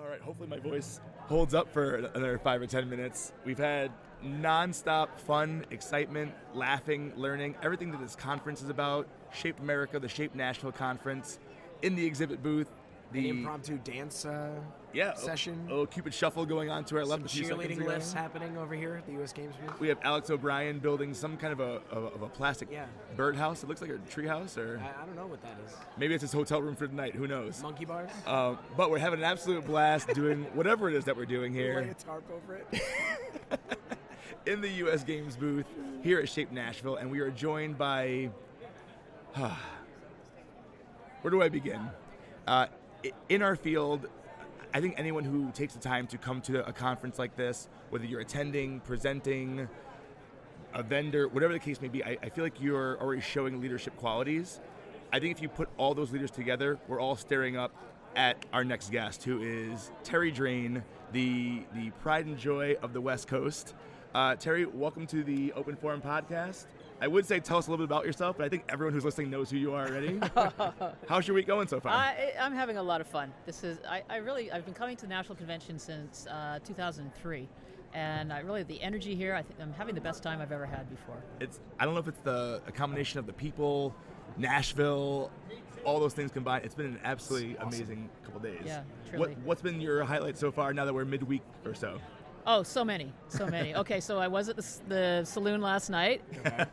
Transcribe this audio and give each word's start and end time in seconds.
All 0.00 0.08
right, 0.08 0.20
hopefully 0.20 0.48
my 0.48 0.58
voice 0.58 1.00
holds 1.26 1.54
up 1.54 1.72
for 1.72 1.96
another 1.96 2.38
five 2.38 2.62
or 2.62 2.66
ten 2.66 2.88
minutes. 2.88 3.32
We've 3.44 3.58
had 3.58 3.90
nonstop 4.24 5.18
fun, 5.18 5.64
excitement, 5.72 6.32
laughing, 6.54 7.12
learning, 7.16 7.56
everything 7.62 7.90
that 7.90 8.00
this 8.00 8.14
conference 8.14 8.62
is 8.62 8.68
about. 8.68 9.08
Shape 9.32 9.58
America, 9.58 9.98
the 9.98 10.08
Shape 10.08 10.36
National 10.36 10.70
Conference, 10.70 11.40
in 11.82 11.96
the 11.96 12.06
exhibit 12.06 12.44
booth. 12.44 12.68
The 13.10 13.30
An 13.30 13.38
impromptu 13.38 13.78
dance 13.78 14.26
uh, 14.26 14.50
yeah, 14.92 15.14
session. 15.14 15.58
Oh, 15.66 15.70
little 15.70 15.86
Cupid 15.86 16.12
shuffle 16.12 16.44
going 16.44 16.68
on 16.68 16.84
to 16.86 16.96
our 16.98 17.04
Some 17.06 17.22
left. 17.22 17.34
a 17.34 17.38
cheerleading 17.38 17.86
lifts 17.86 18.12
happening 18.12 18.58
over 18.58 18.74
here 18.74 18.96
at 18.96 19.06
the 19.06 19.12
U.S. 19.12 19.32
Games 19.32 19.54
booth. 19.56 19.80
We 19.80 19.88
have 19.88 19.98
Alex 20.02 20.28
O'Brien 20.28 20.78
building 20.78 21.14
some 21.14 21.38
kind 21.38 21.52
of 21.54 21.60
a, 21.60 21.80
of 21.90 22.04
a, 22.04 22.06
of 22.08 22.22
a 22.22 22.28
plastic 22.28 22.68
Yeah. 22.70 22.84
birdhouse. 23.16 23.62
It 23.62 23.68
looks 23.68 23.80
like 23.80 23.90
a 23.90 23.98
treehouse, 24.10 24.58
or 24.58 24.78
I, 24.82 25.02
I 25.02 25.06
don't 25.06 25.16
know 25.16 25.26
what 25.26 25.40
that 25.42 25.56
is. 25.66 25.72
maybe 25.96 26.14
it's 26.14 26.20
his 26.22 26.32
hotel 26.32 26.60
room 26.60 26.76
for 26.76 26.86
the 26.86 26.94
night. 26.94 27.14
Who 27.14 27.26
knows? 27.26 27.62
Monkey 27.62 27.86
bars? 27.86 28.10
Um, 28.26 28.58
but 28.76 28.90
we're 28.90 28.98
having 28.98 29.20
an 29.20 29.24
absolute 29.24 29.66
blast 29.66 30.08
doing 30.14 30.44
whatever 30.54 30.90
it 30.90 30.94
is 30.94 31.04
that 31.06 31.16
we're 31.16 31.24
doing 31.26 31.54
Lay 31.54 31.60
here 31.60 31.78
a 31.78 31.94
tarp 31.94 32.24
over 32.30 32.56
it. 32.56 32.82
in 34.46 34.60
the 34.60 34.68
U.S. 34.68 35.02
Games 35.02 35.34
booth 35.34 35.66
here 36.02 36.18
at 36.20 36.28
Shape 36.28 36.52
Nashville, 36.52 36.96
and 36.96 37.10
we 37.10 37.20
are 37.20 37.30
joined 37.30 37.78
by. 37.78 38.28
where 39.34 41.30
do 41.30 41.42
I 41.42 41.48
begin? 41.48 41.80
Uh, 42.46 42.66
in 43.28 43.42
our 43.42 43.56
field, 43.56 44.08
I 44.74 44.80
think 44.80 44.94
anyone 44.98 45.24
who 45.24 45.50
takes 45.52 45.74
the 45.74 45.80
time 45.80 46.06
to 46.08 46.18
come 46.18 46.40
to 46.42 46.66
a 46.66 46.72
conference 46.72 47.18
like 47.18 47.36
this, 47.36 47.68
whether 47.90 48.04
you're 48.04 48.20
attending, 48.20 48.80
presenting, 48.80 49.68
a 50.74 50.82
vendor, 50.82 51.28
whatever 51.28 51.52
the 51.52 51.58
case 51.58 51.80
may 51.80 51.88
be, 51.88 52.04
I, 52.04 52.18
I 52.22 52.28
feel 52.28 52.44
like 52.44 52.60
you're 52.60 53.00
already 53.00 53.22
showing 53.22 53.60
leadership 53.60 53.96
qualities. 53.96 54.60
I 55.12 55.18
think 55.18 55.34
if 55.34 55.42
you 55.42 55.48
put 55.48 55.68
all 55.78 55.94
those 55.94 56.12
leaders 56.12 56.30
together, 56.30 56.78
we're 56.86 57.00
all 57.00 57.16
staring 57.16 57.56
up 57.56 57.72
at 58.14 58.44
our 58.52 58.64
next 58.64 58.90
guest, 58.90 59.24
who 59.24 59.40
is 59.40 59.90
Terri 60.04 60.34
Drain, 60.34 60.82
the 61.12 61.62
the 61.74 61.90
pride 62.02 62.26
and 62.26 62.36
joy 62.36 62.76
of 62.82 62.92
the 62.92 63.00
West 63.00 63.26
Coast. 63.26 63.74
Uh, 64.14 64.34
Terry, 64.34 64.66
welcome 64.66 65.06
to 65.06 65.22
the 65.22 65.52
Open 65.54 65.76
Forum 65.76 66.02
podcast. 66.02 66.66
I 67.00 67.06
would 67.06 67.26
say 67.26 67.40
tell 67.40 67.58
us 67.58 67.66
a 67.66 67.70
little 67.70 67.86
bit 67.86 67.90
about 67.92 68.04
yourself, 68.04 68.36
but 68.36 68.44
I 68.44 68.48
think 68.48 68.64
everyone 68.68 68.92
who's 68.92 69.04
listening 69.04 69.30
knows 69.30 69.50
who 69.50 69.56
you 69.56 69.72
are 69.74 69.86
already. 69.86 70.20
How's 71.08 71.26
your 71.28 71.34
week 71.34 71.46
going 71.46 71.68
so 71.68 71.80
far? 71.80 71.92
I, 71.92 72.32
I'm 72.40 72.54
having 72.54 72.76
a 72.76 72.82
lot 72.82 73.00
of 73.00 73.06
fun. 73.06 73.32
This 73.46 73.62
is 73.64 73.78
I, 73.88 74.02
I 74.10 74.16
really 74.16 74.50
I've 74.50 74.64
been 74.64 74.74
coming 74.74 74.96
to 74.96 75.02
the 75.02 75.08
national 75.08 75.36
convention 75.36 75.78
since 75.78 76.26
uh, 76.26 76.58
2003, 76.64 77.48
and 77.94 78.32
I 78.32 78.40
really 78.40 78.64
the 78.64 78.80
energy 78.82 79.14
here. 79.14 79.34
I 79.34 79.42
think 79.42 79.60
I'm 79.60 79.72
having 79.72 79.94
the 79.94 80.00
best 80.00 80.22
time 80.22 80.40
I've 80.40 80.52
ever 80.52 80.66
had 80.66 80.90
before. 80.90 81.22
it's 81.40 81.60
I 81.78 81.84
don't 81.84 81.94
know 81.94 82.00
if 82.00 82.08
it's 82.08 82.20
the 82.20 82.60
a 82.66 82.72
combination 82.72 83.18
of 83.20 83.26
the 83.26 83.32
people, 83.32 83.94
Nashville, 84.36 85.30
all 85.84 86.00
those 86.00 86.14
things 86.14 86.32
combined. 86.32 86.64
It's 86.64 86.74
been 86.74 86.86
an 86.86 87.00
absolutely 87.04 87.56
amazing 87.56 88.08
couple 88.24 88.40
days. 88.40 88.62
Yeah, 88.64 88.82
truly. 89.08 89.34
What 89.34 89.38
what's 89.44 89.62
been 89.62 89.80
your 89.80 90.04
highlight 90.04 90.36
so 90.36 90.50
far? 90.50 90.72
Now 90.72 90.84
that 90.84 90.94
we're 90.94 91.04
midweek 91.04 91.42
or 91.64 91.74
so. 91.74 92.00
Oh, 92.50 92.62
so 92.62 92.82
many, 92.82 93.12
so 93.28 93.46
many. 93.46 93.74
Okay, 93.78 94.00
so 94.00 94.18
I 94.18 94.26
was 94.26 94.48
at 94.48 94.56
the, 94.56 94.66
the 94.88 95.24
saloon 95.24 95.60
last 95.60 95.90
night. 95.90 96.22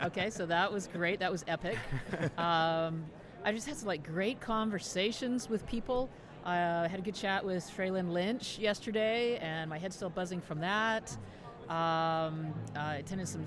Okay, 0.01 0.29
so 0.29 0.45
that 0.45 0.71
was 0.71 0.87
great. 0.87 1.19
That 1.19 1.31
was 1.31 1.43
epic. 1.47 1.77
Um, 2.37 3.05
I 3.43 3.51
just 3.51 3.67
had 3.67 3.75
some 3.75 3.87
like 3.87 4.03
great 4.03 4.39
conversations 4.39 5.49
with 5.49 5.67
people. 5.67 6.09
I 6.45 6.59
uh, 6.59 6.89
had 6.89 6.99
a 6.99 7.03
good 7.03 7.13
chat 7.13 7.45
with 7.45 7.69
Fraylin 7.75 8.11
Lynch 8.11 8.57
yesterday, 8.57 9.37
and 9.37 9.69
my 9.69 9.77
head's 9.77 9.95
still 9.95 10.09
buzzing 10.09 10.41
from 10.41 10.61
that. 10.61 11.11
Um, 11.69 12.53
I 12.75 12.95
attended 12.99 13.27
some 13.27 13.45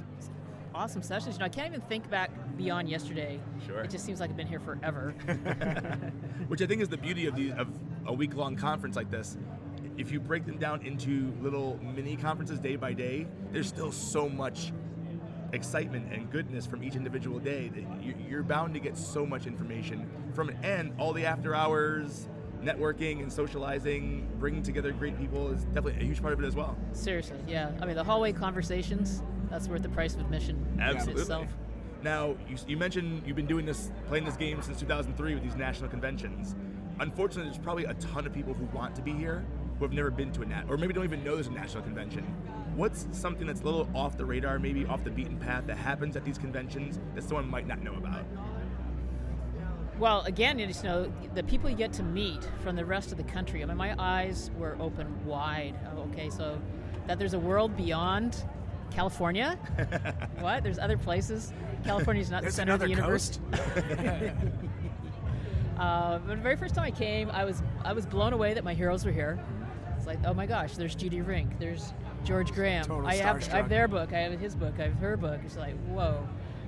awesome 0.75 1.03
sessions. 1.03 1.37
You 1.37 1.41
know, 1.41 1.47
I 1.47 1.49
can't 1.49 1.69
even 1.69 1.81
think 1.83 2.09
back 2.11 2.31
beyond 2.57 2.89
yesterday. 2.89 3.41
Sure. 3.67 3.81
It 3.81 3.91
just 3.91 4.05
seems 4.05 4.21
like 4.21 4.31
I've 4.31 4.37
been 4.37 4.47
here 4.47 4.61
forever. 4.61 5.11
Which 6.49 6.63
I 6.63 6.67
think 6.67 6.83
is 6.83 6.89
the 6.89 6.99
beauty 6.99 7.27
of 7.27 7.35
the 7.35 7.53
of 7.53 7.69
a 8.07 8.13
week 8.13 8.35
long 8.37 8.55
conference 8.55 8.97
like 8.97 9.11
this. 9.11 9.37
If 9.99 10.13
you 10.13 10.21
break 10.21 10.47
them 10.47 10.59
down 10.59 10.83
into 10.83 11.33
little 11.43 11.79
mini 11.83 12.17
conferences 12.17 12.61
day 12.61 12.77
by 12.77 12.93
day, 12.93 13.27
there's 13.53 13.67
still 13.67 13.91
so 13.91 14.29
much 14.29 14.73
excitement 15.53 16.13
and 16.13 16.31
goodness 16.31 16.67
from 16.67 16.85
each 16.85 16.95
individual 16.95 17.41
day 17.41 17.69
that 17.75 18.03
you- 18.03 18.15
you're 18.29 18.43
bound 18.45 18.75
to 18.75 18.81
get 18.81 18.97
so 18.97 19.27
much 19.27 19.47
information 19.47 20.07
from 20.35 20.51
it. 20.51 20.57
And 20.63 20.93
all 20.99 21.13
the 21.13 21.27
after 21.27 21.53
hours, 21.55 22.29
networking 22.63 23.23
and 23.23 23.33
socializing, 23.33 24.29
bringing 24.39 24.63
together 24.63 24.93
great 24.93 25.19
people 25.19 25.49
is 25.49 25.65
definitely 25.67 26.01
a 26.01 26.05
huge 26.05 26.21
part 26.21 26.33
of 26.33 26.41
it 26.41 26.47
as 26.47 26.55
well. 26.55 26.77
Seriously, 26.93 27.39
yeah. 27.49 27.71
I 27.81 27.87
mean, 27.87 27.97
the 27.97 28.05
hallway 28.05 28.33
conversations, 28.33 29.23
that's 29.51 29.69
worth 29.69 29.83
the 29.83 29.89
price 29.89 30.15
of 30.15 30.21
admission 30.21 30.65
Absolutely. 30.81 31.23
itself. 31.23 31.57
Now, 32.03 32.37
you, 32.49 32.57
you 32.69 32.77
mentioned 32.77 33.23
you've 33.27 33.37
been 33.37 33.47
doing 33.47 33.67
this, 33.67 33.91
playing 34.07 34.25
this 34.25 34.37
game 34.37 34.63
since 34.63 34.79
2003 34.79 35.35
with 35.35 35.43
these 35.43 35.57
national 35.57 35.89
conventions. 35.89 36.55
Unfortunately, 37.01 37.51
there's 37.51 37.63
probably 37.63 37.85
a 37.85 37.95
ton 37.95 38.27
of 38.27 38.33
people 38.33 38.55
who 38.55 38.67
want 38.77 38.95
to 38.97 39.03
be 39.03 39.13
here 39.13 39.45
who 39.79 39.85
have 39.85 39.93
never 39.93 40.11
been 40.11 40.33
to 40.33 40.43
a 40.43 40.47
nat, 40.47 40.65
or 40.69 40.77
maybe 40.77 40.93
don't 40.93 41.05
even 41.05 41.23
know 41.23 41.35
there's 41.35 41.47
a 41.47 41.53
national 41.53 41.83
convention. 41.83 42.25
What's 42.75 43.07
something 43.13 43.47
that's 43.47 43.61
a 43.61 43.65
little 43.65 43.89
off 43.95 44.17
the 44.17 44.25
radar, 44.25 44.59
maybe 44.59 44.85
off 44.87 45.05
the 45.05 45.11
beaten 45.11 45.37
path, 45.39 45.67
that 45.67 45.77
happens 45.77 46.17
at 46.17 46.25
these 46.25 46.39
conventions 46.39 46.99
that 47.15 47.23
someone 47.23 47.49
might 47.49 47.67
not 47.67 47.83
know 47.83 47.95
about? 47.95 48.25
Well, 49.99 50.21
again, 50.23 50.59
you 50.59 50.67
just 50.67 50.85
know 50.85 51.13
the 51.35 51.43
people 51.43 51.69
you 51.69 51.77
get 51.77 51.93
to 51.95 52.03
meet 52.03 52.49
from 52.61 52.77
the 52.77 52.85
rest 52.85 53.11
of 53.11 53.19
the 53.19 53.25
country. 53.25 53.63
I 53.63 53.67
mean, 53.67 53.77
my 53.77 53.95
eyes 53.99 54.51
were 54.57 54.77
open 54.81 55.25
wide. 55.25 55.75
Oh, 55.93 56.03
okay, 56.13 56.31
so 56.31 56.61
that 57.07 57.19
there's 57.19 57.35
a 57.35 57.39
world 57.39 57.77
beyond 57.77 58.45
California. 58.91 59.57
what? 60.39 60.63
There's 60.63 60.79
other 60.79 60.97
places. 60.97 61.53
California's 61.85 62.31
not 62.31 62.45
the 62.45 62.53
center 62.53 62.75
of 62.75 62.81
the 62.81 62.89
universe. 62.89 63.41
coast. 63.51 64.33
Uh, 65.79 66.19
but 66.19 66.35
the 66.35 66.43
very 66.43 66.57
first 66.57 66.75
time 66.75 66.85
I 66.85 66.91
came, 66.91 67.31
I 67.31 67.45
was 67.45 67.63
I 67.85 67.93
was 67.93 68.05
blown 68.05 68.33
away 68.33 68.53
that 68.53 68.65
my 68.65 68.75
heroes 68.75 69.05
were 69.05 69.13
here. 69.13 69.39
It's 70.09 70.23
like, 70.23 70.31
oh 70.31 70.35
my 70.35 70.47
gosh, 70.47 70.75
there's 70.75 70.95
Judy 70.95 71.21
Rink, 71.21 71.59
there's 71.59 71.93
George 72.25 72.53
Graham. 72.53 72.85
Total 72.85 73.07
I 73.07 73.17
have 73.17 73.47
I 73.53 73.57
have 73.57 73.69
their 73.69 73.89
book, 73.89 74.13
I 74.13 74.21
have 74.21 74.39
his 74.41 74.55
book, 74.55 74.75
I 74.79 74.85
have 74.85 74.95
her 74.95 75.17
book. 75.17 75.41
It's 75.45 75.57
like, 75.57 75.77
whoa, 75.89 76.27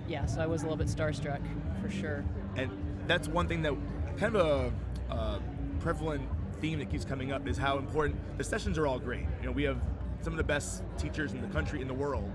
yeah. 0.08 0.26
So 0.26 0.40
I 0.40 0.46
was 0.46 0.62
a 0.62 0.64
little 0.64 0.76
bit 0.76 0.88
starstruck 0.88 1.40
for 1.80 1.90
sure. 1.90 2.24
And 2.56 2.70
that's 3.06 3.28
one 3.28 3.48
thing 3.48 3.62
that 3.62 3.74
kind 4.18 4.36
of 4.36 4.72
a, 5.10 5.14
a 5.14 5.40
prevalent 5.80 6.28
theme 6.60 6.78
that 6.80 6.90
keeps 6.90 7.04
coming 7.04 7.32
up 7.32 7.48
is 7.48 7.56
how 7.56 7.78
important 7.78 8.16
the 8.36 8.44
sessions 8.44 8.76
are 8.76 8.86
all 8.86 8.98
great. 8.98 9.26
You 9.40 9.46
know, 9.46 9.52
we 9.52 9.62
have 9.62 9.80
some 10.20 10.34
of 10.34 10.36
the 10.36 10.44
best 10.44 10.82
teachers 10.98 11.32
in 11.32 11.40
the 11.40 11.48
country, 11.48 11.80
in 11.80 11.88
the 11.88 11.94
world, 11.94 12.30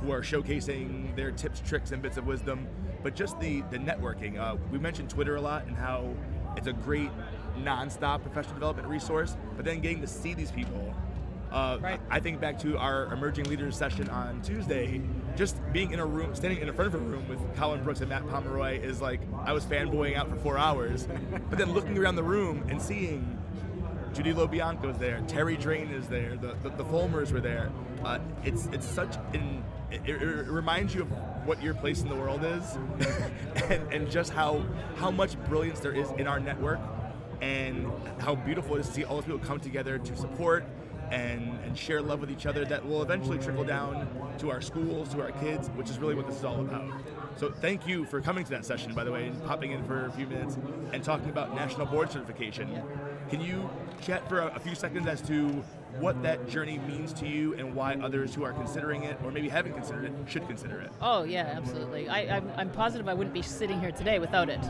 who 0.00 0.10
are 0.10 0.22
showcasing 0.22 1.14
their 1.14 1.30
tips, 1.30 1.60
tricks, 1.60 1.92
and 1.92 2.02
bits 2.02 2.16
of 2.16 2.26
wisdom. 2.26 2.66
But 3.04 3.14
just 3.14 3.38
the 3.38 3.62
the 3.70 3.78
networking. 3.78 4.38
Uh, 4.40 4.56
we 4.72 4.78
mentioned 4.78 5.08
Twitter 5.08 5.36
a 5.36 5.40
lot 5.40 5.66
and 5.66 5.76
how 5.76 6.12
it's 6.58 6.66
a 6.66 6.72
great 6.72 7.10
nonstop 7.62 8.22
professional 8.22 8.54
development 8.54 8.88
resource. 8.88 9.36
But 9.56 9.64
then 9.64 9.80
getting 9.80 10.00
to 10.02 10.06
see 10.06 10.34
these 10.34 10.50
people. 10.50 10.94
Uh, 11.50 11.78
Right. 11.80 12.00
I 12.10 12.20
think 12.20 12.40
back 12.40 12.58
to 12.60 12.76
our 12.76 13.10
emerging 13.12 13.46
leaders 13.46 13.74
session 13.76 14.08
on 14.10 14.42
Tuesday. 14.42 15.00
Just 15.34 15.56
being 15.72 15.92
in 15.92 16.00
a 16.00 16.04
room, 16.04 16.34
standing 16.34 16.60
in 16.60 16.70
front 16.74 16.92
of 16.92 17.00
a 17.00 17.04
room 17.04 17.26
with 17.28 17.38
Colin 17.56 17.82
Brooks 17.82 18.00
and 18.00 18.10
Matt 18.10 18.28
Pomeroy 18.28 18.80
is 18.80 19.00
like 19.00 19.20
I 19.46 19.52
was 19.54 19.64
fanboying 19.64 20.14
out 20.16 20.28
for 20.28 20.36
four 20.36 20.58
hours. 20.58 21.08
but 21.48 21.58
then 21.58 21.72
looking 21.72 21.96
around 21.96 22.16
the 22.16 22.22
room 22.22 22.66
and 22.68 22.82
seeing 22.82 23.38
Judy 24.12 24.34
LoBianco's 24.34 24.98
there, 24.98 25.20
Terri 25.28 25.58
Drain 25.58 25.88
is 25.90 26.06
there, 26.08 26.36
the 26.36 26.54
the, 26.62 26.70
the 26.70 26.84
Fulmers 26.84 27.32
were 27.32 27.40
there. 27.40 27.70
Uh, 28.04 28.18
it's 28.44 28.66
it's 28.66 28.86
such 28.86 29.16
an 29.32 29.64
it, 29.90 30.02
it 30.04 30.20
it 30.22 30.48
reminds 30.48 30.94
you 30.94 31.02
of 31.02 31.12
what 31.48 31.62
your 31.62 31.74
place 31.74 32.02
in 32.02 32.08
the 32.08 32.14
world 32.14 32.44
is, 32.44 32.78
and, 33.70 33.92
and 33.92 34.10
just 34.10 34.32
how 34.32 34.62
how 34.96 35.10
much 35.10 35.42
brilliance 35.44 35.80
there 35.80 35.94
is 35.94 36.10
in 36.18 36.26
our 36.26 36.38
network, 36.38 36.78
and 37.40 37.90
how 38.18 38.34
beautiful 38.34 38.76
it 38.76 38.80
is 38.80 38.88
to 38.88 38.92
see 38.92 39.04
all 39.04 39.16
those 39.16 39.24
people 39.24 39.38
come 39.40 39.58
together 39.58 39.98
to 39.98 40.16
support 40.16 40.64
and, 41.10 41.58
and 41.64 41.76
share 41.76 42.02
love 42.02 42.20
with 42.20 42.30
each 42.30 42.44
other 42.44 42.66
that 42.66 42.84
will 42.86 43.02
eventually 43.02 43.38
trickle 43.38 43.64
down 43.64 44.06
to 44.38 44.50
our 44.50 44.60
schools, 44.60 45.08
to 45.08 45.22
our 45.22 45.32
kids, 45.32 45.68
which 45.68 45.88
is 45.88 45.98
really 45.98 46.14
what 46.14 46.26
this 46.26 46.36
is 46.36 46.44
all 46.44 46.60
about. 46.60 46.92
So 47.36 47.50
thank 47.50 47.86
you 47.86 48.04
for 48.04 48.20
coming 48.20 48.44
to 48.44 48.50
that 48.50 48.66
session, 48.66 48.92
by 48.94 49.04
the 49.04 49.12
way, 49.12 49.28
and 49.28 49.44
popping 49.44 49.72
in 49.72 49.82
for 49.84 50.06
a 50.06 50.12
few 50.12 50.26
minutes 50.26 50.58
and 50.92 51.02
talking 51.02 51.30
about 51.30 51.54
national 51.54 51.86
board 51.86 52.10
certification. 52.12 52.82
Can 53.30 53.40
you 53.40 53.70
chat 54.02 54.28
for 54.28 54.40
a, 54.40 54.48
a 54.48 54.60
few 54.60 54.74
seconds 54.74 55.06
as 55.06 55.22
to 55.22 55.64
what 55.98 56.22
that 56.22 56.48
journey 56.48 56.78
means 56.78 57.12
to 57.14 57.26
you 57.26 57.54
and 57.54 57.74
why 57.74 57.94
others 57.94 58.34
who 58.34 58.44
are 58.44 58.52
considering 58.52 59.04
it 59.04 59.18
or 59.24 59.30
maybe 59.30 59.48
haven't 59.48 59.72
considered 59.72 60.04
it 60.04 60.12
should 60.26 60.46
consider 60.46 60.80
it? 60.80 60.92
Oh 61.00 61.24
yeah, 61.24 61.52
absolutely. 61.56 62.08
I, 62.08 62.36
I'm, 62.36 62.50
I'm 62.56 62.70
positive 62.70 63.08
I 63.08 63.14
wouldn't 63.14 63.34
be 63.34 63.42
sitting 63.42 63.80
here 63.80 63.92
today 63.92 64.18
without 64.18 64.48
it. 64.48 64.60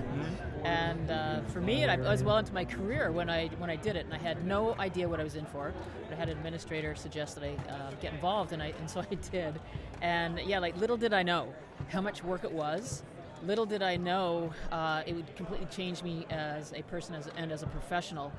And 0.65 1.11
uh, 1.11 1.41
for 1.53 1.61
me, 1.61 1.83
and 1.83 1.91
I 1.91 1.97
was 1.97 2.25
well 2.25 2.39
into 2.39 2.53
my 2.53 2.65
career 2.65 3.13
when 3.13 3.31
I 3.31 3.49
when 3.59 3.71
I 3.71 3.77
did 3.77 3.97
it, 3.97 4.05
and 4.05 4.15
I 4.15 4.19
had 4.19 4.45
no 4.45 4.75
idea 4.79 5.09
what 5.09 5.21
I 5.21 5.25
was 5.25 5.37
in 5.37 5.47
for. 5.47 5.73
But 6.09 6.15
I 6.15 6.17
had 6.19 6.29
an 6.29 6.37
administrator 6.37 6.95
suggest 6.95 7.37
that 7.37 7.45
I 7.45 7.73
uh, 7.73 7.91
get 8.01 8.13
involved, 8.13 8.53
and 8.53 8.63
I 8.63 8.73
and 8.79 8.91
so 8.91 9.01
I 9.11 9.15
did. 9.15 9.61
And 10.03 10.39
yeah, 10.41 10.59
like 10.59 10.77
little 10.77 10.97
did 10.97 11.13
I 11.13 11.23
know 11.23 11.53
how 11.89 12.01
much 12.01 12.25
work 12.25 12.45
it 12.45 12.53
was. 12.53 13.03
Little 13.47 13.67
did 13.67 13.83
I 13.83 13.97
know 13.97 14.53
uh, 14.73 15.03
it 15.07 15.15
would 15.15 15.37
completely 15.37 15.69
change 15.71 16.03
me 16.03 16.27
as 16.29 16.73
a 16.73 16.83
person 16.83 17.15
as, 17.15 17.29
and 17.37 17.53
as 17.53 17.63
a 17.63 17.69
professional. 17.69 18.33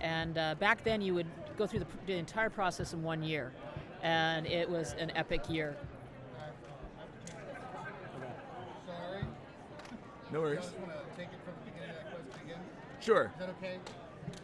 And 0.00 0.36
uh, 0.38 0.54
back 0.58 0.84
then, 0.84 1.00
you 1.00 1.14
would 1.14 1.26
go 1.56 1.66
through 1.66 1.80
the, 1.80 1.86
the 2.06 2.14
entire 2.14 2.50
process 2.50 2.92
in 2.92 3.02
one 3.02 3.22
year, 3.22 3.52
and 4.02 4.46
it 4.46 4.68
was 4.68 4.94
an 4.98 5.12
epic 5.14 5.48
year. 5.48 5.76
Sorry. 8.86 9.22
No 10.32 10.40
I 10.40 10.42
worries. 10.42 10.60
just 10.60 10.78
want 10.78 10.92
to 10.92 11.16
take 11.16 11.28
it 11.28 11.38
from 11.44 11.54
the 11.64 11.70
beginning 11.70 11.90
of 11.90 11.96
that 11.96 12.10
question 12.10 12.46
again. 12.46 12.60
Sure. 13.00 13.32
Is 13.34 13.40
that 13.40 13.48
okay? 13.58 13.78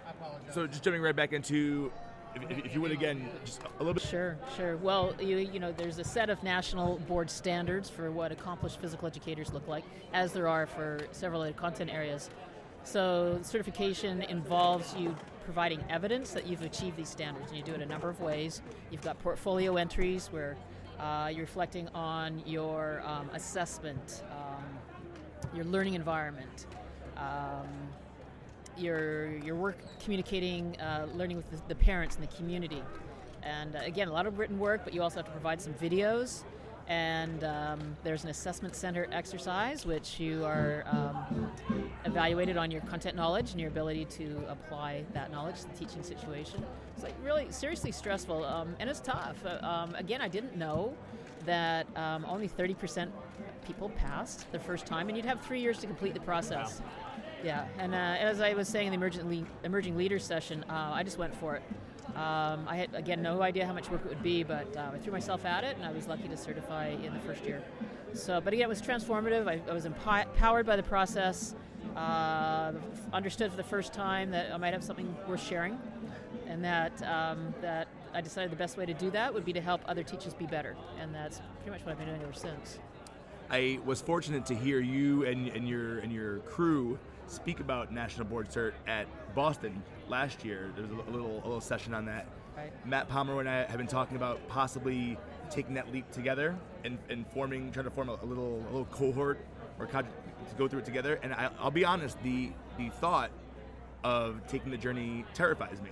I 0.06 0.10
apologize. 0.10 0.54
So 0.54 0.66
just 0.66 0.82
jumping 0.82 1.02
right 1.02 1.16
back 1.16 1.32
into 1.32 1.92
if, 2.34 2.66
if 2.66 2.74
you 2.74 2.80
would 2.80 2.92
again, 2.92 3.28
just 3.44 3.62
a 3.62 3.78
little 3.78 3.94
bit. 3.94 4.02
Sure, 4.02 4.36
sure. 4.56 4.76
Well, 4.76 5.14
you 5.20 5.38
you 5.38 5.58
know, 5.58 5.72
there's 5.72 5.98
a 5.98 6.04
set 6.04 6.30
of 6.30 6.42
national 6.42 6.98
board 7.00 7.30
standards 7.30 7.90
for 7.90 8.10
what 8.10 8.30
accomplished 8.30 8.80
physical 8.80 9.08
educators 9.08 9.52
look 9.52 9.66
like, 9.66 9.84
as 10.12 10.32
there 10.32 10.46
are 10.46 10.66
for 10.66 11.00
several 11.12 11.42
other 11.42 11.52
content 11.52 11.90
areas. 11.90 12.30
So 12.84 13.38
certification 13.42 14.22
involves 14.22 14.94
you 14.94 15.14
providing 15.44 15.82
evidence 15.88 16.30
that 16.32 16.46
you've 16.46 16.62
achieved 16.62 16.96
these 16.96 17.08
standards, 17.08 17.48
and 17.48 17.56
you 17.56 17.62
do 17.62 17.72
it 17.72 17.80
a 17.80 17.86
number 17.86 18.08
of 18.08 18.20
ways. 18.20 18.62
You've 18.90 19.02
got 19.02 19.18
portfolio 19.20 19.76
entries 19.76 20.28
where 20.28 20.56
uh, 20.98 21.30
you're 21.32 21.42
reflecting 21.42 21.88
on 21.88 22.42
your 22.46 23.02
um, 23.04 23.30
assessment, 23.32 24.22
um, 24.30 24.64
your 25.54 25.64
learning 25.64 25.94
environment. 25.94 26.66
Um, 27.16 27.68
your 28.76 29.36
your 29.38 29.56
work 29.56 29.76
communicating, 30.02 30.78
uh, 30.80 31.06
learning 31.14 31.36
with 31.36 31.50
the, 31.50 31.58
the, 31.68 31.74
parents 31.74 32.16
and 32.16 32.24
the 32.24 32.34
community, 32.34 32.82
and 33.42 33.76
uh, 33.76 33.80
again, 33.82 34.08
a 34.08 34.12
lot 34.12 34.26
of 34.26 34.38
written 34.38 34.58
work, 34.58 34.82
but 34.84 34.94
you 34.94 35.02
also 35.02 35.16
have 35.16 35.26
to 35.26 35.30
provide 35.32 35.60
some 35.60 35.74
videos. 35.74 36.44
And 36.90 37.44
um, 37.44 37.96
there's 38.02 38.24
an 38.24 38.30
assessment 38.30 38.74
center 38.74 39.06
exercise, 39.12 39.86
which 39.86 40.18
you 40.18 40.44
are 40.44 40.82
um, 40.90 41.52
evaluated 42.04 42.56
on 42.56 42.72
your 42.72 42.80
content 42.80 43.14
knowledge 43.14 43.52
and 43.52 43.60
your 43.60 43.70
ability 43.70 44.06
to 44.06 44.42
apply 44.48 45.04
that 45.14 45.30
knowledge 45.30 45.60
to 45.60 45.68
the 45.68 45.76
teaching 45.76 46.02
situation. 46.02 46.66
It's 46.96 47.04
like 47.04 47.14
really 47.22 47.46
seriously 47.52 47.92
stressful, 47.92 48.44
um, 48.44 48.74
and 48.80 48.90
it's 48.90 48.98
tough. 48.98 49.36
Uh, 49.46 49.64
um, 49.64 49.94
again, 49.94 50.20
I 50.20 50.26
didn't 50.26 50.56
know 50.56 50.92
that 51.46 51.86
um, 51.96 52.26
only 52.28 52.48
30% 52.48 53.08
people 53.64 53.90
passed 53.90 54.50
the 54.50 54.58
first 54.58 54.84
time, 54.84 55.06
and 55.08 55.16
you'd 55.16 55.26
have 55.26 55.40
three 55.42 55.60
years 55.60 55.78
to 55.78 55.86
complete 55.86 56.12
the 56.12 56.20
process. 56.20 56.80
Wow. 56.80 56.86
Yeah, 57.44 57.66
and 57.78 57.94
uh, 57.94 57.98
as 58.18 58.40
I 58.40 58.54
was 58.54 58.66
saying 58.66 58.88
in 58.88 58.90
the 58.90 58.96
emerging, 58.96 59.30
le- 59.30 59.46
emerging 59.62 59.96
leaders 59.96 60.24
session, 60.24 60.64
uh, 60.68 60.90
I 60.92 61.04
just 61.04 61.18
went 61.18 61.36
for 61.36 61.54
it. 61.54 61.62
Um, 62.16 62.66
I 62.68 62.76
had, 62.76 62.94
again, 62.94 63.22
no 63.22 63.40
idea 63.42 63.66
how 63.66 63.72
much 63.72 63.90
work 63.90 64.02
it 64.04 64.08
would 64.08 64.22
be, 64.22 64.42
but 64.42 64.76
uh, 64.76 64.90
I 64.92 64.98
threw 64.98 65.12
myself 65.12 65.44
at 65.44 65.64
it, 65.64 65.76
and 65.76 65.84
I 65.84 65.92
was 65.92 66.06
lucky 66.08 66.28
to 66.28 66.36
certify 66.36 66.88
in 66.88 67.14
the 67.14 67.20
first 67.20 67.44
year. 67.44 67.62
So, 68.12 68.40
but 68.40 68.52
again, 68.52 68.64
it 68.64 68.68
was 68.68 68.82
transformative. 68.82 69.48
I, 69.48 69.60
I 69.70 69.72
was 69.72 69.86
empowered 69.86 70.66
by 70.66 70.76
the 70.76 70.82
process, 70.82 71.54
uh, 71.96 72.72
understood 73.12 73.50
for 73.50 73.56
the 73.56 73.62
first 73.62 73.92
time 73.92 74.30
that 74.32 74.52
I 74.52 74.56
might 74.56 74.72
have 74.72 74.84
something 74.84 75.14
worth 75.28 75.42
sharing, 75.42 75.78
and 76.48 76.64
that, 76.64 77.00
um, 77.02 77.54
that 77.60 77.88
I 78.12 78.20
decided 78.20 78.50
the 78.50 78.56
best 78.56 78.76
way 78.76 78.86
to 78.86 78.94
do 78.94 79.10
that 79.12 79.32
would 79.32 79.44
be 79.44 79.52
to 79.52 79.60
help 79.60 79.80
other 79.86 80.02
teachers 80.02 80.34
be 80.34 80.46
better, 80.46 80.76
and 81.00 81.14
that's 81.14 81.40
pretty 81.62 81.70
much 81.70 81.80
what 81.82 81.92
I've 81.92 81.98
been 81.98 82.08
doing 82.08 82.22
ever 82.22 82.32
since. 82.32 82.80
I 83.50 83.78
was 83.84 84.00
fortunate 84.00 84.46
to 84.46 84.54
hear 84.54 84.80
you 84.80 85.24
and, 85.26 85.48
and 85.48 85.68
your 85.68 85.98
and 85.98 86.12
your 86.12 86.38
crew 86.40 86.98
speak 87.30 87.60
about 87.60 87.92
National 87.92 88.26
Board 88.26 88.48
Cert 88.50 88.72
at 88.86 89.06
Boston 89.34 89.82
last 90.08 90.44
year. 90.44 90.70
There 90.74 90.82
was 90.82 90.90
a 90.90 91.10
little 91.10 91.38
a 91.38 91.46
little 91.46 91.60
session 91.60 91.94
on 91.94 92.06
that. 92.06 92.26
Right. 92.56 92.72
Matt 92.84 93.08
Palmer 93.08 93.38
and 93.40 93.48
I 93.48 93.64
have 93.64 93.78
been 93.78 93.86
talking 93.86 94.16
about 94.16 94.46
possibly 94.48 95.16
taking 95.50 95.74
that 95.74 95.92
leap 95.92 96.10
together 96.10 96.56
and, 96.84 96.98
and 97.08 97.26
forming, 97.28 97.70
trying 97.72 97.84
to 97.84 97.90
form 97.90 98.08
a, 98.08 98.18
a 98.22 98.26
little 98.26 98.58
a 98.68 98.70
little 98.70 98.86
cohort 98.86 99.38
or 99.78 99.86
to 99.86 100.04
go 100.58 100.68
through 100.68 100.80
it 100.80 100.84
together. 100.84 101.18
And 101.22 101.32
I, 101.32 101.50
will 101.62 101.70
be 101.70 101.84
honest, 101.84 102.20
the 102.22 102.50
the 102.76 102.90
thought 103.00 103.30
of 104.02 104.40
taking 104.48 104.70
the 104.70 104.78
journey 104.78 105.24
terrifies 105.34 105.80
me. 105.80 105.90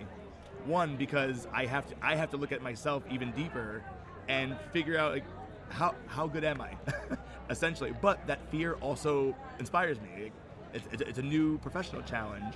One 0.64 0.96
because 0.96 1.46
I 1.52 1.66
have 1.66 1.86
to 1.86 1.94
I 2.02 2.16
have 2.16 2.30
to 2.30 2.36
look 2.36 2.52
at 2.52 2.62
myself 2.62 3.04
even 3.10 3.30
deeper 3.32 3.82
and 4.28 4.56
figure 4.72 4.98
out 4.98 5.12
like 5.12 5.24
how 5.68 5.94
how 6.06 6.26
good 6.26 6.44
am 6.44 6.60
I, 6.60 6.72
essentially. 7.50 7.94
But 8.02 8.26
that 8.26 8.50
fear 8.50 8.74
also 8.74 9.36
inspires 9.58 10.00
me 10.00 10.32
it's, 10.72 11.02
it's, 11.02 11.18
a 11.18 11.22
new 11.22 11.58
professional 11.58 12.02
challenge 12.02 12.54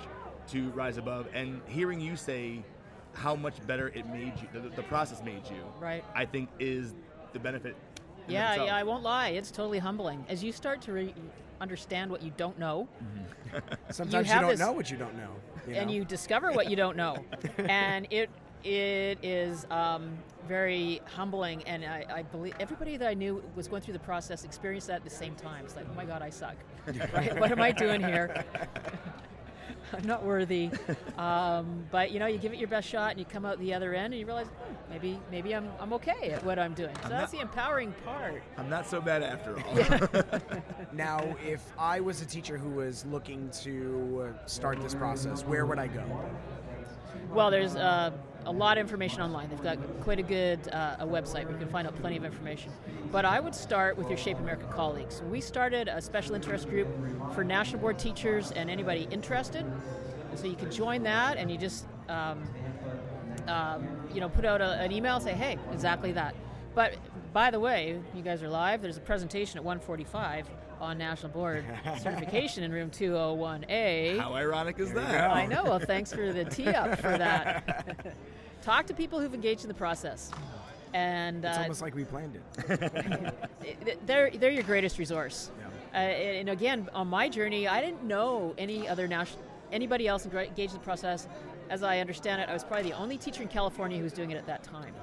to 0.48 0.70
rise 0.70 0.96
above. 0.96 1.26
And 1.34 1.60
hearing 1.66 2.00
you 2.00 2.16
say 2.16 2.62
how 3.14 3.34
much 3.34 3.64
better 3.66 3.88
it 3.88 4.06
made 4.08 4.32
you, 4.40 4.60
the, 4.60 4.68
the 4.70 4.82
process 4.82 5.22
made 5.22 5.42
you, 5.48 5.62
right? 5.80 6.04
I 6.14 6.24
think 6.24 6.48
is 6.58 6.94
the 7.32 7.38
benefit. 7.38 7.76
Yeah, 8.28 8.64
yeah, 8.64 8.76
I 8.76 8.82
won't 8.82 9.02
lie. 9.02 9.30
It's 9.30 9.50
totally 9.50 9.78
humbling 9.78 10.24
as 10.28 10.42
you 10.42 10.52
start 10.52 10.80
to 10.82 10.92
re- 10.92 11.14
understand 11.60 12.10
what 12.10 12.22
you 12.22 12.32
don't 12.36 12.58
know. 12.58 12.88
Mm-hmm. 13.02 13.58
Sometimes 13.90 14.28
you, 14.28 14.34
you 14.34 14.40
don't 14.40 14.50
this, 14.50 14.60
know 14.60 14.72
what 14.72 14.90
you 14.90 14.96
don't 14.96 15.16
know, 15.16 15.30
you 15.66 15.74
and 15.74 15.90
you 15.90 16.04
discover 16.04 16.52
what 16.52 16.70
you 16.70 16.76
don't 16.76 16.96
know, 16.96 17.16
and 17.58 18.06
it 18.10 18.30
it 18.64 19.18
is 19.22 19.66
um, 19.70 20.16
very 20.48 21.00
humbling, 21.14 21.62
and 21.64 21.84
I, 21.84 22.04
I, 22.12 22.22
believe 22.22 22.54
everybody 22.60 22.96
that 22.96 23.08
I 23.08 23.14
knew 23.14 23.42
was 23.54 23.68
going 23.68 23.82
through 23.82 23.94
the 23.94 24.00
process 24.00 24.44
experienced 24.44 24.88
that 24.88 24.96
at 24.96 25.04
the 25.04 25.10
same 25.10 25.34
time. 25.34 25.64
It's 25.64 25.76
like, 25.76 25.86
oh 25.90 25.94
my 25.94 26.04
God, 26.04 26.22
I 26.22 26.30
suck. 26.30 26.56
right? 27.14 27.38
What 27.38 27.52
am 27.52 27.60
I 27.60 27.72
doing 27.72 28.02
here? 28.02 28.44
I'm 29.94 30.06
not 30.06 30.24
worthy. 30.24 30.70
Um, 31.18 31.84
but 31.90 32.12
you 32.12 32.18
know, 32.18 32.26
you 32.26 32.38
give 32.38 32.52
it 32.52 32.58
your 32.58 32.68
best 32.68 32.88
shot, 32.88 33.10
and 33.10 33.20
you 33.20 33.26
come 33.26 33.44
out 33.44 33.58
the 33.58 33.74
other 33.74 33.94
end, 33.94 34.14
and 34.14 34.20
you 34.20 34.26
realize 34.26 34.46
hmm, 34.46 34.74
maybe 34.90 35.18
maybe 35.30 35.54
I'm, 35.54 35.70
I'm 35.78 35.92
okay 35.94 36.30
at 36.30 36.44
what 36.44 36.58
I'm 36.58 36.72
doing. 36.74 36.94
So 36.96 37.02
I'm 37.04 37.10
that's 37.10 37.32
not, 37.32 37.38
the 37.38 37.40
empowering 37.40 37.92
part. 38.04 38.42
I'm 38.56 38.70
not 38.70 38.86
so 38.86 39.00
bad 39.00 39.22
after 39.22 39.58
all. 39.58 40.62
now, 40.92 41.36
if 41.44 41.72
I 41.78 42.00
was 42.00 42.22
a 42.22 42.26
teacher 42.26 42.56
who 42.56 42.70
was 42.70 43.04
looking 43.06 43.50
to 43.62 44.34
start 44.46 44.80
this 44.80 44.94
process, 44.94 45.44
where 45.44 45.66
would 45.66 45.78
I 45.78 45.88
go? 45.88 46.04
Well, 47.30 47.50
there's. 47.50 47.76
Uh, 47.76 48.12
a 48.46 48.52
lot 48.52 48.76
of 48.76 48.82
information 48.82 49.20
online. 49.20 49.48
They've 49.48 49.62
got 49.62 49.78
quite 50.00 50.18
a 50.18 50.22
good 50.22 50.68
uh, 50.68 50.96
a 51.00 51.06
website 51.06 51.44
where 51.44 51.52
you 51.52 51.58
can 51.58 51.68
find 51.68 51.86
out 51.86 51.94
plenty 51.96 52.16
of 52.16 52.24
information. 52.24 52.72
But 53.10 53.24
I 53.24 53.40
would 53.40 53.54
start 53.54 53.96
with 53.96 54.08
your 54.08 54.18
Shape 54.18 54.38
America 54.38 54.66
colleagues. 54.70 55.22
We 55.30 55.40
started 55.40 55.88
a 55.88 56.00
special 56.00 56.34
interest 56.34 56.68
group 56.68 56.88
for 57.34 57.44
national 57.44 57.80
board 57.80 57.98
teachers 57.98 58.52
and 58.52 58.70
anybody 58.70 59.06
interested. 59.10 59.64
So 60.34 60.46
you 60.46 60.56
can 60.56 60.70
join 60.70 61.02
that, 61.02 61.36
and 61.36 61.50
you 61.50 61.58
just 61.58 61.84
um, 62.08 62.42
um, 63.48 63.86
you 64.14 64.20
know 64.20 64.28
put 64.28 64.44
out 64.44 64.60
a, 64.60 64.80
an 64.80 64.90
email, 64.92 65.20
say, 65.20 65.32
hey, 65.32 65.58
exactly 65.72 66.12
that. 66.12 66.34
But 66.74 66.94
by 67.32 67.50
the 67.50 67.60
way, 67.60 68.00
you 68.14 68.22
guys 68.22 68.42
are 68.42 68.48
live. 68.48 68.80
There's 68.80 68.96
a 68.96 69.00
presentation 69.00 69.58
at 69.58 69.64
1:45 69.64 70.46
on 70.80 70.98
national 70.98 71.30
board 71.30 71.64
certification 72.02 72.64
in 72.64 72.72
room 72.72 72.90
201A. 72.90 74.18
How 74.18 74.34
ironic 74.34 74.78
is 74.80 74.92
that? 74.92 75.30
I 75.30 75.46
know. 75.46 75.64
Well, 75.64 75.78
thanks 75.78 76.12
for 76.12 76.32
the 76.32 76.44
tee 76.44 76.68
up 76.68 76.98
for 76.98 77.16
that. 77.16 78.16
Talk 78.62 78.86
to 78.86 78.94
people 78.94 79.20
who've 79.20 79.34
engaged 79.34 79.62
in 79.62 79.68
the 79.68 79.74
process. 79.74 80.30
And 80.94 81.44
it's 81.44 81.58
uh, 81.58 81.62
almost 81.62 81.82
like 81.82 81.94
we 81.94 82.04
planned 82.04 82.36
it. 82.36 83.98
they're 84.06 84.30
they're 84.30 84.50
your 84.50 84.62
greatest 84.62 84.98
resource. 84.98 85.50
Yeah. 85.58 85.98
Uh, 85.98 86.04
and 86.04 86.50
again, 86.50 86.88
on 86.94 87.08
my 87.08 87.28
journey, 87.28 87.66
I 87.66 87.80
didn't 87.80 88.04
know 88.04 88.54
any 88.58 88.86
other 88.86 89.08
national 89.08 89.42
anybody 89.72 90.06
else 90.06 90.26
engaged 90.26 90.74
in 90.74 90.78
the 90.78 90.84
process. 90.84 91.28
As 91.70 91.82
I 91.82 92.00
understand 92.00 92.42
it, 92.42 92.48
I 92.50 92.52
was 92.52 92.62
probably 92.62 92.90
the 92.90 92.96
only 92.96 93.16
teacher 93.16 93.42
in 93.42 93.48
California 93.48 93.96
who 93.96 94.04
was 94.04 94.12
doing 94.12 94.30
it 94.30 94.36
at 94.36 94.46
that 94.46 94.62
time. 94.62 94.94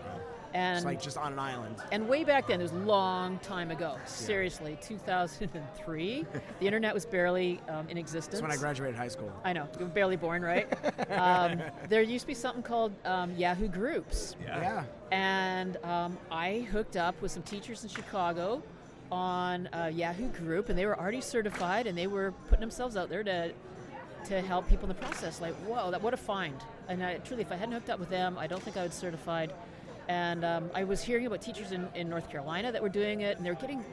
And 0.54 0.78
it's 0.78 0.86
like 0.86 1.02
just 1.02 1.18
on 1.18 1.34
an 1.34 1.40
island. 1.40 1.78
And 1.92 2.08
way 2.08 2.24
back 2.24 2.48
then, 2.48 2.60
it 2.60 2.64
was 2.64 2.72
a 2.72 2.76
long 2.76 3.38
time 3.40 3.72
ago. 3.72 3.98
Seriously, 4.06 4.78
2003. 4.82 6.26
the 6.60 6.66
internet 6.66 6.94
was 6.94 7.06
barely 7.06 7.60
um, 7.70 7.88
in 7.90 7.98
existence. 7.98 8.34
That's 8.34 8.42
when 8.42 8.52
I 8.52 8.58
graduated 8.58 8.96
high 8.96 9.08
school. 9.08 9.32
I 9.44 9.54
know, 9.54 9.68
you 9.78 9.86
were 9.86 9.92
barely 9.92 10.16
born, 10.16 10.42
right? 10.42 10.68
um, 11.12 11.62
there 11.88 12.02
used 12.02 12.24
to 12.24 12.28
be 12.28 12.34
something 12.34 12.64
called 12.64 12.94
um, 13.06 13.36
Yahoo 13.36 13.68
Groups. 13.68 14.36
Yeah. 14.44 14.62
yeah. 14.62 14.84
And 15.12 15.78
um, 15.84 16.18
I 16.32 16.68
hooked 16.72 16.96
up 16.96 17.22
with 17.22 17.32
some 17.32 17.44
teachers 17.44 17.84
in 17.84 17.90
Chicago 17.90 18.64
on 19.12 19.70
a 19.74 19.90
Yahoo 19.90 20.30
Group, 20.30 20.70
and 20.70 20.78
they 20.78 20.86
were 20.86 21.00
already 21.00 21.22
certified, 21.22 21.88
and 21.88 21.98
they 21.98 22.08
were 22.08 22.32
putting 22.48 22.62
themselves 22.62 22.96
out 22.96 23.10
there 23.10 23.24
to 23.24 23.52
to 24.26 24.42
help 24.42 24.68
people 24.68 24.84
in 24.84 24.90
the 24.90 25.02
process. 25.02 25.40
Like, 25.40 25.56
whoa, 25.66 25.92
that 25.92 26.02
what 26.02 26.14
a 26.14 26.18
find! 26.18 26.56
And 26.88 27.04
I, 27.04 27.18
truly, 27.18 27.42
if 27.42 27.52
I 27.52 27.56
hadn't 27.56 27.74
hooked 27.74 27.90
up 27.90 28.00
with 28.00 28.10
them, 28.10 28.38
I 28.38 28.48
don't 28.48 28.62
think 28.62 28.78
I 28.78 28.82
would 28.82 28.92
have 28.92 28.94
certified. 28.94 29.54
And 30.10 30.44
um, 30.44 30.72
I 30.74 30.84
was 30.86 31.04
hearing 31.04 31.28
about 31.28 31.40
teachers 31.40 31.72
in, 31.72 31.88
in 31.94 32.10
North 32.10 32.32
Carolina 32.32 32.72
that 32.72 32.82
were 32.82 32.90
doing 32.90 33.22
it, 33.22 33.38
and 33.38 33.46
they're 33.46 33.54
getting 33.54 33.86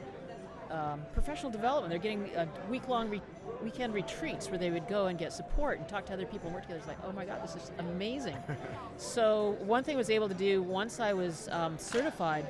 um, 0.71 0.99
professional 1.13 1.51
development. 1.51 1.91
They're 1.91 1.99
getting 1.99 2.35
uh, 2.35 2.47
week-long 2.71 3.11
re- 3.11 3.21
weekend 3.63 3.93
retreats 3.93 4.49
where 4.49 4.57
they 4.57 4.71
would 4.71 4.87
go 4.87 5.07
and 5.07 5.19
get 5.19 5.31
support 5.31 5.77
and 5.77 5.87
talk 5.87 6.07
to 6.07 6.13
other 6.13 6.25
people 6.25 6.47
and 6.47 6.55
work 6.55 6.63
together. 6.63 6.79
It's 6.79 6.87
like, 6.87 6.97
oh 7.05 7.11
my 7.11 7.23
God, 7.23 7.43
this 7.43 7.55
is 7.55 7.71
amazing. 7.77 8.35
so 8.97 9.57
one 9.59 9.83
thing 9.83 9.93
I 9.93 9.99
was 9.99 10.09
able 10.09 10.27
to 10.27 10.33
do 10.33 10.63
once 10.63 10.99
I 10.99 11.13
was 11.13 11.49
um, 11.51 11.77
certified, 11.77 12.47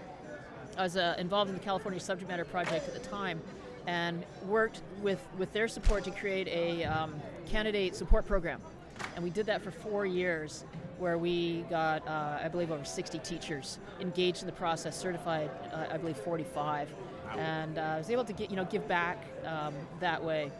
I 0.78 0.84
was 0.84 0.96
uh, 0.96 1.16
involved 1.18 1.50
in 1.50 1.58
the 1.58 1.64
California 1.64 2.00
Subject 2.00 2.32
Matter 2.32 2.46
Project 2.46 2.88
at 2.88 2.94
the 2.94 3.10
time, 3.10 3.42
and 3.86 4.26
worked 4.46 4.80
with 5.02 5.20
with 5.38 5.52
their 5.52 5.68
support 5.68 6.06
to 6.06 6.12
create 6.12 6.48
a 6.48 6.86
um, 6.86 7.14
candidate 7.50 7.98
support 7.98 8.26
program, 8.26 8.62
and 9.16 9.24
we 9.24 9.30
did 9.30 9.46
that 9.48 9.62
for 9.62 9.72
four 9.72 10.06
years 10.06 10.64
where 10.98 11.18
we 11.18 11.62
got, 11.70 12.08
uh, 12.08 12.40
I 12.44 12.48
believe, 12.48 12.72
over 12.72 12.84
60 12.84 13.20
teachers 13.20 13.80
engaged 14.00 14.42
in 14.42 14.48
the 14.48 14.54
process, 14.54 14.98
certified, 14.98 15.50
uh, 15.72 15.86
I 15.92 15.98
believe, 15.98 16.18
45, 16.18 16.90
and 17.38 17.78
uh, 17.78 17.82
I 17.82 17.98
was 17.98 18.10
able 18.10 18.26
to 18.26 18.34
get, 18.34 18.50
you 18.50 18.56
know, 18.56 18.66
give 18.66 18.88
back 18.88 19.26
um, 19.46 19.74
that 20.00 20.24
way. 20.24 20.52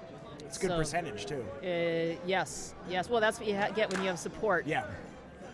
It's 0.46 0.58
a 0.58 0.62
good 0.62 0.70
so, 0.70 0.78
percentage 0.78 1.26
too. 1.26 1.44
Uh, 1.64 2.18
yes, 2.26 2.74
yes. 2.90 3.10
Well, 3.10 3.20
that's 3.20 3.40
what 3.40 3.48
you 3.48 3.56
ha- 3.56 3.70
get 3.70 3.92
when 3.92 4.02
you 4.02 4.08
have 4.08 4.20
support. 4.20 4.66
Yeah. 4.66 4.86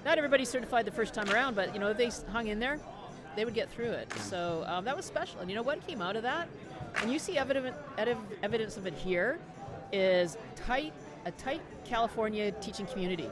Not 0.06 0.18
everybody's 0.18 0.50
certified 0.50 0.86
the 0.86 0.92
first 0.92 1.14
time 1.14 1.30
around, 1.30 1.56
but 1.56 1.74
you 1.74 1.80
know, 1.80 1.90
if 1.90 1.98
they 1.98 2.12
hung 2.32 2.48
in 2.48 2.60
there, 2.60 2.80
they 3.36 3.46
would 3.46 3.54
get 3.54 3.70
through 3.72 3.92
it. 3.92 4.12
So 4.14 4.64
um, 4.68 4.86
that 4.86 4.96
was 4.96 5.06
special. 5.06 5.40
And 5.40 5.50
you 5.50 5.56
know 5.56 5.64
what 5.64 5.86
came 5.88 6.02
out 6.02 6.16
of 6.16 6.24
that? 6.24 6.48
And 7.02 7.12
you 7.12 7.18
see 7.18 7.38
evidence, 7.38 7.76
evidence 8.44 8.78
of 8.78 8.86
it 8.86 8.94
here, 8.94 9.40
is 9.92 10.38
tight 10.56 10.94
a 11.26 11.32
tight 11.32 11.62
California 11.86 12.52
teaching 12.52 12.86
community. 12.86 13.30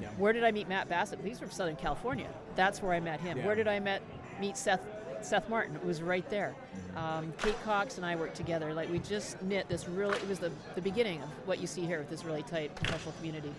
Yeah. 0.00 0.08
Where 0.16 0.32
did 0.32 0.44
I 0.44 0.50
meet 0.52 0.68
Matt 0.68 0.88
Bassett? 0.88 1.18
He's 1.24 1.38
from 1.38 1.50
Southern 1.50 1.76
California. 1.76 2.28
That's 2.56 2.82
where 2.82 2.92
I 2.92 3.00
met 3.00 3.20
him. 3.20 3.38
Yeah. 3.38 3.46
Where 3.46 3.54
did 3.54 3.68
I 3.68 3.80
met 3.80 4.02
meet 4.40 4.56
Seth 4.56 4.80
Seth 5.22 5.48
Martin? 5.48 5.76
It 5.76 5.84
was 5.84 6.02
right 6.02 6.28
there. 6.30 6.54
Um, 6.96 7.32
Kate 7.38 7.60
Cox 7.64 7.96
and 7.96 8.04
I 8.06 8.16
worked 8.16 8.36
together. 8.36 8.74
Like 8.74 8.90
we 8.90 8.98
just 8.98 9.40
knit 9.42 9.68
this 9.68 9.88
really. 9.88 10.16
It 10.16 10.28
was 10.28 10.38
the 10.38 10.50
the 10.74 10.82
beginning 10.82 11.22
of 11.22 11.28
what 11.46 11.60
you 11.60 11.66
see 11.66 11.86
here 11.86 11.98
with 11.98 12.10
this 12.10 12.24
really 12.24 12.42
tight 12.42 12.74
professional 12.74 13.12
community. 13.18 13.52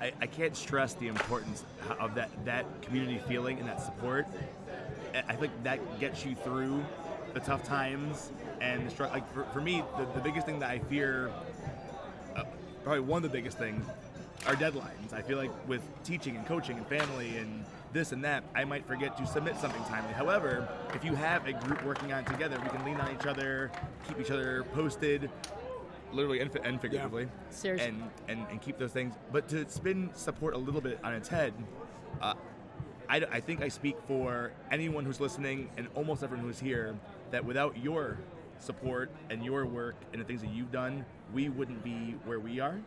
I, 0.00 0.12
I 0.20 0.26
can't 0.26 0.54
stress 0.54 0.92
the 0.94 1.08
importance 1.08 1.64
of 1.98 2.14
that, 2.16 2.28
that 2.44 2.66
community 2.82 3.18
feeling 3.26 3.58
and 3.58 3.66
that 3.68 3.80
support. 3.80 4.26
I- 5.14 5.24
I 5.28 5.34
think 5.36 5.50
that 5.62 5.80
gets 5.98 6.22
you 6.26 6.34
through 6.34 6.84
the 7.32 7.40
tough 7.40 7.64
times 7.64 8.30
and 8.60 8.86
the 8.86 8.90
struggle. 8.90 9.14
Like 9.14 9.32
for, 9.32 9.44
for 9.54 9.62
me, 9.62 9.82
the, 9.96 10.04
the 10.14 10.20
biggest 10.20 10.44
thing 10.44 10.58
that 10.58 10.68
I 10.70 10.78
fear, 10.80 11.30
probably 12.86 13.00
one 13.00 13.16
of 13.16 13.28
the 13.28 13.36
biggest 13.36 13.58
things, 13.58 13.84
are 14.46 14.54
deadlines. 14.54 15.12
I 15.12 15.20
feel 15.20 15.38
like 15.38 15.50
with 15.66 15.82
teaching 16.04 16.36
and 16.36 16.46
coaching 16.46 16.76
and 16.76 16.86
family 16.86 17.36
and 17.36 17.64
this 17.92 18.12
and 18.12 18.22
that, 18.22 18.44
I 18.54 18.64
might 18.64 18.86
forget 18.86 19.16
to 19.16 19.26
submit 19.26 19.56
something 19.56 19.82
timely. 19.86 20.12
However, 20.12 20.68
if 20.94 21.04
you 21.04 21.16
have 21.16 21.48
a 21.48 21.52
group 21.52 21.84
working 21.84 22.12
on 22.12 22.20
it 22.20 22.28
together, 22.28 22.60
we 22.62 22.68
can 22.68 22.84
lean 22.84 22.94
on 23.00 23.12
each 23.12 23.26
other, 23.26 23.72
keep 24.06 24.20
each 24.20 24.30
other 24.30 24.62
posted, 24.72 25.28
literally 26.12 26.38
and, 26.38 26.56
and 26.62 26.80
figuratively 26.80 27.26
Seriously. 27.50 27.88
and, 27.88 28.08
and 28.28 28.46
and 28.52 28.62
keep 28.62 28.78
those 28.78 28.92
things. 28.92 29.14
But 29.32 29.48
to 29.48 29.68
spin 29.68 30.10
support 30.14 30.54
a 30.54 30.58
little 30.58 30.80
bit 30.80 31.00
on 31.02 31.12
its 31.12 31.28
head, 31.28 31.54
uh, 32.22 32.34
I, 33.08 33.16
I 33.16 33.40
think 33.40 33.62
I 33.62 33.68
speak 33.68 33.96
for 34.06 34.52
anyone 34.70 35.04
who's 35.04 35.18
listening 35.18 35.70
and 35.76 35.88
almost 35.96 36.22
everyone 36.22 36.46
who's 36.46 36.60
here 36.60 36.94
that 37.32 37.44
without 37.44 37.76
your 37.82 38.18
support 38.60 39.10
and 39.28 39.44
your 39.44 39.66
work 39.66 39.96
and 40.12 40.22
the 40.22 40.24
things 40.24 40.40
that 40.42 40.50
you've 40.52 40.70
done, 40.70 41.04
we 41.32 41.48
wouldn't 41.48 41.82
be 41.82 42.16
where 42.24 42.40
we 42.40 42.60
are. 42.60 42.78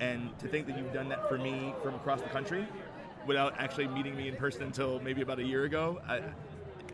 And 0.00 0.36
to 0.38 0.48
think 0.48 0.66
that 0.66 0.78
you've 0.78 0.92
done 0.92 1.08
that 1.08 1.28
for 1.28 1.38
me 1.38 1.74
from 1.82 1.94
across 1.94 2.20
the 2.20 2.28
country 2.28 2.66
without 3.26 3.54
actually 3.58 3.88
meeting 3.88 4.16
me 4.16 4.28
in 4.28 4.36
person 4.36 4.62
until 4.62 5.00
maybe 5.00 5.22
about 5.22 5.38
a 5.38 5.44
year 5.44 5.64
ago, 5.64 6.00
I, 6.08 6.22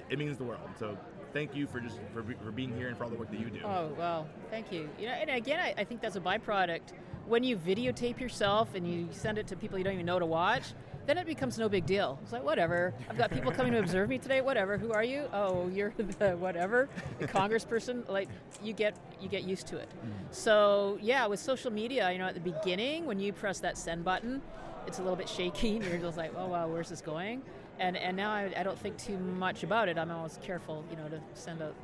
it 0.09 0.19
means 0.19 0.39
the 0.39 0.45
world. 0.45 0.69
So 0.79 0.97
thank 1.33 1.55
you 1.55 1.67
for 1.67 1.81
just 1.81 1.99
for, 2.13 2.23
for 2.43 2.51
being 2.51 2.75
here 2.77 2.89
and 2.89 2.97
for 2.97 3.05
all 3.05 3.11
the 3.11 3.17
work 3.17 3.31
that 3.31 3.41
you 3.41 3.51
do. 3.51 3.61
Oh 3.65 3.93
well, 3.99 4.27
thank 4.51 4.73
you. 4.73 4.89
You 4.99 5.07
know, 5.07 5.13
and 5.13 5.31
again, 5.31 5.61
I, 5.61 5.75
I 5.77 5.85
think 5.85 6.01
that's 6.01 6.17
a 6.17 6.21
byproduct. 6.21 6.93
When 7.27 7.43
you 7.43 7.57
videotape 7.57 8.21
yourself 8.21 8.75
and 8.75 8.87
you 8.91 9.09
send 9.11 9.39
it 9.39 9.47
to 9.49 9.57
people 9.57 9.79
you 9.79 9.85
don't 9.85 9.95
even 9.95 10.07
know 10.07 10.19
to 10.19 10.27
watch, 10.27 10.75
then 11.07 11.19
it 11.19 11.27
becomes 11.27 11.59
no 11.59 11.69
big 11.69 11.87
deal. 11.87 12.19
It's 12.23 12.33
like 12.33 12.45
whatever. 12.45 12.95
I've 13.09 13.19
got 13.19 13.31
people 13.31 13.53
coming 13.53 13.73
to 13.73 13.79
observe 13.79 14.09
me 14.09 14.19
today. 14.19 14.41
Whatever. 14.41 14.79
Who 14.79 14.93
are 14.93 15.05
you? 15.05 15.29
Oh, 15.33 15.69
you're 15.69 15.93
the 16.19 16.37
whatever, 16.37 16.89
the 17.19 17.29
congressperson. 17.29 18.09
Like 18.09 18.29
you 18.63 18.73
get 18.73 18.97
you 19.21 19.29
get 19.29 19.45
used 19.45 19.67
to 19.69 19.77
it. 19.77 19.89
Mm-hmm. 19.89 20.11
So 20.31 20.99
yeah, 21.01 21.27
with 21.27 21.41
social 21.41 21.71
media, 21.71 22.11
you 22.11 22.19
know, 22.19 22.27
at 22.27 22.35
the 22.35 22.41
beginning 22.41 23.07
when 23.07 23.19
you 23.19 23.33
press 23.33 23.61
that 23.61 23.77
send 23.77 24.05
button, 24.05 24.41
it's 24.87 24.99
a 24.99 25.03
little 25.03 25.17
bit 25.17 25.29
shaky. 25.29 25.77
And 25.85 25.85
you're 25.85 25.99
just 25.99 26.17
like, 26.17 26.33
oh 26.37 26.47
wow, 26.47 26.69
where's 26.69 26.89
this 26.89 27.01
going? 27.01 27.43
And 27.79 27.97
and 27.97 28.17
now 28.17 28.31
I, 28.31 28.53
I 28.57 28.63
don't 28.63 28.79
think 28.79 28.97
too 28.97 29.19
much 29.19 29.63
about 29.63 29.89
it. 29.89 29.99
I'm 29.99 30.11
always 30.11 30.39
careful, 30.43 30.85
you 30.91 30.97
know, 30.97 31.09
to 31.09 31.21
send 31.35 31.63
out 31.63 31.75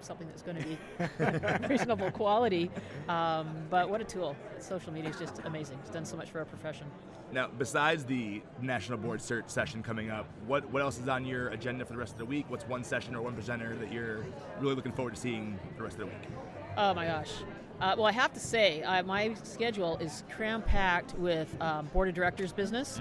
something 0.00 0.26
that's 0.28 0.42
going 0.42 0.56
to 0.56 0.64
be 0.64 1.68
reasonable 1.68 2.10
quality. 2.10 2.70
Um, 3.08 3.48
but 3.70 3.88
what 3.88 4.00
a 4.00 4.04
tool! 4.04 4.36
Social 4.58 4.92
media 4.92 5.10
is 5.10 5.18
just 5.18 5.40
amazing. 5.44 5.78
It's 5.82 5.90
done 5.90 6.04
so 6.04 6.16
much 6.16 6.30
for 6.30 6.38
our 6.38 6.44
profession. 6.44 6.86
Now, 7.32 7.48
besides 7.58 8.04
the 8.04 8.40
national 8.62 8.98
board 8.98 9.20
cert 9.20 9.50
session 9.50 9.82
coming 9.82 10.10
up, 10.10 10.26
what 10.46 10.68
what 10.70 10.82
else 10.82 10.98
is 10.98 11.08
on 11.08 11.24
your 11.24 11.48
agenda 11.48 11.84
for 11.84 11.92
the 11.92 11.98
rest 11.98 12.12
of 12.12 12.18
the 12.18 12.24
week? 12.24 12.46
What's 12.48 12.66
one 12.66 12.84
session 12.84 13.14
or 13.14 13.22
one 13.22 13.34
presenter 13.34 13.76
that 13.76 13.92
you're 13.92 14.24
really 14.60 14.74
looking 14.74 14.92
forward 14.92 15.14
to 15.14 15.20
seeing 15.20 15.58
the 15.76 15.82
rest 15.82 15.94
of 15.94 16.00
the 16.00 16.06
week? 16.06 16.28
Oh 16.76 16.94
my 16.94 17.06
gosh. 17.06 17.32
Uh, 17.80 17.94
well, 17.96 18.06
I 18.06 18.12
have 18.12 18.32
to 18.32 18.40
say, 18.40 18.82
uh, 18.82 19.02
my 19.02 19.34
schedule 19.42 19.98
is 19.98 20.24
cram 20.34 20.62
packed 20.62 21.14
with 21.18 21.54
um, 21.60 21.86
board 21.86 22.08
of 22.08 22.14
directors 22.14 22.52
business. 22.52 23.00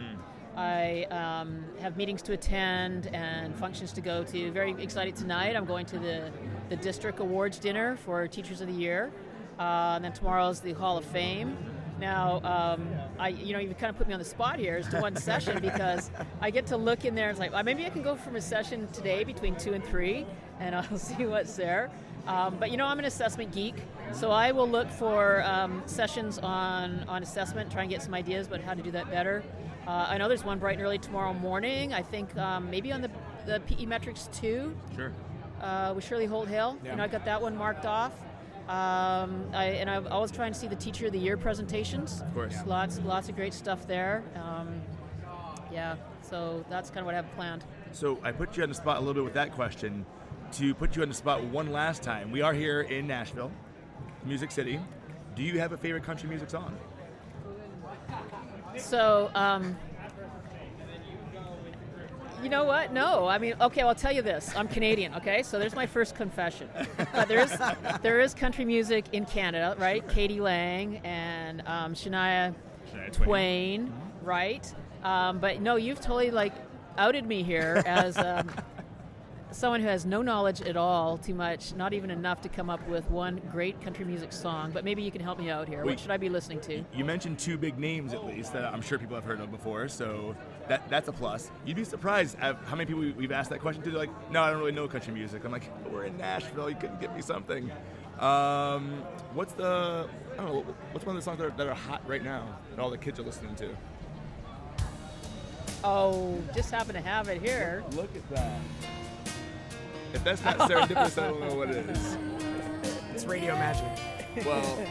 I 0.56 1.04
um, 1.12 1.66
have 1.82 1.98
meetings 1.98 2.22
to 2.24 2.34
attend 2.34 3.08
and 3.08 3.54
functions 3.56 3.92
to 3.94 4.02
go 4.02 4.24
to. 4.24 4.52
Very 4.52 4.72
excited 4.82 5.16
tonight. 5.16 5.56
I'm 5.56 5.66
going 5.66 5.86
to 5.88 6.00
the, 6.00 6.32
the 6.70 6.78
district 6.78 7.20
awards 7.20 7.60
dinner 7.60 7.98
for 7.98 8.26
Teachers 8.28 8.62
of 8.62 8.68
the 8.68 8.74
Year. 8.74 9.12
Uh, 9.60 9.94
and 9.96 10.06
then 10.06 10.14
tomorrow 10.14 10.48
is 10.50 10.62
the 10.62 10.74
Hall 10.74 10.98
of 10.98 11.06
Fame. 11.06 11.58
Now, 12.00 12.42
um, 12.44 12.90
I 13.18 13.30
you 13.30 13.54
know 13.54 13.60
you 13.60 13.74
kind 13.74 13.90
of 13.90 13.98
put 13.98 14.08
me 14.08 14.14
on 14.14 14.20
the 14.20 14.26
spot 14.26 14.60
here 14.60 14.76
as 14.76 14.88
to 14.90 15.00
one 15.00 15.16
session 15.16 15.62
because 15.62 16.12
I 16.42 16.52
get 16.52 16.66
to 16.68 16.78
look 16.78 17.06
in 17.06 17.16
there 17.16 17.30
and 17.30 17.32
it's 17.32 17.40
like 17.40 17.54
well, 17.54 17.64
maybe 17.64 17.86
I 17.86 17.90
can 17.90 18.02
go 18.02 18.18
from 18.18 18.36
a 18.36 18.42
session 18.42 18.90
today 18.92 19.24
between 19.24 19.56
two 19.56 19.74
and 19.74 19.84
three, 19.84 20.26
and 20.60 20.76
I'll 20.76 20.98
see 20.98 21.26
what's 21.26 21.56
there. 21.56 21.90
Um, 22.28 22.58
but 22.60 22.70
you 22.70 22.76
know 22.76 22.86
I'm 22.86 23.00
an 23.00 23.06
assessment 23.06 23.54
geek, 23.54 23.76
so 24.12 24.30
I 24.30 24.52
will 24.52 24.68
look 24.68 24.90
for 24.90 25.42
um, 25.44 25.84
sessions 25.86 26.38
on 26.40 27.06
on 27.08 27.24
assessment, 27.24 27.72
try 27.72 27.84
and 27.84 27.90
get 27.90 28.02
some 28.02 28.14
ideas 28.14 28.48
about 28.48 28.60
how 28.60 28.74
to 28.74 28.82
do 28.82 28.92
that 28.92 29.10
better. 29.10 29.42
Uh, 29.88 30.08
I 30.10 30.18
know 30.18 30.28
there's 30.28 30.44
one 30.44 30.58
bright 30.60 30.78
and 30.78 30.84
early 30.84 30.98
tomorrow 30.98 31.34
morning. 31.34 31.94
I 31.94 32.02
think 32.02 32.36
um, 32.38 32.70
maybe 32.70 32.92
on 32.92 33.02
the 33.02 33.12
the 33.46 33.60
PE 33.68 33.86
metrics 33.86 34.28
two 34.34 34.76
Sure. 34.96 35.12
uh, 35.62 35.94
with 35.96 36.04
Shirley 36.04 36.26
Holt/Hale. 36.26 36.78
Yeah. 36.84 36.92
You 36.92 36.98
know, 36.98 37.04
I 37.04 37.08
got 37.08 37.26
that 37.26 37.40
one 37.42 37.56
marked 37.56 37.86
off. 37.86 38.14
Um, 38.68 39.46
I, 39.54 39.66
and 39.80 39.88
I'm 39.88 40.08
always 40.08 40.32
trying 40.32 40.52
to 40.52 40.58
see 40.58 40.68
the 40.68 40.76
Teacher 40.76 41.06
of 41.06 41.12
the 41.12 41.20
Year 41.20 41.38
presentations. 41.38 42.22
Of 42.22 42.34
course. 42.34 42.56
Lots, 42.66 43.00
lots 43.06 43.30
of 43.30 43.36
great 43.36 43.54
stuff 43.54 43.86
there. 43.86 44.24
Um, 44.36 44.82
yeah, 45.72 45.98
so 46.22 46.66
that's 46.68 46.90
kind 46.90 47.02
of 47.02 47.06
what 47.06 47.14
I 47.14 47.18
have 47.18 47.32
planned. 47.36 47.64
So 47.92 48.20
I 48.24 48.32
put 48.32 48.58
you 48.58 48.64
on 48.64 48.70
the 48.70 48.76
spot 48.76 48.98
a 48.98 49.00
little 49.00 49.14
bit 49.14 49.24
with 49.24 49.36
that 49.36 49.52
question. 49.54 50.04
To 50.54 50.74
put 50.74 50.96
you 50.96 51.04
on 51.04 51.10
the 51.10 51.14
spot 51.14 51.44
one 51.44 51.72
last 51.72 52.02
time, 52.02 52.32
we 52.32 52.42
are 52.42 52.54
here 52.54 52.82
in 52.82 53.06
Nashville, 53.06 53.52
Music 54.26 54.50
City. 54.50 54.80
Do 55.36 55.44
you 55.44 55.60
have 55.60 55.72
a 55.74 55.78
favorite 55.78 56.04
country 56.04 56.28
music 56.28 56.50
song? 56.50 56.76
So, 58.78 59.32
um, 59.34 59.78
you 62.44 62.50
know 62.50 62.64
what? 62.64 62.94
No, 62.94 63.28
I 63.28 63.40
mean, 63.40 63.56
okay. 63.60 63.82
I'll 63.82 63.96
tell 63.96 64.12
you 64.12 64.22
this. 64.22 64.54
I'm 64.56 64.68
Canadian. 64.68 65.16
Okay, 65.16 65.42
so 65.42 65.58
there's 65.58 65.76
my 65.76 65.88
first 65.88 66.16
confession. 66.16 66.70
But 67.14 67.28
there 67.28 67.40
is 67.40 67.58
there 68.02 68.20
is 68.20 68.34
country 68.34 68.66
music 68.66 69.06
in 69.14 69.26
Canada, 69.26 69.76
right? 69.80 70.08
k.d. 70.08 70.40
lang 70.40 70.98
and 71.04 71.62
um, 71.66 71.96
Shania 71.96 72.54
Shania 72.94 73.12
Twain. 73.12 73.26
Twain, 73.26 73.94
right? 74.22 74.76
Um, 75.04 75.40
but 75.40 75.62
no, 75.62 75.76
you've 75.76 76.00
totally 76.00 76.32
like 76.32 76.54
outed 76.98 77.26
me 77.26 77.44
here 77.44 77.82
as 77.86 78.18
um, 78.18 78.50
someone 79.56 79.82
who 79.82 79.88
has 79.88 80.06
no 80.06 80.22
knowledge 80.22 80.62
at 80.62 80.76
all, 80.76 81.18
too 81.18 81.34
much, 81.34 81.74
not 81.76 81.94
even 81.94 82.12
enough 82.12 82.42
to 82.42 82.50
come 82.50 82.70
up 82.70 82.86
with 82.90 83.10
one 83.10 83.42
great 83.52 83.82
country 83.82 84.04
music 84.04 84.34
song. 84.34 84.72
But 84.72 84.84
maybe 84.84 85.02
you 85.02 85.12
can 85.12 85.22
help 85.22 85.40
me 85.40 85.50
out 85.50 85.68
here. 85.68 85.86
What 85.86 86.00
should 86.00 86.12
I 86.12 86.18
be 86.18 86.28
listening 86.30 86.60
to? 86.62 86.84
You 86.94 87.06
mentioned 87.06 87.40
two 87.40 87.58
big 87.58 87.80
names 87.80 88.14
at 88.14 88.26
least 88.26 88.52
that 88.54 88.66
I'm 88.66 88.82
sure 88.82 89.00
people 89.00 89.16
have 89.16 89.24
heard 89.24 89.40
of 89.40 89.52
before, 89.52 89.88
so 89.88 90.36
that 90.68 90.88
that's 90.90 91.08
a 91.08 91.14
plus. 91.14 91.50
You'd 91.66 91.78
be 91.78 91.86
surprised 91.86 92.38
at 92.42 92.58
how 92.66 92.76
many 92.76 92.86
people 92.86 93.02
we- 93.02 93.14
we've 93.14 93.32
asked 93.32 93.50
that 93.52 93.62
question 93.62 93.82
to. 93.84 93.90
They're 93.90 94.00
like, 94.00 94.32
no, 94.32 94.44
I 94.44 94.50
don't 94.50 94.60
really 94.60 94.74
know 94.74 94.88
country 94.88 95.14
music. 95.14 95.46
I'm 95.46 95.52
like, 95.52 95.70
we're 95.90 96.06
in 96.06 96.18
Nashville. 96.18 96.70
You 96.70 96.76
couldn't 96.76 97.00
give 97.00 97.16
me 97.16 97.22
something. 97.22 97.72
Um, 98.20 99.04
what's 99.34 99.54
the 99.54 100.08
I 100.34 100.38
don't 100.38 100.46
know. 100.48 100.76
What's 100.92 101.06
one 101.06 101.16
of 101.16 101.22
the 101.22 101.26
songs 101.26 101.38
that 101.40 101.46
are, 101.48 101.52
that 101.52 101.68
are 101.68 101.74
hot 101.74 102.02
right 102.08 102.24
now 102.24 102.46
that 102.72 102.82
all 102.82 102.90
the 102.90 102.98
kids 102.98 103.20
are 103.20 103.24
listening 103.24 103.56
to? 103.56 103.70
Oh, 105.84 106.42
just 106.54 106.72
happen 106.72 106.96
to 106.96 107.02
have 107.02 107.30
it 107.30 107.42
here. 107.42 107.84
Look 107.92 108.10
at 108.16 108.30
that. 108.32 108.60
If 110.16 110.24
that's 110.24 110.44
not 110.46 110.58
serendipitous, 110.60 111.22
I 111.22 111.28
don't 111.28 111.42
know 111.42 111.56
what 111.56 111.70
it 111.70 111.90
is. 111.90 112.18
It's 113.14 113.26
radio 113.26 113.54
magic. 113.56 113.84
Well, 114.46 114.86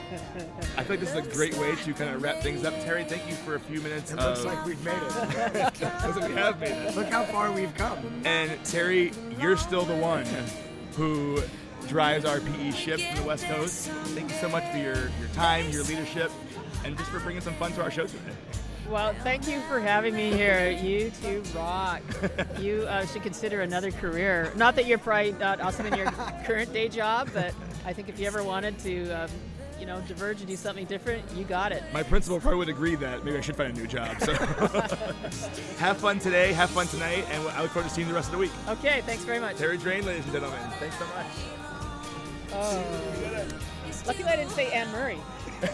I 0.76 0.84
think 0.84 1.00
this 1.00 1.14
is 1.14 1.16
a 1.16 1.22
great 1.22 1.56
way 1.56 1.74
to 1.76 1.94
kind 1.94 2.14
of 2.14 2.22
wrap 2.22 2.42
things 2.42 2.64
up. 2.64 2.74
Terri, 2.74 3.06
thank 3.08 3.26
you 3.28 3.34
for 3.36 3.54
a 3.54 3.60
few 3.60 3.80
minutes. 3.80 4.12
It 4.12 4.16
looks 4.16 4.40
of- 4.40 4.44
like 4.44 4.64
we've 4.66 4.82
made 4.84 4.94
it. 4.94 5.04
looks 5.82 6.16
like 6.16 6.28
we 6.28 6.34
have 6.34 6.60
made 6.60 6.72
it. 6.72 6.94
Look 6.94 7.08
how 7.08 7.24
far 7.24 7.52
we've 7.52 7.74
come. 7.74 7.98
And 8.24 8.50
Terri, 8.64 9.14
you're 9.40 9.56
still 9.56 9.84
the 9.84 9.96
one 9.96 10.26
who 10.92 11.42
drives 11.88 12.26
our 12.26 12.40
PE 12.40 12.70
ship 12.72 13.00
from 13.00 13.16
the 13.22 13.26
West 13.26 13.44
Coast. 13.46 13.88
Thank 13.88 14.30
you 14.30 14.36
so 14.36 14.48
much 14.50 14.70
for 14.70 14.76
your, 14.78 14.96
your 15.18 15.28
time, 15.32 15.70
your 15.70 15.84
leadership, 15.84 16.30
and 16.84 16.96
just 16.98 17.10
for 17.10 17.20
bringing 17.20 17.42
some 17.42 17.54
fun 17.54 17.72
to 17.72 17.82
our 17.82 17.90
show 17.90 18.06
today. 18.06 18.20
Well, 18.88 19.14
thank 19.22 19.48
you 19.48 19.60
for 19.62 19.80
having 19.80 20.14
me 20.14 20.30
here. 20.30 20.70
You 20.70 21.10
two 21.22 21.42
rock. 21.54 22.02
You 22.60 22.82
uh, 22.82 23.06
should 23.06 23.22
consider 23.22 23.62
another 23.62 23.90
career. 23.90 24.52
Not 24.56 24.76
that 24.76 24.86
you're 24.86 24.98
probably 24.98 25.32
not 25.32 25.60
awesome 25.60 25.86
in 25.86 25.94
your 25.94 26.10
current 26.44 26.72
day 26.72 26.88
job, 26.88 27.30
but 27.32 27.54
I 27.86 27.92
think 27.92 28.08
if 28.08 28.18
you 28.18 28.26
ever 28.26 28.44
wanted 28.44 28.78
to, 28.80 29.10
um, 29.10 29.30
you 29.80 29.86
know, 29.86 30.02
diverge 30.02 30.38
and 30.40 30.48
do 30.48 30.56
something 30.56 30.84
different, 30.84 31.22
you 31.34 31.44
got 31.44 31.72
it. 31.72 31.82
My 31.92 32.02
principal 32.02 32.38
probably 32.40 32.58
would 32.58 32.68
agree 32.68 32.94
that 32.96 33.24
maybe 33.24 33.38
I 33.38 33.40
should 33.40 33.56
find 33.56 33.76
a 33.76 33.80
new 33.80 33.86
job. 33.86 34.20
So 34.20 34.34
have 35.78 35.96
fun 35.96 36.18
today, 36.18 36.52
have 36.52 36.70
fun 36.70 36.86
tonight, 36.86 37.24
and 37.30 37.48
I 37.48 37.62
look 37.62 37.70
forward 37.70 37.88
to 37.88 37.94
seeing 37.94 38.06
you 38.06 38.12
the 38.12 38.16
rest 38.16 38.28
of 38.28 38.32
the 38.32 38.38
week. 38.38 38.52
Okay, 38.68 39.02
thanks 39.06 39.24
very 39.24 39.40
much. 39.40 39.56
Terri 39.56 39.80
Drain, 39.80 40.04
ladies 40.04 40.24
and 40.24 40.32
gentlemen. 40.32 40.60
Thanks 40.78 40.98
so 40.98 41.06
much. 41.06 41.26
Oh. 42.52 43.46
Luckily, 44.06 44.28
I 44.28 44.36
didn't 44.36 44.50
say 44.50 44.70
Anne 44.72 44.90
Murray. 44.92 45.18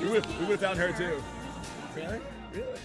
We 0.00 0.08
would 0.08 0.24
have 0.24 0.60
found 0.60 0.78
her 0.78 0.92
too. 0.92 1.22
Really? 1.96 2.20
Really? 2.54 2.78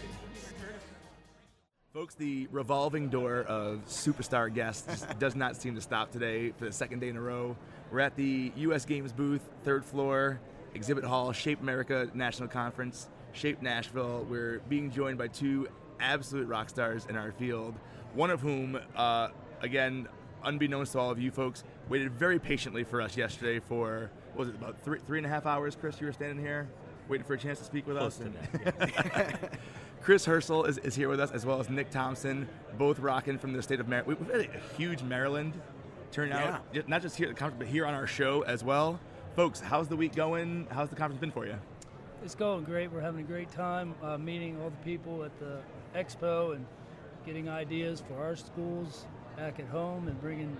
Folks, 1.93 2.15
the 2.15 2.47
revolving 2.51 3.09
door 3.09 3.41
of 3.41 3.85
superstar 3.87 4.53
guests 4.53 5.05
does 5.19 5.35
not 5.35 5.55
seem 5.55 5.75
to 5.75 5.81
stop 5.81 6.11
today 6.11 6.51
for 6.57 6.65
the 6.65 6.71
second 6.71 6.99
day 6.99 7.09
in 7.09 7.15
a 7.15 7.21
row. 7.21 7.55
We're 7.91 7.99
at 7.99 8.15
the 8.15 8.51
U.S. 8.55 8.83
Games 8.83 9.13
booth, 9.13 9.41
third 9.63 9.85
floor. 9.85 10.39
Exhibit 10.73 11.05
Hall, 11.05 11.31
Shape 11.31 11.61
America 11.61 12.09
National 12.13 12.49
Conference, 12.49 13.07
Shape 13.31 13.61
Nashville. 13.61 14.25
We're 14.29 14.59
being 14.67 14.91
joined 14.91 15.17
by 15.17 15.27
two 15.27 15.69
absolute 15.99 16.47
rock 16.47 16.67
stars 16.67 17.05
in 17.07 17.15
our 17.15 17.31
field, 17.31 17.75
one 18.13 18.29
of 18.29 18.41
whom, 18.41 18.77
uh, 18.95 19.29
again, 19.61 20.07
unbeknownst 20.43 20.93
to 20.93 20.99
all 20.99 21.11
of 21.11 21.19
you 21.19 21.31
folks, 21.31 21.63
waited 21.87 22.11
very 22.11 22.39
patiently 22.39 22.83
for 22.83 23.01
us 23.01 23.15
yesterday 23.15 23.59
for, 23.59 24.09
what 24.33 24.47
was 24.47 24.49
it, 24.49 24.55
about 24.55 24.81
three, 24.81 24.99
three 25.07 25.19
and 25.19 25.25
a 25.25 25.29
half 25.29 25.45
hours, 25.45 25.77
Chris? 25.79 26.01
You 26.01 26.07
were 26.07 26.13
standing 26.13 26.43
here 26.43 26.67
waiting 27.07 27.25
for 27.25 27.33
a 27.33 27.37
chance 27.37 27.59
to 27.59 27.65
speak 27.65 27.87
with 27.87 27.97
Close 27.97 28.19
us. 28.21 28.27
to 28.27 28.61
that, 28.63 29.59
Chris 30.01 30.25
Hersl 30.25 30.67
is, 30.67 30.77
is 30.79 30.95
here 30.95 31.09
with 31.09 31.19
us, 31.19 31.31
as 31.31 31.45
well 31.45 31.59
as 31.59 31.69
Nick 31.69 31.89
Thompson, 31.91 32.47
both 32.77 32.99
rocking 32.99 33.37
from 33.37 33.53
the 33.53 33.61
state 33.61 33.79
of 33.79 33.87
Maryland. 33.87 34.19
We've 34.19 34.31
had 34.31 34.49
a 34.49 34.75
huge 34.77 35.01
Maryland 35.03 35.53
turnout, 36.11 36.63
Yeah. 36.73 36.81
not 36.87 37.01
just 37.01 37.17
here 37.17 37.27
at 37.29 37.35
the 37.35 37.39
conference, 37.39 37.59
but 37.59 37.67
here 37.67 37.85
on 37.85 37.93
our 37.93 38.07
show 38.07 38.41
as 38.43 38.63
well. 38.63 38.99
Folks, 39.35 39.59
how's 39.59 39.87
the 39.87 39.95
week 39.95 40.15
going? 40.15 40.67
How's 40.71 40.89
the 40.89 40.95
conference 40.95 41.19
been 41.19 41.31
for 41.31 41.45
you? 41.45 41.55
It's 42.23 42.35
going 42.35 42.63
great. 42.63 42.91
We're 42.91 43.01
having 43.01 43.21
a 43.21 43.27
great 43.27 43.51
time 43.51 43.93
uh, 44.01 44.17
meeting 44.17 44.59
all 44.61 44.69
the 44.69 44.83
people 44.85 45.23
at 45.23 45.37
the 45.39 45.59
expo 45.95 46.55
and 46.55 46.65
getting 47.25 47.49
ideas 47.49 48.01
for 48.07 48.23
our 48.23 48.35
schools 48.35 49.05
back 49.37 49.59
at 49.59 49.67
home 49.67 50.07
and 50.07 50.19
bringing 50.21 50.55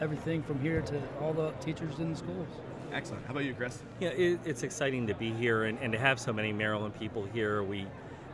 everything 0.00 0.42
from 0.42 0.60
here 0.60 0.80
to 0.82 1.02
all 1.20 1.32
the 1.32 1.50
teachers 1.60 1.98
in 1.98 2.10
the 2.12 2.16
schools. 2.16 2.48
Excellent. 2.92 3.24
How 3.26 3.32
about 3.32 3.44
you, 3.44 3.54
Chris? 3.54 3.78
Yeah, 4.00 4.08
it, 4.08 4.40
it's 4.44 4.62
exciting 4.62 5.06
to 5.06 5.14
be 5.14 5.32
here 5.32 5.64
and, 5.64 5.78
and 5.78 5.92
to 5.92 5.98
have 5.98 6.18
so 6.18 6.32
many 6.32 6.52
Maryland 6.52 6.98
people 6.98 7.24
here. 7.32 7.62
We 7.62 7.86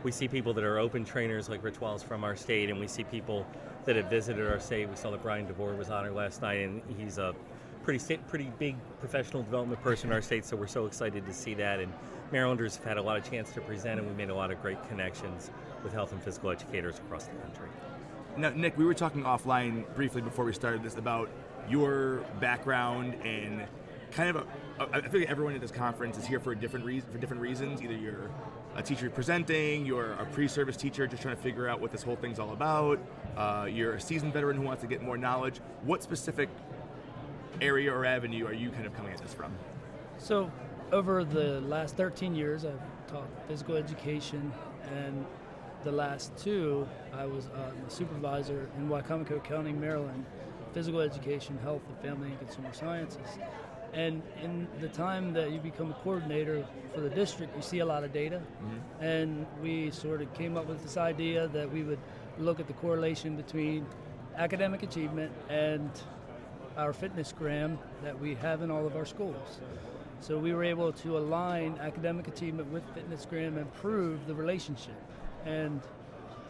we 0.03 0.11
see 0.11 0.27
people 0.27 0.53
that 0.53 0.63
are 0.63 0.77
open 0.77 1.03
trainers 1.03 1.49
like 1.49 1.63
Rich 1.63 1.81
Wells 1.81 2.03
from 2.03 2.23
our 2.23 2.35
state, 2.35 2.69
and 2.69 2.79
we 2.79 2.87
see 2.87 3.03
people 3.03 3.45
that 3.85 3.95
have 3.95 4.09
visited 4.09 4.47
our 4.47 4.59
state. 4.59 4.87
We 4.87 4.95
saw 4.95 5.11
that 5.11 5.23
Brian 5.23 5.47
DeVore 5.47 5.73
was 5.73 5.89
honored 5.89 6.13
last 6.13 6.41
night, 6.41 6.59
and 6.59 6.81
he's 6.97 7.17
a 7.17 7.35
pretty 7.83 7.99
sta- 7.99 8.19
pretty 8.27 8.51
big 8.59 8.75
professional 8.99 9.43
development 9.43 9.81
person 9.81 10.09
in 10.09 10.13
our 10.13 10.21
state. 10.21 10.45
So 10.45 10.55
we're 10.55 10.67
so 10.67 10.85
excited 10.85 11.25
to 11.25 11.33
see 11.33 11.53
that. 11.55 11.79
And 11.79 11.91
Marylanders 12.31 12.75
have 12.77 12.85
had 12.85 12.97
a 12.97 13.01
lot 13.01 13.17
of 13.17 13.29
chance 13.29 13.51
to 13.53 13.61
present, 13.61 13.99
and 13.99 14.07
we 14.07 14.15
made 14.15 14.29
a 14.29 14.35
lot 14.35 14.51
of 14.51 14.61
great 14.61 14.77
connections 14.87 15.51
with 15.83 15.93
health 15.93 16.11
and 16.11 16.21
physical 16.21 16.51
educators 16.51 16.97
across 16.99 17.25
the 17.25 17.35
country. 17.37 17.67
Now, 18.37 18.49
Nick, 18.49 18.77
we 18.77 18.85
were 18.85 18.93
talking 18.93 19.23
offline 19.23 19.83
briefly 19.95 20.21
before 20.21 20.45
we 20.45 20.53
started 20.53 20.83
this 20.83 20.95
about 20.95 21.29
your 21.67 22.17
background 22.39 23.15
and 23.25 23.63
kind 24.11 24.35
of. 24.35 24.47
A, 24.79 24.87
I 24.93 25.01
feel 25.07 25.21
like 25.21 25.29
everyone 25.29 25.55
at 25.55 25.61
this 25.61 25.71
conference 25.71 26.17
is 26.17 26.25
here 26.25 26.39
for 26.39 26.53
different 26.55 26.85
reason, 26.85 27.09
for 27.11 27.17
different 27.17 27.41
reasons. 27.41 27.81
Either 27.81 27.93
you're 27.93 28.29
a 28.75 28.81
teacher 28.81 29.09
presenting, 29.09 29.85
you're 29.85 30.13
a 30.13 30.25
pre-service 30.25 30.77
teacher 30.77 31.07
just 31.07 31.21
trying 31.21 31.35
to 31.35 31.41
figure 31.41 31.67
out 31.67 31.81
what 31.81 31.91
this 31.91 32.03
whole 32.03 32.15
thing's 32.15 32.39
all 32.39 32.51
about. 32.51 32.99
Uh, 33.35 33.67
you're 33.69 33.93
a 33.93 34.01
seasoned 34.01 34.33
veteran 34.33 34.57
who 34.57 34.63
wants 34.63 34.81
to 34.81 34.87
get 34.87 35.01
more 35.01 35.17
knowledge. 35.17 35.59
What 35.83 36.03
specific 36.03 36.49
area 37.59 37.91
or 37.91 38.05
avenue 38.05 38.45
are 38.45 38.53
you 38.53 38.69
kind 38.69 38.85
of 38.85 38.95
coming 38.95 39.11
at 39.11 39.19
this 39.19 39.33
from? 39.33 39.51
So, 40.19 40.51
over 40.91 41.23
the 41.23 41.61
last 41.61 41.95
13 41.97 42.35
years, 42.35 42.65
I've 42.65 42.79
taught 43.07 43.27
physical 43.47 43.75
education, 43.75 44.51
and 44.95 45.25
the 45.83 45.91
last 45.91 46.35
two, 46.37 46.87
I 47.13 47.25
was 47.25 47.47
uh, 47.47 47.71
a 47.85 47.89
supervisor 47.89 48.69
in 48.77 48.89
Wicomico 48.89 49.43
County, 49.43 49.71
Maryland, 49.71 50.25
physical 50.73 51.01
education, 51.01 51.57
health, 51.63 51.81
and 51.87 51.97
family 51.99 52.29
and 52.29 52.39
consumer 52.39 52.73
sciences. 52.73 53.37
And 53.93 54.21
in 54.43 54.67
the 54.79 54.89
time 54.89 55.33
that 55.33 55.51
you 55.51 55.59
become 55.59 55.91
a 55.91 55.93
coordinator 55.95 56.65
for 56.93 57.01
the 57.01 57.09
district, 57.09 57.55
you 57.55 57.61
see 57.61 57.79
a 57.79 57.85
lot 57.85 58.03
of 58.03 58.13
data. 58.13 58.37
Mm-hmm. 58.37 59.03
And 59.03 59.45
we 59.61 59.91
sort 59.91 60.21
of 60.21 60.33
came 60.33 60.57
up 60.57 60.67
with 60.67 60.83
this 60.83 60.97
idea 60.97 61.47
that 61.49 61.71
we 61.71 61.83
would 61.83 61.99
look 62.37 62.59
at 62.59 62.67
the 62.67 62.73
correlation 62.73 63.35
between 63.35 63.85
academic 64.35 64.83
achievement 64.83 65.31
and 65.49 65.89
our 66.77 66.93
FitnessGram 66.93 67.77
that 68.03 68.19
we 68.19 68.35
have 68.35 68.61
in 68.61 68.69
all 68.69 68.85
of 68.85 68.95
our 68.95 69.05
schools. 69.05 69.59
So 70.19 70.37
we 70.37 70.53
were 70.53 70.63
able 70.63 70.91
to 70.93 71.17
align 71.17 71.77
academic 71.79 72.27
achievement 72.27 72.71
with 72.71 72.83
FitnessGram 72.95 73.57
and 73.57 73.73
prove 73.75 74.25
the 74.27 74.35
relationship. 74.35 74.95
And 75.45 75.81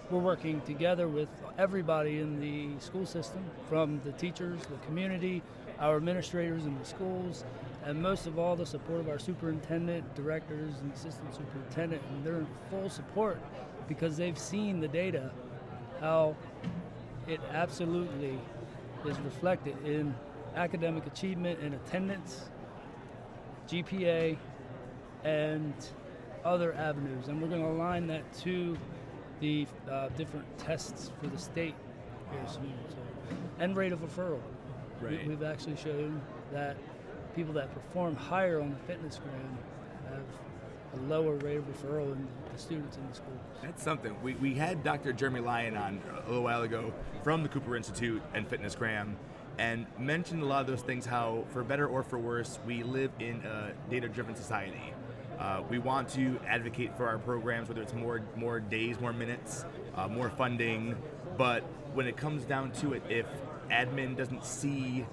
we're 0.09 0.19
working 0.19 0.61
together 0.61 1.07
with 1.07 1.29
everybody 1.57 2.19
in 2.19 2.39
the 2.39 2.79
school 2.83 3.05
system, 3.05 3.43
from 3.67 3.99
the 4.05 4.11
teachers, 4.13 4.59
the 4.61 4.85
community, 4.85 5.41
our 5.79 5.97
administrators 5.97 6.65
in 6.65 6.77
the 6.79 6.85
schools, 6.85 7.43
and 7.85 8.01
most 8.01 8.25
of 8.25 8.39
all 8.39 8.55
the 8.55 8.65
support 8.65 8.99
of 8.99 9.09
our 9.09 9.19
superintendent, 9.19 10.15
directors, 10.15 10.73
and 10.81 10.91
assistant 10.93 11.33
superintendent. 11.35 12.01
And 12.09 12.25
they're 12.25 12.39
in 12.39 12.47
full 12.69 12.89
support 12.89 13.39
because 13.87 14.17
they've 14.17 14.37
seen 14.37 14.79
the 14.79 14.87
data, 14.87 15.31
how 15.99 16.35
it 17.27 17.39
absolutely 17.51 18.39
is 19.05 19.19
reflected 19.19 19.75
in 19.85 20.15
academic 20.55 21.05
achievement 21.05 21.59
and 21.59 21.75
attendance, 21.75 22.49
GPA, 23.67 24.37
and 25.23 25.73
other 26.43 26.73
avenues. 26.73 27.27
And 27.27 27.41
we're 27.41 27.49
going 27.49 27.61
to 27.61 27.67
align 27.67 28.07
that 28.07 28.33
to 28.39 28.77
the 29.39 29.67
uh, 29.89 30.09
different 30.09 30.45
tests 30.57 31.11
for 31.19 31.27
the 31.27 31.37
state 31.37 31.75
here 32.31 32.41
soon. 32.47 32.73
So, 32.89 32.97
and 33.59 33.75
rate 33.75 33.91
of 33.91 33.99
referral. 33.99 34.41
Right. 35.01 35.21
We, 35.23 35.29
we've 35.29 35.43
actually 35.43 35.75
shown 35.75 36.21
that 36.51 36.77
people 37.35 37.53
that 37.53 37.73
perform 37.73 38.15
higher 38.15 38.59
on 38.59 38.75
the 38.75 38.93
FitnessGram 38.93 39.57
have 40.09 40.23
a 40.93 40.97
lower 41.07 41.35
rate 41.35 41.57
of 41.57 41.65
referral 41.65 42.13
in 42.13 42.27
the 42.51 42.59
students 42.59 42.97
in 42.97 43.07
the 43.07 43.13
schools. 43.13 43.39
That's 43.61 43.83
something. 43.83 44.15
We, 44.23 44.35
we 44.35 44.55
had 44.55 44.83
Dr. 44.83 45.13
Jeremy 45.13 45.41
Lyon 45.41 45.77
on 45.77 46.01
a 46.25 46.27
little 46.27 46.43
while 46.43 46.63
ago 46.63 46.93
from 47.23 47.43
the 47.43 47.49
Cooper 47.49 47.75
Institute 47.75 48.21
and 48.33 48.49
FitnessGram 48.49 49.15
and 49.59 49.85
mentioned 49.97 50.41
a 50.43 50.45
lot 50.45 50.61
of 50.61 50.67
those 50.67 50.81
things 50.81 51.05
how, 51.05 51.43
for 51.49 51.63
better 51.63 51.87
or 51.87 52.03
for 52.03 52.19
worse, 52.19 52.59
we 52.65 52.83
live 52.83 53.11
in 53.19 53.41
a 53.43 53.71
data 53.89 54.07
driven 54.07 54.35
society. 54.35 54.93
Uh, 55.39 55.61
we 55.69 55.77
want 55.77 56.09
to 56.09 56.39
advocate 56.47 56.95
for 56.97 57.07
our 57.07 57.17
programs, 57.17 57.69
whether 57.69 57.81
it's 57.81 57.93
more, 57.93 58.21
more 58.35 58.59
days, 58.59 58.99
more 58.99 59.13
minutes, 59.13 59.65
uh, 59.95 60.07
more 60.07 60.29
funding, 60.29 60.95
but 61.37 61.63
when 61.93 62.07
it 62.07 62.17
comes 62.17 62.43
down 62.43 62.71
to 62.71 62.93
it, 62.93 63.03
if 63.09 63.25
admin 63.69 64.15
doesn't 64.15 64.43
see 64.43 65.05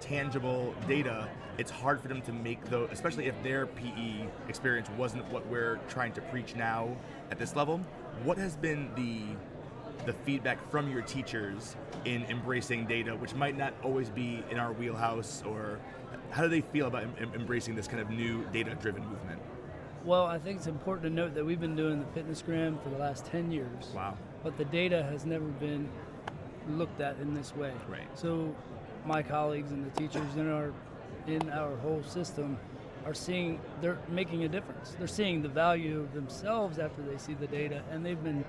tangible 0.00 0.74
data, 0.86 1.28
it's 1.58 1.70
hard 1.70 2.00
for 2.00 2.08
them 2.08 2.20
to 2.22 2.32
make 2.32 2.62
those, 2.66 2.88
especially 2.92 3.26
if 3.26 3.42
their 3.42 3.66
PE 3.66 4.26
experience 4.48 4.88
wasn't 4.96 5.24
what 5.30 5.46
we're 5.46 5.78
trying 5.88 6.12
to 6.12 6.20
preach 6.22 6.54
now 6.54 6.94
at 7.30 7.38
this 7.38 7.56
level. 7.56 7.78
What 8.24 8.38
has 8.38 8.56
been 8.56 8.90
the 8.94 9.22
the 10.06 10.14
feedback 10.14 10.58
from 10.70 10.90
your 10.90 11.02
teachers 11.02 11.76
in 12.06 12.24
embracing 12.24 12.86
data, 12.86 13.14
which 13.14 13.34
might 13.34 13.54
not 13.54 13.74
always 13.82 14.08
be 14.08 14.42
in 14.50 14.58
our 14.58 14.72
wheelhouse, 14.72 15.42
or 15.46 15.78
how 16.30 16.42
do 16.42 16.48
they 16.48 16.62
feel 16.62 16.86
about 16.86 17.02
em- 17.02 17.14
em- 17.20 17.34
embracing 17.34 17.74
this 17.74 17.86
kind 17.86 18.00
of 18.00 18.08
new 18.08 18.42
data-driven 18.46 19.02
movement? 19.06 19.38
Well, 20.04 20.24
I 20.24 20.38
think 20.38 20.58
it's 20.58 20.66
important 20.66 21.04
to 21.04 21.10
note 21.10 21.34
that 21.34 21.44
we've 21.44 21.60
been 21.60 21.76
doing 21.76 22.00
the 22.00 22.20
FitnessGram 22.20 22.82
for 22.82 22.88
the 22.88 22.96
last 22.96 23.26
10 23.26 23.52
years. 23.52 23.92
Wow. 23.94 24.16
But 24.42 24.56
the 24.56 24.64
data 24.64 25.02
has 25.02 25.26
never 25.26 25.44
been 25.44 25.88
looked 26.68 27.00
at 27.00 27.18
in 27.18 27.34
this 27.34 27.54
way. 27.54 27.72
Right. 27.88 28.06
So 28.18 28.54
my 29.04 29.22
colleagues 29.22 29.72
and 29.72 29.84
the 29.84 29.90
teachers 29.98 30.36
in 30.36 30.50
our 30.50 30.72
in 31.26 31.50
our 31.50 31.76
whole 31.76 32.02
system 32.02 32.58
are 33.04 33.14
seeing 33.14 33.60
they're 33.82 33.98
making 34.08 34.44
a 34.44 34.48
difference. 34.48 34.94
They're 34.98 35.06
seeing 35.06 35.42
the 35.42 35.48
value 35.48 36.00
of 36.00 36.14
themselves 36.14 36.78
after 36.78 37.02
they 37.02 37.18
see 37.18 37.34
the 37.34 37.46
data 37.46 37.82
and 37.90 38.04
they've 38.04 38.22
been 38.22 38.44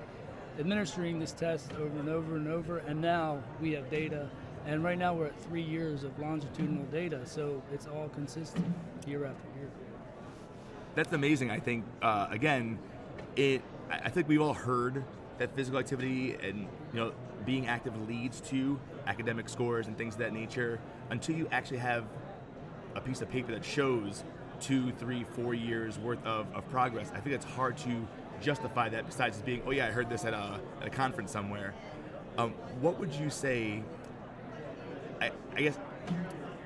administering 0.58 1.18
this 1.18 1.32
test 1.32 1.72
over 1.74 1.98
and 1.98 2.08
over 2.08 2.36
and 2.36 2.48
over 2.48 2.78
and 2.78 3.00
now 3.00 3.42
we 3.60 3.72
have 3.72 3.90
data 3.90 4.28
and 4.66 4.84
right 4.84 4.98
now 4.98 5.14
we're 5.14 5.26
at 5.26 5.40
3 5.42 5.62
years 5.62 6.04
of 6.04 6.18
longitudinal 6.18 6.84
data 6.84 7.26
so 7.26 7.62
it's 7.72 7.86
all 7.86 8.08
consistent 8.10 8.64
year 9.06 9.24
after 9.24 9.48
year. 9.58 9.68
That's 10.94 11.12
amazing. 11.12 11.50
I 11.50 11.58
think 11.58 11.84
uh, 12.02 12.28
again, 12.30 12.78
it. 13.36 13.62
I 13.90 14.08
think 14.08 14.28
we've 14.28 14.40
all 14.40 14.54
heard 14.54 15.04
that 15.38 15.54
physical 15.54 15.78
activity 15.78 16.34
and 16.42 16.60
you 16.92 17.00
know 17.00 17.12
being 17.44 17.66
active 17.66 18.08
leads 18.08 18.40
to 18.40 18.78
academic 19.06 19.48
scores 19.48 19.86
and 19.86 19.96
things 19.96 20.14
of 20.14 20.20
that 20.20 20.32
nature. 20.32 20.80
Until 21.10 21.36
you 21.36 21.48
actually 21.50 21.78
have 21.78 22.04
a 22.94 23.00
piece 23.00 23.20
of 23.20 23.30
paper 23.30 23.52
that 23.52 23.64
shows 23.64 24.24
two, 24.60 24.92
three, 24.92 25.24
four 25.24 25.54
years 25.54 25.98
worth 25.98 26.24
of, 26.24 26.46
of 26.54 26.68
progress, 26.70 27.10
I 27.14 27.20
think 27.20 27.34
it's 27.34 27.44
hard 27.44 27.76
to 27.78 28.06
justify 28.40 28.88
that. 28.90 29.06
Besides 29.06 29.36
just 29.36 29.46
being, 29.46 29.62
oh 29.66 29.70
yeah, 29.70 29.86
I 29.86 29.90
heard 29.90 30.08
this 30.08 30.24
at 30.24 30.34
a 30.34 30.60
at 30.80 30.86
a 30.86 30.90
conference 30.90 31.32
somewhere. 31.32 31.74
Um, 32.38 32.52
what 32.80 32.98
would 32.98 33.12
you 33.12 33.30
say? 33.30 33.82
I, 35.20 35.30
I 35.54 35.62
guess 35.62 35.78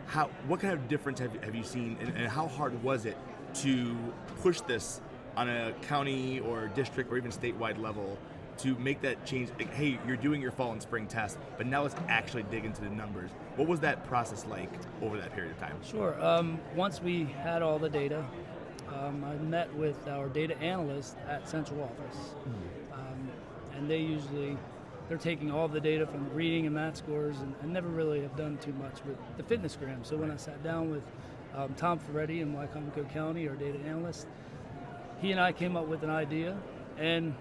how 0.07 0.31
what 0.47 0.61
kind 0.61 0.73
of 0.73 0.89
difference 0.89 1.19
have, 1.19 1.43
have 1.43 1.55
you 1.55 1.65
seen 1.65 1.97
and, 2.01 2.17
and 2.17 2.29
how 2.29 2.47
hard 2.47 2.83
was 2.83 3.05
it 3.05 3.17
to 3.63 3.97
push 4.43 4.61
this 4.63 5.01
on 5.37 5.49
a 5.49 5.73
county 5.83 6.41
or 6.41 6.69
district 6.69 7.13
or 7.13 7.17
even 7.17 7.31
statewide 7.31 7.81
level 7.81 8.19
to 8.59 8.75
make 8.77 9.03
that 9.03 9.25
change 9.27 9.51
like, 9.59 9.73
hey 9.75 9.99
you're 10.07 10.17
doing 10.17 10.41
your 10.41 10.51
fall 10.51 10.73
and 10.73 10.81
spring 10.81 11.07
test 11.07 11.37
but 11.59 11.67
now 11.67 11.83
let's 11.83 11.95
actually 12.09 12.43
dig 12.45 12.65
into 12.65 12.81
the 12.81 12.89
numbers 12.89 13.31
what 13.57 13.69
was 13.69 13.81
that 13.81 14.03
process 14.07 14.47
like 14.47 14.71
over 15.03 15.19
that 15.19 15.35
period 15.35 15.53
of 15.53 15.59
time 15.59 15.77
Sure. 15.85 16.19
Um, 16.25 16.59
once 16.75 17.03
we 17.03 17.25
had 17.25 17.63
all 17.63 17.79
the 17.79 17.89
data, 17.89 18.25
um, 18.89 19.25
I 19.25 19.35
met 19.37 19.75
with 19.75 20.09
our 20.09 20.29
data 20.29 20.57
analyst 20.59 21.17
at 21.29 21.49
central 21.49 21.83
office, 21.83 22.35
um, 22.93 23.31
and 23.77 23.91
they 23.91 23.99
usually 23.99 24.57
they're 25.09 25.19
taking 25.19 25.51
all 25.51 25.69
the 25.69 25.81
data 25.81 26.07
from 26.07 26.29
reading 26.35 26.67
and 26.67 26.75
math 26.75 26.97
scores, 26.97 27.37
and, 27.41 27.55
and 27.63 27.73
never 27.73 27.89
really 27.89 28.23
have 28.23 28.37
done 28.37 28.59
too 28.59 28.73
much 28.75 28.99
with 29.07 29.17
the 29.37 29.43
FitnessGram. 29.43 30.05
So 30.05 30.17
when 30.17 30.31
I 30.31 30.37
sat 30.37 30.63
down 30.65 30.91
with 30.91 31.03
um, 31.57 31.75
Tom 31.75 31.99
Ferretti 31.99 32.41
in 32.41 32.55
Wicomico 32.55 33.09
County, 33.13 33.49
our 33.49 33.55
data 33.57 33.79
analyst. 33.87 34.27
He 35.21 35.33
and 35.33 35.41
I 35.41 35.53
came 35.53 35.77
up 35.77 35.87
with 35.87 36.03
an 36.03 36.11
idea, 36.11 36.57
and 36.99 37.35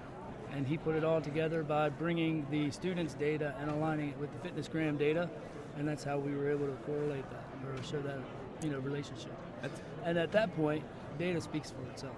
and 0.54 0.66
he 0.66 0.78
put 0.78 0.96
it 0.96 1.04
all 1.04 1.20
together 1.20 1.64
by 1.64 1.90
bringing 1.90 2.46
the 2.50 2.72
students' 2.72 3.14
data 3.14 3.54
and 3.60 3.70
aligning 3.70 4.10
it 4.10 4.18
with 4.18 4.30
the 4.42 4.48
FitnessGram 4.50 4.98
data, 4.98 5.30
and 5.78 5.88
that's 5.88 6.04
how 6.04 6.18
we 6.18 6.34
were 6.34 6.50
able 6.50 6.66
to 6.68 6.74
correlate 6.86 7.26
that 7.30 7.44
or 7.68 7.84
show 7.84 8.00
that 8.02 8.20
you 8.64 8.70
know 8.70 8.80
relationship. 8.80 9.34
That's- 9.62 9.82
And 10.06 10.18
at 10.18 10.32
that 10.32 10.56
point, 10.56 10.84
data 11.20 11.42
speaks 11.42 11.72
for 11.72 11.82
itself. 11.92 12.16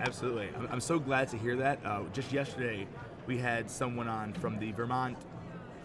Absolutely. 0.00 0.48
I'm, 0.56 0.68
I'm 0.72 0.80
so 0.80 0.98
glad 0.98 1.28
to 1.28 1.38
hear 1.38 1.54
that. 1.56 1.78
Uh, 1.84 2.02
just 2.12 2.32
yesterday, 2.32 2.88
we 3.26 3.38
had 3.38 3.70
someone 3.70 4.08
on 4.08 4.32
from 4.32 4.58
the 4.58 4.72
Vermont 4.72 5.16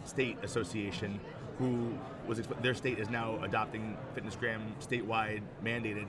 State 0.05 0.37
Association 0.43 1.19
who 1.59 1.93
was 2.31 2.47
their 2.61 2.73
state 2.73 2.97
is 2.97 3.09
now 3.09 3.37
adopting 3.43 3.97
FitnessGram 4.15 4.61
statewide 4.79 5.41
mandated, 5.63 6.05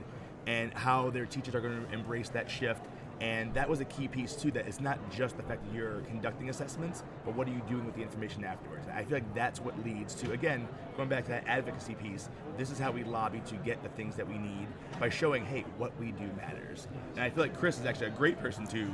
and 0.47 0.73
how 0.73 1.09
their 1.09 1.25
teachers 1.25 1.53
are 1.53 1.61
going 1.61 1.85
to 1.85 1.93
embrace 1.93 2.29
that 2.29 2.49
shift. 2.49 2.85
And 3.21 3.53
that 3.53 3.69
was 3.69 3.79
a 3.79 3.85
key 3.85 4.07
piece 4.07 4.33
too. 4.35 4.49
That 4.51 4.65
it's 4.67 4.79
not 4.79 4.97
just 5.11 5.37
the 5.37 5.43
fact 5.43 5.63
that 5.65 5.75
you're 5.75 5.99
conducting 6.01 6.49
assessments, 6.49 7.03
but 7.25 7.35
what 7.35 7.47
are 7.47 7.51
you 7.51 7.61
doing 7.69 7.85
with 7.85 7.95
the 7.95 8.01
information 8.01 8.43
afterwards? 8.43 8.87
I 8.93 9.03
feel 9.03 9.17
like 9.17 9.35
that's 9.35 9.59
what 9.59 9.81
leads 9.85 10.15
to 10.15 10.31
again 10.31 10.67
going 10.97 11.09
back 11.09 11.25
to 11.25 11.31
that 11.31 11.43
advocacy 11.45 11.95
piece. 11.95 12.29
This 12.57 12.71
is 12.71 12.79
how 12.79 12.91
we 12.91 13.03
lobby 13.03 13.41
to 13.47 13.55
get 13.57 13.83
the 13.83 13.89
things 13.89 14.15
that 14.15 14.27
we 14.27 14.37
need 14.37 14.67
by 14.99 15.09
showing, 15.09 15.45
hey, 15.45 15.65
what 15.77 15.97
we 15.99 16.11
do 16.13 16.29
matters. 16.37 16.87
And 17.15 17.23
I 17.23 17.29
feel 17.29 17.43
like 17.43 17.57
Chris 17.57 17.79
is 17.79 17.85
actually 17.85 18.07
a 18.07 18.11
great 18.11 18.39
person 18.39 18.65
to 18.67 18.89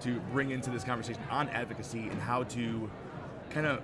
to 0.00 0.20
bring 0.32 0.50
into 0.50 0.70
this 0.70 0.84
conversation 0.84 1.22
on 1.30 1.48
advocacy 1.48 2.08
and 2.08 2.20
how 2.20 2.44
to 2.44 2.90
kind 3.50 3.66
of 3.66 3.80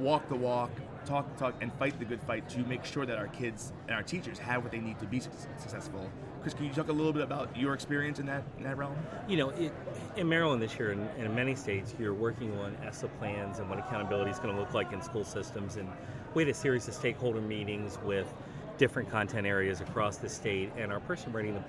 walk 0.00 0.28
the 0.28 0.36
walk, 0.36 0.70
talk 1.08 1.32
the 1.32 1.38
talk, 1.38 1.54
and 1.60 1.72
fight 1.74 1.98
the 1.98 2.04
good 2.04 2.22
fight 2.22 2.48
to 2.50 2.58
make 2.60 2.84
sure 2.84 3.06
that 3.06 3.18
our 3.18 3.28
kids 3.28 3.72
and 3.86 3.96
our 3.96 4.02
teachers 4.02 4.38
have 4.38 4.62
what 4.62 4.70
they 4.70 4.78
need 4.78 4.98
to 4.98 5.06
be 5.06 5.20
suc- 5.20 5.32
successful. 5.58 6.08
Chris, 6.42 6.54
can 6.54 6.66
you 6.66 6.72
talk 6.72 6.88
a 6.88 6.92
little 6.92 7.12
bit 7.12 7.22
about 7.22 7.56
your 7.56 7.74
experience 7.74 8.18
in 8.18 8.26
that 8.26 8.44
in 8.58 8.64
that 8.64 8.76
realm? 8.76 8.96
You 9.26 9.38
know, 9.38 9.48
it, 9.50 9.72
in 10.16 10.28
Maryland 10.28 10.62
this 10.62 10.78
year, 10.78 10.92
and, 10.92 11.08
and 11.16 11.26
in 11.26 11.34
many 11.34 11.54
states, 11.54 11.94
you're 11.98 12.14
working 12.14 12.56
on 12.60 12.76
ESSA 12.84 13.08
plans 13.18 13.58
and 13.58 13.68
what 13.68 13.78
accountability 13.78 14.30
is 14.30 14.38
going 14.38 14.54
to 14.54 14.60
look 14.60 14.74
like 14.74 14.92
in 14.92 15.00
school 15.00 15.24
systems. 15.24 15.76
And 15.76 15.88
we 16.34 16.42
had 16.42 16.50
a 16.50 16.54
series 16.54 16.86
of 16.88 16.94
stakeholder 16.94 17.40
meetings 17.40 17.98
with 18.04 18.32
different 18.76 19.10
content 19.10 19.46
areas 19.46 19.80
across 19.80 20.18
the 20.18 20.28
state. 20.28 20.70
And 20.76 20.92
our 20.92 21.00
person 21.00 21.32
writing 21.32 21.54
the 21.54 21.64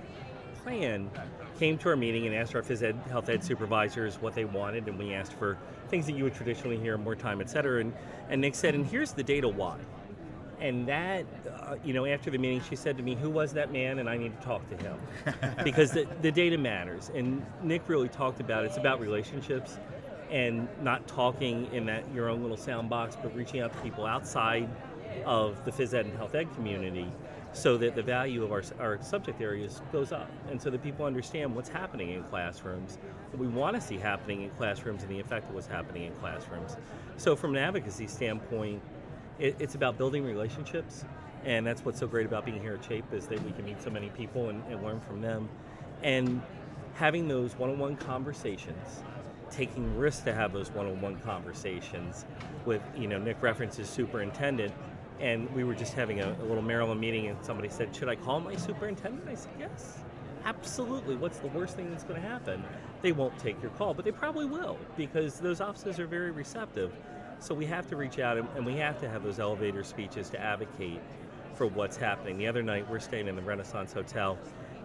plan 0.63 1.09
came 1.59 1.77
to 1.77 1.89
our 1.89 1.95
meeting 1.95 2.25
and 2.25 2.35
asked 2.35 2.55
our 2.55 2.61
phys 2.61 2.83
ed, 2.83 2.95
health 3.09 3.29
ed 3.29 3.43
supervisors 3.43 4.15
what 4.21 4.33
they 4.33 4.45
wanted. 4.45 4.87
And 4.87 4.97
we 4.97 5.13
asked 5.13 5.33
for 5.33 5.57
things 5.89 6.05
that 6.05 6.13
you 6.13 6.23
would 6.23 6.35
traditionally 6.35 6.77
hear, 6.77 6.97
more 6.97 7.15
time, 7.15 7.41
et 7.41 7.49
cetera. 7.49 7.81
And, 7.81 7.93
and 8.29 8.41
Nick 8.41 8.55
said, 8.55 8.75
and 8.75 8.85
here's 8.85 9.11
the 9.11 9.23
data 9.23 9.47
why. 9.47 9.77
And 10.59 10.87
that, 10.87 11.25
uh, 11.61 11.75
you 11.83 11.93
know, 11.93 12.05
after 12.05 12.29
the 12.29 12.37
meeting, 12.37 12.61
she 12.69 12.75
said 12.75 12.97
to 12.97 13.03
me, 13.03 13.15
Who 13.15 13.29
was 13.29 13.53
that 13.53 13.71
man? 13.71 13.99
And 13.99 14.09
I 14.09 14.17
need 14.17 14.37
to 14.37 14.45
talk 14.45 14.61
to 14.69 14.75
him. 14.75 14.99
because 15.63 15.91
the, 15.91 16.05
the 16.21 16.31
data 16.31 16.57
matters. 16.57 17.11
And 17.15 17.45
Nick 17.63 17.87
really 17.87 18.09
talked 18.09 18.41
about 18.41 18.65
it's 18.65 18.75
about 18.75 18.99
relationships 18.99 19.79
and 20.29 20.67
not 20.81 21.07
talking 21.07 21.69
in 21.73 21.85
that 21.85 22.03
your 22.13 22.29
own 22.29 22.41
little 22.41 22.57
sound 22.57 22.89
box, 22.89 23.15
but 23.21 23.33
reaching 23.35 23.61
out 23.61 23.71
to 23.71 23.79
people 23.79 24.05
outside 24.05 24.69
of 25.25 25.63
the 25.65 25.71
phys 25.71 25.93
ed 25.93 26.05
and 26.05 26.15
health 26.17 26.35
ed 26.35 26.53
community 26.55 27.09
so 27.53 27.77
that 27.77 27.95
the 27.95 28.03
value 28.03 28.43
of 28.43 28.51
our, 28.51 28.63
our 28.79 29.01
subject 29.01 29.41
areas 29.41 29.81
goes 29.91 30.11
up. 30.11 30.29
And 30.49 30.61
so 30.61 30.69
that 30.69 30.83
people 30.83 31.05
understand 31.05 31.55
what's 31.55 31.69
happening 31.69 32.11
in 32.11 32.23
classrooms. 32.23 32.97
What 33.31 33.39
we 33.39 33.47
want 33.47 33.75
to 33.75 33.81
see 33.81 33.97
happening 33.97 34.43
in 34.43 34.49
classrooms 34.51 35.03
and 35.03 35.11
the 35.11 35.19
effect 35.19 35.49
of 35.49 35.55
what's 35.55 35.67
happening 35.67 36.03
in 36.03 36.13
classrooms. 36.13 36.77
So 37.17 37.35
from 37.35 37.55
an 37.55 37.63
advocacy 37.63 38.07
standpoint 38.07 38.81
it, 39.39 39.55
it's 39.59 39.75
about 39.75 39.97
building 39.97 40.23
relationships. 40.23 41.05
And 41.45 41.65
that's 41.65 41.85
what's 41.85 41.99
so 41.99 42.07
great 42.07 42.25
about 42.25 42.45
being 42.45 42.61
here 42.61 42.73
at 42.73 42.83
Shape 42.83 43.05
is 43.13 43.27
that 43.27 43.41
we 43.43 43.51
can 43.51 43.65
meet 43.65 43.81
so 43.81 43.89
many 43.89 44.09
people 44.09 44.49
and, 44.49 44.61
and 44.69 44.83
learn 44.83 44.99
from 44.99 45.21
them. 45.21 45.49
And 46.03 46.41
having 46.93 47.27
those 47.27 47.57
one-on-one 47.57 47.95
conversations 47.95 49.01
taking 49.49 49.97
risks 49.97 50.21
to 50.23 50.33
have 50.33 50.53
those 50.53 50.69
one-on-one 50.71 51.17
conversations 51.21 52.25
with 52.65 52.81
you 52.95 53.07
know 53.07 53.17
nick 53.17 53.41
references 53.41 53.89
superintendent 53.89 54.73
and 55.19 55.53
we 55.53 55.63
were 55.63 55.75
just 55.75 55.93
having 55.93 56.21
a, 56.21 56.35
a 56.41 56.45
little 56.45 56.61
maryland 56.61 56.99
meeting 56.99 57.27
and 57.27 57.37
somebody 57.43 57.69
said 57.69 57.95
should 57.95 58.09
i 58.09 58.15
call 58.15 58.39
my 58.39 58.55
superintendent? 58.55 59.27
I 59.27 59.35
said 59.35 59.51
yes 59.59 59.99
absolutely. 60.45 61.15
What's 61.15 61.39
the 61.39 61.47
worst 61.47 61.75
thing 61.75 61.89
that's 61.91 62.03
going 62.03 62.21
to 62.21 62.27
happen? 62.27 62.63
They 63.01 63.11
won't 63.11 63.37
take 63.39 63.61
your 63.61 63.71
call 63.71 63.93
but 63.93 64.05
they 64.05 64.11
probably 64.11 64.45
will 64.45 64.77
because 64.97 65.39
those 65.39 65.61
offices 65.61 65.99
are 65.99 66.07
very 66.07 66.31
receptive. 66.31 66.91
So 67.39 67.53
we 67.53 67.65
have 67.67 67.87
to 67.87 67.95
reach 67.95 68.19
out 68.19 68.37
and, 68.37 68.47
and 68.55 68.65
we 68.65 68.75
have 68.77 68.99
to 69.01 69.09
have 69.09 69.23
those 69.23 69.39
elevator 69.39 69.83
speeches 69.83 70.29
to 70.31 70.39
advocate 70.39 71.01
for 71.53 71.67
what's 71.67 71.97
happening. 71.97 72.37
The 72.37 72.47
other 72.47 72.63
night 72.63 72.89
we're 72.89 72.99
staying 72.99 73.27
in 73.27 73.35
the 73.35 73.41
renaissance 73.41 73.93
hotel 73.93 74.37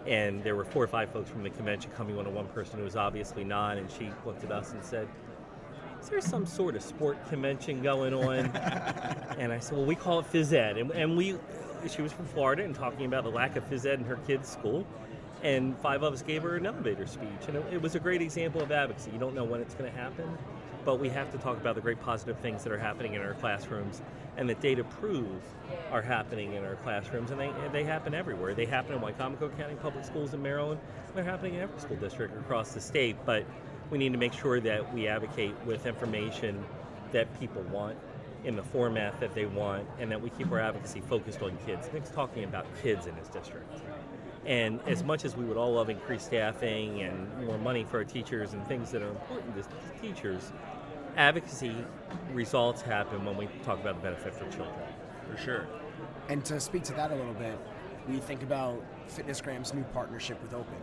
and 0.07 0.43
there 0.43 0.55
were 0.55 0.65
four 0.65 0.83
or 0.83 0.87
five 0.87 1.09
folks 1.09 1.29
from 1.29 1.43
the 1.43 1.49
convention 1.49 1.91
coming 1.95 2.17
on 2.17 2.25
to 2.25 2.29
one 2.29 2.47
person 2.49 2.77
who 2.77 2.85
was 2.85 2.95
obviously 2.95 3.43
not 3.43 3.77
and 3.77 3.89
she 3.89 4.11
looked 4.25 4.43
at 4.43 4.51
us 4.51 4.71
and 4.73 4.83
said 4.83 5.07
is 6.05 6.11
there 6.11 6.21
some 6.21 6.45
sort 6.45 6.75
of 6.75 6.83
sport 6.83 7.17
convention 7.29 7.81
going 7.81 8.13
on? 8.13 8.51
And 9.37 9.51
i 9.51 9.59
said 9.59 9.77
well 9.77 9.85
we 9.85 9.95
call 9.95 10.19
it 10.19 10.31
phys 10.31 10.53
ed. 10.53 10.77
And, 10.77 10.91
and 10.91 11.17
we 11.17 11.35
she 11.89 12.01
was 12.01 12.13
from 12.13 12.25
florida 12.27 12.63
and 12.63 12.73
talking 12.73 13.05
about 13.05 13.25
the 13.25 13.29
lack 13.29 13.57
of 13.57 13.69
phys 13.69 13.85
ed 13.85 13.99
in 13.99 14.05
her 14.05 14.15
kids 14.27 14.47
school. 14.47 14.85
And 15.43 15.77
five 15.79 16.03
of 16.03 16.13
us 16.13 16.21
gave 16.21 16.43
her 16.43 16.55
an 16.55 16.65
elevator 16.65 17.05
speech. 17.05 17.47
And 17.47 17.57
it, 17.57 17.73
it 17.73 17.81
was 17.81 17.95
a 17.95 17.99
great 17.99 18.21
example 18.21 18.61
of 18.61 18.71
advocacy. 18.71 19.11
You 19.11 19.19
don't 19.19 19.35
know 19.35 19.43
when 19.43 19.61
it's 19.61 19.73
going 19.73 19.91
to 19.91 19.97
happen 19.97 20.37
but 20.85 20.99
we 20.99 21.09
have 21.09 21.31
to 21.31 21.37
talk 21.39 21.57
about 21.57 21.73
the 21.73 21.81
great 21.81 21.99
positive 21.99 22.37
things 22.39 22.63
that 22.63 22.71
are 22.71 22.77
happening 22.77 23.15
in 23.15 23.21
our 23.21 23.33
classrooms 23.33 24.03
and 24.37 24.47
that 24.47 24.61
data 24.61 24.83
prove 24.83 25.41
are 25.91 26.01
happening 26.01 26.53
in 26.53 26.63
our 26.63 26.75
classrooms. 26.75 27.31
And 27.31 27.39
they, 27.39 27.51
they 27.71 27.83
happen 27.83 28.13
everywhere. 28.13 28.53
They 28.53 28.65
happen 28.65 28.93
in 28.93 29.01
wicomico 29.01 29.55
county 29.57 29.75
public 29.75 30.05
schools 30.05 30.33
in 30.33 30.41
maryland. 30.41 30.79
They're 31.15 31.23
happening 31.23 31.55
in 31.55 31.61
every 31.61 31.79
school 31.79 31.97
district 31.97 32.37
across 32.37 32.73
the 32.73 32.81
state. 32.81 33.17
But 33.25 33.45
we 33.89 33.97
need 33.97 34.11
to 34.11 34.17
make 34.17 34.33
sure 34.33 34.59
that 34.59 34.93
we 34.93 35.07
advocate 35.07 35.55
with 35.65 35.85
information 35.85 36.63
that 37.11 37.39
people 37.39 37.61
want 37.63 37.97
in 38.43 38.55
the 38.55 38.63
format 38.63 39.19
that 39.19 39.33
they 39.33 39.45
want 39.45 39.87
and 39.99 40.11
that 40.11 40.21
we 40.21 40.29
keep 40.31 40.51
our 40.51 40.59
advocacy 40.59 41.01
focused 41.01 41.41
on 41.41 41.57
kids 41.65 41.89
nick's 41.93 42.09
talking 42.09 42.43
about 42.43 42.65
kids 42.81 43.07
in 43.07 43.15
his 43.15 43.27
district 43.29 43.81
and 44.45 44.79
as 44.85 45.03
much 45.03 45.25
as 45.25 45.35
we 45.35 45.43
would 45.43 45.57
all 45.57 45.73
love 45.73 45.89
increased 45.89 46.27
staffing 46.27 47.01
and 47.01 47.47
more 47.47 47.57
money 47.57 47.83
for 47.83 47.97
our 47.97 48.03
teachers 48.03 48.53
and 48.53 48.65
things 48.67 48.91
that 48.91 49.01
are 49.01 49.09
important 49.09 49.55
to 49.55 50.01
teachers, 50.01 50.51
advocacy 51.17 51.75
results 52.31 52.81
happen 52.81 53.25
when 53.25 53.37
we 53.37 53.47
talk 53.63 53.79
about 53.79 53.95
the 53.95 54.01
benefit 54.01 54.35
for 54.35 54.45
children. 54.51 54.75
For 55.31 55.37
sure. 55.37 55.67
And 56.29 56.45
to 56.45 56.59
speak 56.59 56.83
to 56.83 56.93
that 56.93 57.11
a 57.11 57.15
little 57.15 57.33
bit, 57.33 57.57
we 58.07 58.17
think 58.17 58.43
about 58.43 58.83
FitnessGram's 59.09 59.73
new 59.73 59.83
partnership 59.85 60.39
with 60.43 60.53
Open. 60.53 60.75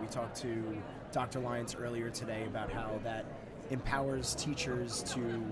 We 0.00 0.06
talked 0.06 0.40
to 0.42 0.80
Dr. 1.12 1.40
Lyons 1.40 1.74
earlier 1.74 2.10
today 2.10 2.44
about 2.46 2.72
how 2.72 2.98
that 3.04 3.24
empowers 3.70 4.34
teachers 4.34 5.02
to 5.14 5.42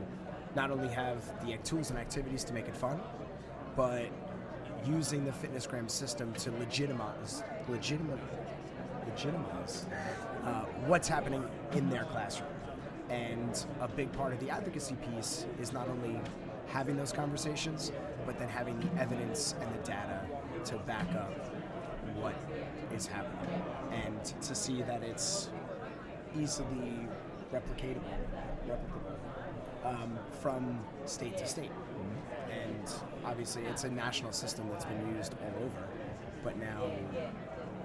not 0.55 0.71
only 0.71 0.89
have 0.89 1.23
the 1.45 1.57
tools 1.59 1.91
and 1.91 1.99
activities 1.99 2.45
to 2.45 2.53
make 2.53 2.67
it 2.67 2.77
fun, 2.77 3.01
but 3.77 4.07
using 4.87 5.25
the 5.25 5.31
FitnessGram 5.31 5.91
system 5.91 6.33
to 6.35 6.51
legitimize, 6.53 7.43
legitimate, 7.69 8.19
legitimize 9.07 9.87
uh, 10.45 10.65
what's 10.87 11.09
happening 11.09 11.45
in 11.73 11.91
their 11.91 12.05
classroom. 12.05 12.49
And 13.09 13.65
a 13.81 13.89
big 13.89 14.13
part 14.13 14.33
of 14.33 14.41
the 14.41 14.51
advocacy 14.51 14.97
piece 15.15 15.47
is 15.61 15.73
not 15.73 15.89
only 15.89 16.21
having 16.69 16.97
those 16.97 17.13
conversations, 17.13 17.93
but 18.25 18.39
then 18.39 18.49
having 18.49 18.79
the 18.81 19.01
evidence 19.01 19.55
and 19.61 19.75
the 19.75 19.87
data 19.87 20.21
to 20.67 20.77
back 20.79 21.13
up 21.15 21.33
what 22.21 22.35
is 23.01 23.07
happening 23.07 23.63
and 23.93 24.25
to 24.43 24.55
see 24.55 24.83
that 24.83 25.03
it's 25.03 25.49
easily 26.39 27.09
replicatable, 27.53 28.03
replicable 28.69 29.17
um, 29.85 30.19
from 30.43 30.79
state 31.07 31.37
to 31.39 31.47
state. 31.47 31.73
And 32.51 32.93
obviously, 33.25 33.63
it's 33.65 33.85
a 33.85 33.91
national 33.91 34.33
system 34.33 34.69
that's 34.71 34.85
been 34.85 35.17
used 35.17 35.35
all 35.43 35.65
over, 35.65 35.89
but 36.45 36.59
now 36.59 36.91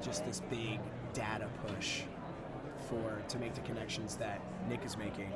just 0.04 0.26
this 0.26 0.42
big 0.50 0.80
data 1.14 1.48
push 1.66 2.02
for 2.90 3.22
to 3.30 3.40
make 3.40 3.56
the 3.56 3.62
connections 3.62 4.16
that 4.18 4.42
Nick 4.68 4.84
is 4.84 4.98
making 4.98 5.32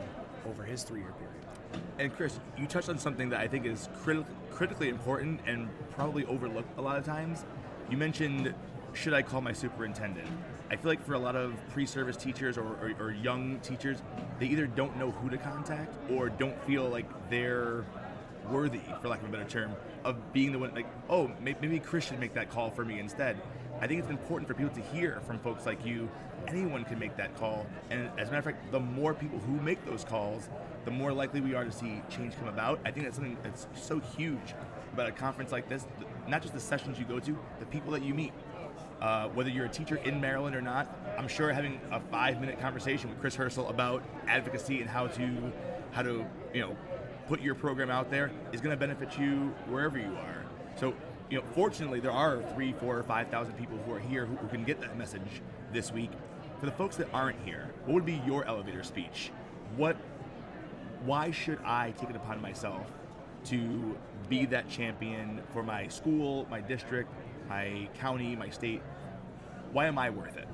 over 0.45 0.63
his 0.63 0.83
three-year 0.83 1.13
period. 1.13 1.83
And 1.99 2.13
Chris, 2.13 2.37
you 2.57 2.67
touched 2.67 2.89
on 2.89 2.99
something 2.99 3.29
that 3.29 3.39
I 3.39 3.47
think 3.47 3.65
is 3.65 3.87
criti- 4.03 4.25
critically 4.51 4.89
important 4.89 5.39
and 5.47 5.69
probably 5.91 6.25
overlooked 6.25 6.77
a 6.77 6.81
lot 6.81 6.97
of 6.97 7.05
times. 7.05 7.45
You 7.89 7.97
mentioned, 7.97 8.53
should 8.99 9.13
I 9.13 9.21
call 9.21 9.39
my 9.39 9.53
superintendent? 9.53 10.27
I 10.69 10.75
feel 10.75 10.91
like 10.91 11.03
for 11.03 11.13
a 11.13 11.19
lot 11.19 11.35
of 11.35 11.55
pre-service 11.69 12.17
teachers 12.17 12.57
or, 12.57 12.63
or, 12.63 12.93
or 12.99 13.11
young 13.11 13.59
teachers, 13.61 14.01
they 14.39 14.47
either 14.47 14.67
don't 14.67 14.97
know 14.97 15.11
who 15.11 15.29
to 15.29 15.37
contact 15.37 15.95
or 16.11 16.27
don't 16.29 16.61
feel 16.65 16.89
like 16.89 17.05
they're 17.29 17.85
worthy, 18.51 18.81
for 19.01 19.07
lack 19.07 19.21
of 19.21 19.29
a 19.29 19.31
better 19.31 19.49
term, 19.49 19.71
of 20.03 20.33
being 20.33 20.51
the 20.51 20.59
one. 20.59 20.73
Like, 20.75 20.87
oh, 21.09 21.31
maybe 21.41 21.79
Chris 21.79 22.07
should 22.07 22.19
make 22.19 22.33
that 22.33 22.49
call 22.49 22.69
for 22.71 22.83
me 22.83 22.99
instead. 22.99 23.41
I 23.79 23.87
think 23.87 24.01
it's 24.01 24.09
important 24.09 24.49
for 24.49 24.53
people 24.53 24.75
to 24.75 24.81
hear 24.81 25.21
from 25.25 25.39
folks 25.39 25.65
like 25.65 25.85
you. 25.85 26.09
Anyone 26.47 26.83
can 26.83 26.99
make 26.99 27.15
that 27.17 27.37
call, 27.37 27.65
and 27.89 28.09
as 28.17 28.27
a 28.27 28.31
matter 28.31 28.37
of 28.37 28.45
fact, 28.45 28.71
the 28.71 28.79
more 28.79 29.13
people 29.13 29.39
who 29.39 29.61
make 29.61 29.85
those 29.85 30.03
calls, 30.03 30.49
the 30.85 30.91
more 30.91 31.13
likely 31.13 31.41
we 31.41 31.53
are 31.53 31.63
to 31.63 31.71
see 31.71 32.01
change 32.09 32.35
come 32.37 32.47
about. 32.47 32.79
I 32.85 32.91
think 32.91 33.05
that's 33.05 33.17
something 33.17 33.37
that's 33.43 33.67
so 33.75 33.99
huge 33.99 34.55
about 34.93 35.07
a 35.07 35.11
conference 35.11 35.51
like 35.51 35.69
this. 35.69 35.85
Not 36.27 36.41
just 36.41 36.53
the 36.53 36.59
sessions 36.59 36.97
you 36.97 37.05
go 37.05 37.19
to, 37.19 37.37
the 37.59 37.65
people 37.65 37.91
that 37.91 38.03
you 38.03 38.13
meet. 38.13 38.33
Uh, 39.01 39.29
whether 39.29 39.49
you're 39.49 39.65
a 39.65 39.69
teacher 39.69 39.95
in 39.97 40.19
Maryland 40.19 40.55
or 40.55 40.61
not, 40.61 40.93
I'm 41.17 41.27
sure 41.27 41.53
having 41.53 41.79
a 41.91 41.99
five-minute 41.99 42.59
conversation 42.59 43.09
with 43.09 43.19
Chris 43.19 43.35
Hersl 43.35 43.69
about 43.69 44.03
advocacy 44.27 44.81
and 44.81 44.89
how 44.89 45.07
to 45.07 45.51
how 45.91 46.01
to 46.01 46.25
you 46.53 46.61
know 46.61 46.77
put 47.27 47.41
your 47.41 47.55
program 47.55 47.89
out 47.89 48.11
there 48.11 48.31
is 48.51 48.59
going 48.59 48.71
to 48.71 48.79
benefit 48.79 49.17
you 49.17 49.53
wherever 49.67 49.97
you 49.97 50.15
are. 50.17 50.43
So 50.75 50.93
you 51.29 51.37
know, 51.37 51.45
fortunately, 51.53 51.99
there 51.99 52.11
are 52.11 52.41
three, 52.53 52.73
four, 52.73 52.97
or 52.97 53.03
five 53.03 53.29
thousand 53.29 53.53
people 53.53 53.77
who 53.85 53.93
are 53.93 53.99
here 53.99 54.25
who, 54.25 54.35
who 54.35 54.47
can 54.47 54.63
get 54.63 54.81
that 54.81 54.97
message 54.97 55.41
this 55.71 55.93
week. 55.93 56.11
For 56.59 56.65
the 56.65 56.71
folks 56.73 56.97
that 56.97 57.07
aren't 57.13 57.39
here, 57.45 57.73
what 57.85 57.93
would 57.93 58.05
be 58.05 58.21
your 58.25 58.43
elevator 58.45 58.83
speech? 58.83 59.31
What 59.77 59.95
why 61.05 61.31
should 61.31 61.59
I 61.63 61.91
take 61.91 62.09
it 62.09 62.17
upon 62.17 62.41
myself 62.41 62.85
to 63.45 63.97
be 64.27 64.45
that 64.47 64.69
champion 64.69 65.41
for 65.53 65.63
my 65.63 65.87
school, 65.87 66.45
my 66.49 66.59
district, 66.59 67.09
my 67.49 67.89
county, 67.99 68.35
my 68.35 68.49
state? 68.49 68.81
Why 69.71 69.87
am 69.87 69.97
I 69.97 70.09
worth 70.09 70.37
it? 70.37 70.47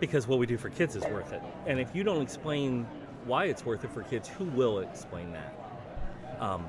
Because 0.00 0.28
what 0.28 0.38
we 0.38 0.46
do 0.46 0.56
for 0.56 0.70
kids 0.70 0.94
is 0.94 1.04
worth 1.04 1.32
it. 1.32 1.42
And 1.66 1.80
if 1.80 1.94
you 1.94 2.04
don't 2.04 2.22
explain 2.22 2.86
why 3.24 3.46
it's 3.46 3.64
worth 3.64 3.84
it 3.84 3.90
for 3.90 4.02
kids, 4.02 4.28
who 4.28 4.44
will 4.44 4.78
explain 4.80 5.32
that? 5.32 5.54
Um, 6.38 6.66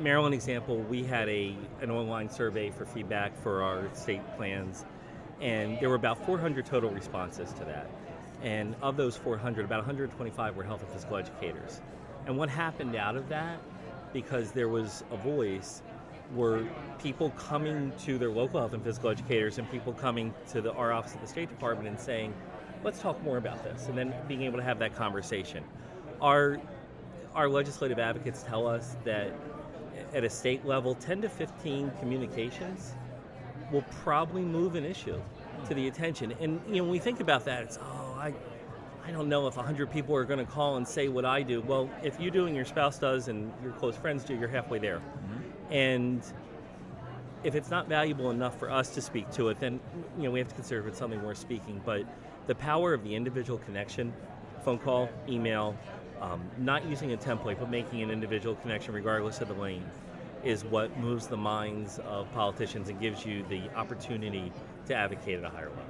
Maryland 0.00 0.34
example, 0.34 0.78
we 0.78 1.04
had 1.04 1.28
a 1.28 1.56
an 1.80 1.90
online 1.90 2.28
survey 2.28 2.70
for 2.70 2.84
feedback 2.84 3.36
for 3.40 3.62
our 3.62 3.88
state 3.94 4.22
plans, 4.36 4.84
and 5.40 5.78
there 5.78 5.88
were 5.88 5.94
about 5.94 6.24
400 6.26 6.66
total 6.66 6.90
responses 6.90 7.52
to 7.54 7.64
that. 7.64 7.88
And 8.42 8.74
of 8.82 8.96
those 8.96 9.16
400, 9.16 9.64
about 9.64 9.78
125 9.78 10.56
were 10.56 10.64
health 10.64 10.82
and 10.82 10.90
physical 10.90 11.16
educators. 11.16 11.80
And 12.26 12.36
what 12.36 12.48
happened 12.48 12.96
out 12.96 13.16
of 13.16 13.28
that, 13.28 13.58
because 14.12 14.52
there 14.52 14.68
was 14.68 15.04
a 15.10 15.16
voice, 15.16 15.82
were 16.34 16.66
people 17.02 17.30
coming 17.30 17.92
to 18.00 18.18
their 18.18 18.30
local 18.30 18.60
health 18.60 18.72
and 18.72 18.82
physical 18.82 19.10
educators 19.10 19.58
and 19.58 19.70
people 19.70 19.92
coming 19.92 20.32
to 20.50 20.60
the, 20.60 20.72
our 20.72 20.92
office 20.92 21.14
at 21.14 21.20
the 21.20 21.26
State 21.26 21.48
Department 21.48 21.88
and 21.88 21.98
saying, 21.98 22.32
let's 22.82 23.00
talk 23.00 23.22
more 23.22 23.36
about 23.36 23.62
this, 23.64 23.88
and 23.88 23.96
then 23.96 24.14
being 24.28 24.42
able 24.42 24.58
to 24.58 24.64
have 24.64 24.78
that 24.78 24.94
conversation. 24.94 25.64
Our, 26.20 26.60
our 27.34 27.48
legislative 27.48 27.98
advocates 27.98 28.42
tell 28.42 28.66
us 28.66 28.96
that 29.04 29.32
at 30.12 30.24
a 30.24 30.30
state 30.30 30.64
level, 30.64 30.94
10 30.94 31.22
to 31.22 31.28
15 31.28 31.90
communications 31.98 32.94
will 33.72 33.84
probably 34.02 34.42
move 34.42 34.74
an 34.74 34.84
issue 34.84 35.20
to 35.68 35.74
the 35.74 35.88
attention. 35.88 36.32
And 36.40 36.60
you 36.68 36.76
know, 36.76 36.84
when 36.84 36.92
we 36.92 36.98
think 36.98 37.20
about 37.20 37.44
that, 37.46 37.62
it's 37.62 37.78
oh, 37.80 38.16
I, 38.18 38.34
I 39.06 39.10
don't 39.10 39.28
know 39.28 39.46
if 39.46 39.56
100 39.56 39.90
people 39.90 40.14
are 40.14 40.24
going 40.24 40.44
to 40.44 40.50
call 40.50 40.76
and 40.76 40.86
say 40.86 41.08
what 41.08 41.24
I 41.24 41.42
do. 41.42 41.60
Well, 41.62 41.90
if 42.02 42.20
you 42.20 42.30
do 42.30 42.46
and 42.46 42.54
your 42.54 42.64
spouse 42.64 42.98
does 42.98 43.28
and 43.28 43.52
your 43.62 43.72
close 43.72 43.96
friends 43.96 44.24
do, 44.24 44.34
you're 44.34 44.48
halfway 44.48 44.78
there. 44.78 45.00
And 45.74 46.22
if 47.42 47.56
it's 47.56 47.68
not 47.68 47.88
valuable 47.88 48.30
enough 48.30 48.58
for 48.58 48.70
us 48.70 48.94
to 48.94 49.02
speak 49.02 49.30
to 49.32 49.48
it, 49.48 49.58
then 49.58 49.80
you 50.16 50.22
know 50.22 50.30
we 50.30 50.38
have 50.38 50.48
to 50.48 50.54
consider 50.54 50.80
if 50.80 50.86
it's 50.86 50.98
something 50.98 51.22
worth 51.22 51.38
speaking. 51.38 51.82
But 51.84 52.04
the 52.46 52.54
power 52.54 52.94
of 52.94 53.02
the 53.02 53.14
individual 53.14 53.58
connection, 53.58 54.12
phone 54.64 54.78
call, 54.78 55.08
email, 55.28 55.76
um, 56.20 56.48
not 56.58 56.86
using 56.86 57.12
a 57.12 57.16
template 57.16 57.58
but 57.58 57.70
making 57.70 58.02
an 58.02 58.10
individual 58.10 58.54
connection 58.54 58.94
regardless 58.94 59.40
of 59.40 59.48
the 59.48 59.54
lane, 59.54 59.84
is 60.44 60.64
what 60.64 60.96
moves 60.98 61.26
the 61.26 61.36
minds 61.36 61.98
of 62.06 62.32
politicians 62.32 62.88
and 62.88 63.00
gives 63.00 63.26
you 63.26 63.44
the 63.48 63.62
opportunity 63.74 64.52
to 64.86 64.94
advocate 64.94 65.38
at 65.38 65.44
a 65.44 65.50
higher 65.50 65.70
level. 65.70 65.84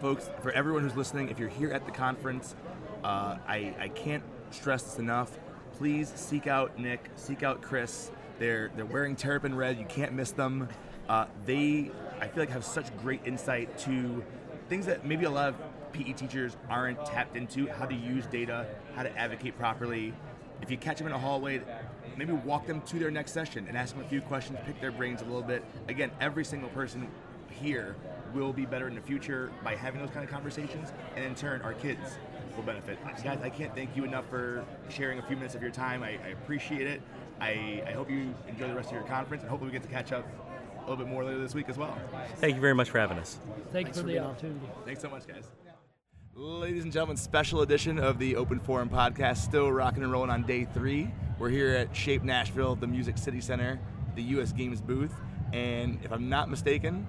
folks, 0.00 0.28
for 0.42 0.52
everyone 0.52 0.82
who's 0.82 0.96
listening, 0.96 1.30
if 1.30 1.38
you're 1.38 1.48
here 1.48 1.72
at 1.72 1.86
the 1.86 1.92
conference, 1.92 2.54
uh, 3.02 3.38
I, 3.48 3.74
I 3.80 3.88
can't 3.88 4.22
stress 4.50 4.82
this 4.82 4.98
enough. 4.98 5.38
Please 5.72 6.12
seek 6.14 6.46
out 6.46 6.78
Nick, 6.78 7.08
seek 7.16 7.42
out 7.42 7.62
Chris. 7.62 8.10
They're 8.38 8.70
they're 8.76 8.86
wearing 8.86 9.16
terrapin 9.16 9.54
red. 9.54 9.78
You 9.78 9.86
can't 9.86 10.12
miss 10.12 10.30
them. 10.30 10.68
Uh, 11.08 11.26
they, 11.46 11.90
I 12.20 12.28
feel 12.28 12.42
like, 12.42 12.50
have 12.50 12.64
such 12.64 12.94
great 12.98 13.22
insight 13.24 13.78
to 13.78 14.22
things 14.68 14.86
that 14.86 15.06
maybe 15.06 15.24
a 15.24 15.30
lot 15.30 15.48
of 15.48 15.92
PE 15.92 16.12
teachers 16.12 16.56
aren't 16.68 17.04
tapped 17.06 17.36
into. 17.36 17.66
How 17.68 17.86
to 17.86 17.94
use 17.94 18.26
data, 18.26 18.66
how 18.94 19.02
to 19.02 19.18
advocate 19.18 19.58
properly. 19.58 20.12
If 20.60 20.70
you 20.70 20.76
catch 20.76 20.98
them 20.98 21.06
in 21.06 21.12
a 21.12 21.18
hallway, 21.18 21.62
maybe 22.16 22.32
walk 22.32 22.66
them 22.66 22.80
to 22.82 22.98
their 22.98 23.10
next 23.10 23.32
session 23.32 23.66
and 23.68 23.76
ask 23.76 23.94
them 23.94 24.04
a 24.04 24.08
few 24.08 24.20
questions, 24.20 24.58
pick 24.66 24.80
their 24.80 24.90
brains 24.90 25.22
a 25.22 25.24
little 25.24 25.42
bit. 25.42 25.64
Again, 25.88 26.10
every 26.20 26.44
single 26.44 26.68
person 26.70 27.08
here 27.48 27.96
will 28.34 28.52
be 28.52 28.66
better 28.66 28.88
in 28.88 28.94
the 28.94 29.00
future 29.00 29.50
by 29.64 29.74
having 29.74 30.00
those 30.00 30.10
kind 30.10 30.24
of 30.24 30.30
conversations, 30.30 30.92
and 31.16 31.24
in 31.24 31.34
turn, 31.34 31.62
our 31.62 31.74
kids 31.74 32.18
will 32.58 32.64
benefit. 32.64 32.98
Guys, 33.22 33.38
I 33.42 33.48
can't 33.48 33.74
thank 33.74 33.96
you 33.96 34.04
enough 34.04 34.28
for 34.28 34.64
sharing 34.90 35.18
a 35.18 35.22
few 35.22 35.36
minutes 35.36 35.54
of 35.54 35.62
your 35.62 35.70
time. 35.70 36.02
I, 36.02 36.18
I 36.24 36.28
appreciate 36.28 36.86
it. 36.86 37.00
I, 37.40 37.82
I 37.86 37.92
hope 37.92 38.10
you 38.10 38.34
enjoy 38.48 38.66
the 38.68 38.74
rest 38.74 38.88
of 38.88 38.94
your 38.94 39.04
conference, 39.04 39.42
and 39.42 39.50
hopefully 39.50 39.70
we 39.70 39.72
get 39.78 39.84
to 39.84 39.88
catch 39.88 40.12
up 40.12 40.26
a 40.76 40.80
little 40.90 40.96
bit 40.96 41.06
more 41.06 41.24
later 41.24 41.38
this 41.38 41.54
week 41.54 41.68
as 41.68 41.78
well. 41.78 41.96
Thank 42.36 42.56
you 42.56 42.60
very 42.60 42.74
much 42.74 42.90
for 42.90 42.98
having 42.98 43.18
us. 43.18 43.38
Thank 43.46 43.56
you 43.58 43.64
Thanks 43.72 43.88
for 43.90 44.02
for 44.02 44.06
the 44.08 44.12
being 44.14 44.24
on. 44.24 44.30
opportunity. 44.30 44.66
Thanks 44.84 45.00
so 45.00 45.08
much, 45.08 45.26
guys. 45.26 45.44
Ladies 46.34 46.84
and 46.84 46.92
gentlemen, 46.92 47.16
special 47.16 47.62
edition 47.62 47.98
of 47.98 48.18
the 48.18 48.36
Open 48.36 48.60
Forum 48.60 48.88
podcast, 48.88 49.38
still 49.38 49.70
rocking 49.70 50.02
and 50.02 50.12
rolling 50.12 50.30
on 50.30 50.42
day 50.44 50.64
three. 50.64 51.10
We're 51.38 51.50
here 51.50 51.70
at 51.70 51.94
Shape 51.94 52.22
Nashville, 52.24 52.74
the 52.74 52.86
Music 52.86 53.18
City 53.18 53.40
Center, 53.40 53.78
the 54.16 54.22
U.S. 54.22 54.52
Games 54.52 54.80
booth, 54.80 55.14
and 55.52 55.98
if 56.04 56.12
I'm 56.12 56.28
not 56.28 56.48
mistaken, 56.48 57.06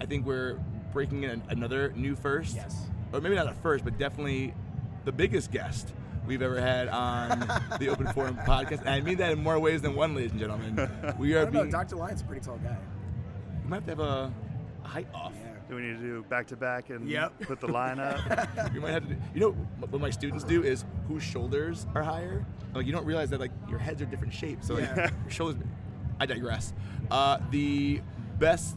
I 0.00 0.06
think 0.06 0.26
we're 0.26 0.58
breaking 0.92 1.24
in 1.24 1.42
another 1.48 1.92
new 1.96 2.14
first. 2.14 2.56
Yes. 2.56 2.86
Or 3.12 3.20
maybe 3.20 3.34
not 3.34 3.48
a 3.48 3.54
first, 3.54 3.84
but 3.84 3.98
definitely 3.98 4.54
the 5.04 5.12
biggest 5.12 5.50
guest 5.50 5.92
we've 6.26 6.42
ever 6.42 6.60
had 6.60 6.88
on 6.88 7.40
the 7.80 7.88
Open 7.88 8.06
Forum 8.08 8.36
podcast. 8.46 8.80
And 8.80 8.90
I 8.90 9.00
mean 9.00 9.18
that 9.18 9.32
in 9.32 9.42
more 9.42 9.58
ways 9.58 9.82
than 9.82 9.94
one, 9.94 10.14
ladies 10.14 10.30
and 10.32 10.40
gentlemen. 10.40 10.88
We 11.18 11.36
I 11.36 11.40
are 11.42 11.44
know. 11.50 11.60
being. 11.62 11.70
Dr. 11.70 11.96
Lyon's 11.96 12.22
a 12.22 12.24
pretty 12.24 12.44
tall 12.44 12.58
guy. 12.58 12.76
We 13.64 13.68
might 13.70 13.76
have 13.76 13.84
to 13.86 13.90
have 13.90 14.00
a, 14.00 14.32
a 14.84 14.88
height 14.88 15.08
off. 15.14 15.34
Do 15.68 15.76
we 15.76 15.82
need 15.82 15.96
to 15.96 16.02
do 16.02 16.24
back 16.28 16.46
to 16.48 16.56
back 16.56 16.90
and 16.90 17.08
Yep. 17.08 17.40
put 17.42 17.60
the 17.60 17.68
line 17.68 17.98
up? 17.98 18.18
You 18.74 18.80
might 18.80 18.90
have 18.90 19.08
to. 19.08 19.14
Do, 19.14 19.20
you 19.34 19.40
know 19.40 19.50
what 19.52 20.00
my 20.00 20.10
students 20.10 20.44
do 20.44 20.62
is 20.62 20.84
whose 21.08 21.22
shoulders 21.22 21.86
are 21.94 22.02
higher. 22.02 22.44
Like 22.74 22.86
you 22.86 22.92
don't 22.92 23.06
realize 23.06 23.30
that 23.30 23.40
like 23.40 23.52
your 23.68 23.78
heads 23.78 24.02
are 24.02 24.06
different 24.06 24.34
shapes. 24.34 24.66
So 24.66 24.74
like, 24.74 24.84
Yeah. 24.84 25.10
your 25.22 25.30
shoulders. 25.30 25.62
I 26.20 26.26
digress. 26.26 26.72
Uh, 27.10 27.38
the 27.50 28.00
best. 28.38 28.76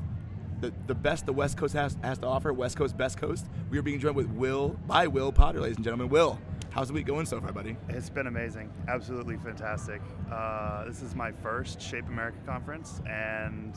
The, 0.62 0.74
the 0.88 0.96
best 0.96 1.26
the 1.26 1.34
West 1.34 1.58
Coast 1.58 1.74
has, 1.74 1.98
has 2.02 2.18
to 2.20 2.28
offer, 2.28 2.54
West 2.54 2.78
Coast, 2.78 2.98
Best 2.98 3.18
Coast. 3.18 3.46
We 3.70 3.78
are 3.78 3.82
being 3.82 4.00
joined 4.00 4.15
with 4.15 4.30
Will, 4.30 4.70
by 4.88 5.06
Will 5.08 5.32
Potter, 5.32 5.60
ladies 5.60 5.76
and 5.76 5.84
gentlemen. 5.84 6.08
Will, 6.10 6.39
how's 6.70 6.88
the 6.88 6.94
week 6.94 7.06
going 7.06 7.26
so 7.26 7.41
far, 7.41 7.52
buddy? 7.52 7.76
it's 7.89 8.10
been 8.10 8.28
amazing, 8.28 8.72
absolutely 8.88 9.38
fantastic. 9.38 10.02
Uh, 10.32 10.86
this 10.86 11.02
is 11.02 11.13
my 11.13 11.32
first 11.32 11.82
Shape 11.82 12.08
America 12.08 12.38
conference, 12.46 13.02
and 13.08 13.76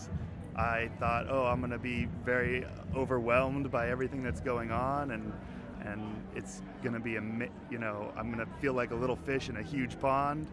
I 0.57 0.89
thought, 1.01 1.27
oh, 1.29 1.47
I'm 1.47 1.59
going 1.61 1.73
to 1.73 1.79
be 1.79 2.09
very 2.25 2.65
overwhelmed 2.95 3.71
by 3.71 3.91
everything 3.91 4.23
that's 4.23 4.41
going 4.41 4.71
on, 4.71 5.11
and 5.11 5.33
and 5.85 6.23
it's 6.35 6.63
going 6.83 6.95
to 6.95 7.01
be 7.01 7.17
a, 7.17 7.23
you 7.71 7.79
know, 7.79 8.13
I'm 8.17 8.33
going 8.33 8.45
to 8.45 8.53
feel 8.61 8.73
like 8.73 8.91
a 8.91 8.97
little 8.97 9.15
fish 9.17 9.49
in 9.49 9.57
a 9.57 9.63
huge 9.63 9.99
pond, 10.01 10.49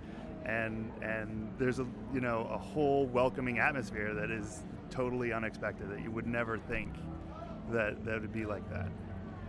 and 0.46 0.92
and 1.02 1.52
there's 1.58 1.80
a 1.80 1.86
you 2.14 2.22
know 2.22 2.48
a 2.52 2.58
whole 2.58 3.06
welcoming 3.08 3.60
atmosphere 3.60 4.14
that 4.14 4.32
is 4.32 4.64
totally 4.90 5.34
unexpected 5.34 5.90
that 5.90 6.02
you 6.02 6.12
would 6.12 6.28
never 6.28 6.58
think 6.58 6.94
that 7.72 8.04
that 8.06 8.22
would 8.22 8.34
be 8.34 8.46
like 8.46 8.70
that. 8.70 8.90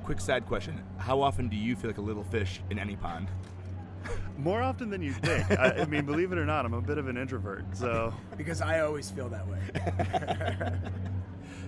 Quick 0.05 0.21
side 0.21 0.47
question: 0.47 0.83
How 0.99 1.21
often 1.21 1.49
do 1.49 1.57
you 1.57 1.77
feel 1.77 1.91
like 1.91 1.99
a 1.99 2.03
little 2.03 2.25
fish 2.25 2.61
in 2.71 2.79
any 2.79 2.97
pond? 2.97 3.29
More 4.39 4.63
often 4.63 4.91
than 4.91 5.03
you 5.03 5.13
think. 5.13 5.51
I, 5.59 5.79
I 5.81 5.85
mean, 5.87 6.05
believe 6.05 6.31
it 6.33 6.39
or 6.39 6.47
not, 6.47 6.65
I'm 6.65 6.75
a 6.75 6.81
bit 6.81 6.99
of 6.99 7.09
an 7.09 7.17
introvert. 7.17 7.65
So, 7.77 8.15
Because 8.37 8.61
I 8.61 8.81
always 8.81 9.11
feel 9.11 9.29
that 9.29 9.47
way. 9.49 10.73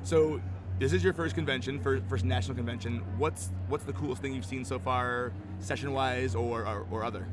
So, 0.04 0.40
this 0.78 0.92
is 0.92 1.02
your 1.02 1.12
first 1.12 1.35
convention, 1.35 1.81
first, 1.81 2.04
first 2.09 2.24
national 2.24 2.57
convention. 2.57 3.02
What's 3.18 3.50
what's 3.68 3.85
the 3.85 3.92
coolest 3.92 4.22
thing 4.22 4.33
you've 4.33 4.44
seen 4.46 4.64
so 4.64 4.78
far, 4.78 5.33
session-wise 5.59 6.35
or 6.35 6.64
or, 6.66 6.87
or 6.90 7.04
other? 7.04 7.28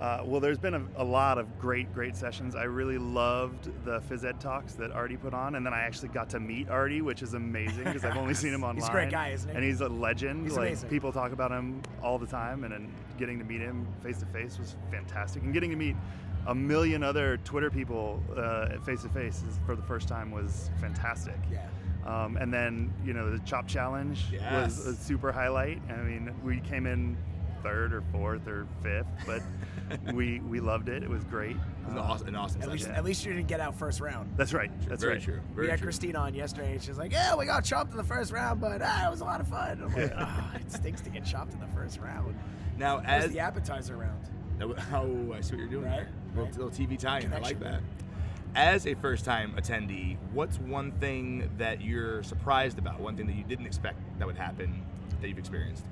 Uh, 0.00 0.20
well, 0.24 0.40
there's 0.40 0.58
been 0.58 0.74
a, 0.74 0.82
a 0.96 1.04
lot 1.04 1.38
of 1.38 1.58
great, 1.58 1.92
great 1.94 2.14
sessions. 2.14 2.54
I 2.54 2.64
really 2.64 2.98
loved 2.98 3.70
the 3.84 4.00
phys 4.00 4.24
ed 4.24 4.40
talks 4.40 4.74
that 4.74 4.90
Artie 4.92 5.16
put 5.16 5.32
on, 5.32 5.54
and 5.54 5.64
then 5.64 5.72
I 5.72 5.80
actually 5.80 6.08
got 6.08 6.28
to 6.30 6.40
meet 6.40 6.68
Artie, 6.68 7.00
which 7.00 7.22
is 7.22 7.32
amazing 7.34 7.84
because 7.84 8.04
I've 8.04 8.16
only 8.16 8.34
seen 8.34 8.52
him 8.52 8.62
online. 8.62 8.76
He's 8.82 8.88
a 8.88 8.92
great 8.92 9.10
guy, 9.10 9.30
isn't 9.30 9.48
he? 9.48 9.54
And 9.56 9.64
he's 9.64 9.80
a 9.80 9.88
legend. 9.88 10.44
He's 10.46 10.56
like 10.56 10.68
amazing. 10.68 10.88
people 10.90 11.12
talk 11.12 11.32
about 11.32 11.50
him 11.50 11.80
all 12.02 12.18
the 12.18 12.26
time, 12.26 12.64
and 12.64 12.72
then 12.72 12.92
getting 13.18 13.38
to 13.38 13.44
meet 13.44 13.60
him 13.60 13.86
face 14.02 14.18
to 14.18 14.26
face 14.26 14.58
was 14.58 14.76
fantastic. 14.90 15.42
And 15.42 15.54
getting 15.54 15.70
to 15.70 15.76
meet 15.76 15.96
a 16.46 16.54
million 16.54 17.02
other 17.02 17.38
Twitter 17.38 17.70
people 17.70 18.22
face 18.84 19.02
to 19.02 19.08
face 19.08 19.42
for 19.64 19.74
the 19.76 19.82
first 19.82 20.08
time 20.08 20.30
was 20.30 20.70
fantastic. 20.80 21.36
yeah. 21.50 21.66
Um, 22.06 22.36
and 22.36 22.54
then 22.54 22.92
you 23.04 23.14
know 23.14 23.30
the 23.32 23.40
chop 23.40 23.66
challenge 23.66 24.26
Yes. 24.30 24.76
was 24.76 24.86
a 24.86 24.94
super 24.94 25.32
highlight. 25.32 25.80
I 25.90 25.96
mean, 26.02 26.32
we 26.44 26.60
came 26.60 26.86
in 26.86 27.16
third 27.62 27.92
or 27.92 28.02
fourth 28.12 28.46
or 28.46 28.66
fifth, 28.82 29.06
but 29.26 29.42
we 30.14 30.40
we 30.40 30.60
loved 30.60 30.88
it. 30.88 31.02
It 31.02 31.08
was 31.10 31.24
great. 31.24 31.56
It 31.56 31.84
was 31.86 31.92
an 31.92 31.98
awesome, 31.98 32.28
an 32.28 32.36
awesome 32.36 32.62
At 32.62 32.70
least, 32.70 32.88
at 32.88 33.04
least 33.04 33.24
you 33.24 33.32
didn't 33.32 33.48
get 33.48 33.60
out 33.60 33.74
first 33.78 34.00
round. 34.00 34.32
That's 34.36 34.52
right. 34.52 34.70
That's 34.88 35.02
Very 35.02 35.14
right. 35.14 35.22
true. 35.22 35.40
we 35.50 35.54
Very 35.56 35.68
had 35.68 35.78
true. 35.78 35.86
Christine 35.86 36.16
on 36.16 36.34
yesterday, 36.34 36.72
and 36.72 36.82
she's 36.82 36.98
like, 36.98 37.12
"Yeah, 37.12 37.34
we 37.36 37.46
got 37.46 37.64
chopped 37.64 37.90
in 37.92 37.96
the 37.96 38.04
first 38.04 38.32
round, 38.32 38.60
but 38.60 38.80
ah, 38.82 39.06
it 39.08 39.10
was 39.10 39.20
a 39.20 39.24
lot 39.24 39.40
of 39.40 39.48
fun." 39.48 39.80
I'm 39.82 39.94
like, 39.94 40.12
"Ah, 40.16 40.54
"It 40.56 40.70
stinks 40.72 41.00
to 41.02 41.10
get 41.10 41.24
chopped 41.24 41.52
in 41.54 41.60
the 41.60 41.68
first 41.68 42.00
round." 42.00 42.34
Now, 42.78 42.96
was 42.96 43.04
as 43.06 43.30
the 43.32 43.40
appetizer 43.40 43.96
round. 43.96 44.20
oh, 44.92 45.32
I 45.32 45.40
see 45.40 45.52
what 45.54 45.60
you're 45.60 45.66
doing 45.68 45.84
Right, 45.84 45.96
there. 45.96 46.08
Little, 46.34 46.44
right. 46.44 46.56
little 46.56 46.70
TV 46.70 46.98
tie-in. 46.98 47.32
I 47.32 47.38
like 47.38 47.60
that. 47.60 47.80
as 48.54 48.86
a 48.86 48.94
first-time 48.94 49.52
attendee, 49.58 50.16
what's 50.32 50.58
one 50.58 50.92
thing 50.92 51.48
that 51.58 51.80
you're 51.82 52.22
surprised 52.22 52.78
about? 52.78 53.00
One 53.00 53.16
thing 53.16 53.26
that 53.26 53.36
you 53.36 53.44
didn't 53.44 53.66
expect 53.66 53.98
that 54.18 54.26
would 54.26 54.36
happen 54.36 54.82
that 55.20 55.28
you've 55.28 55.38
experienced? 55.38 55.84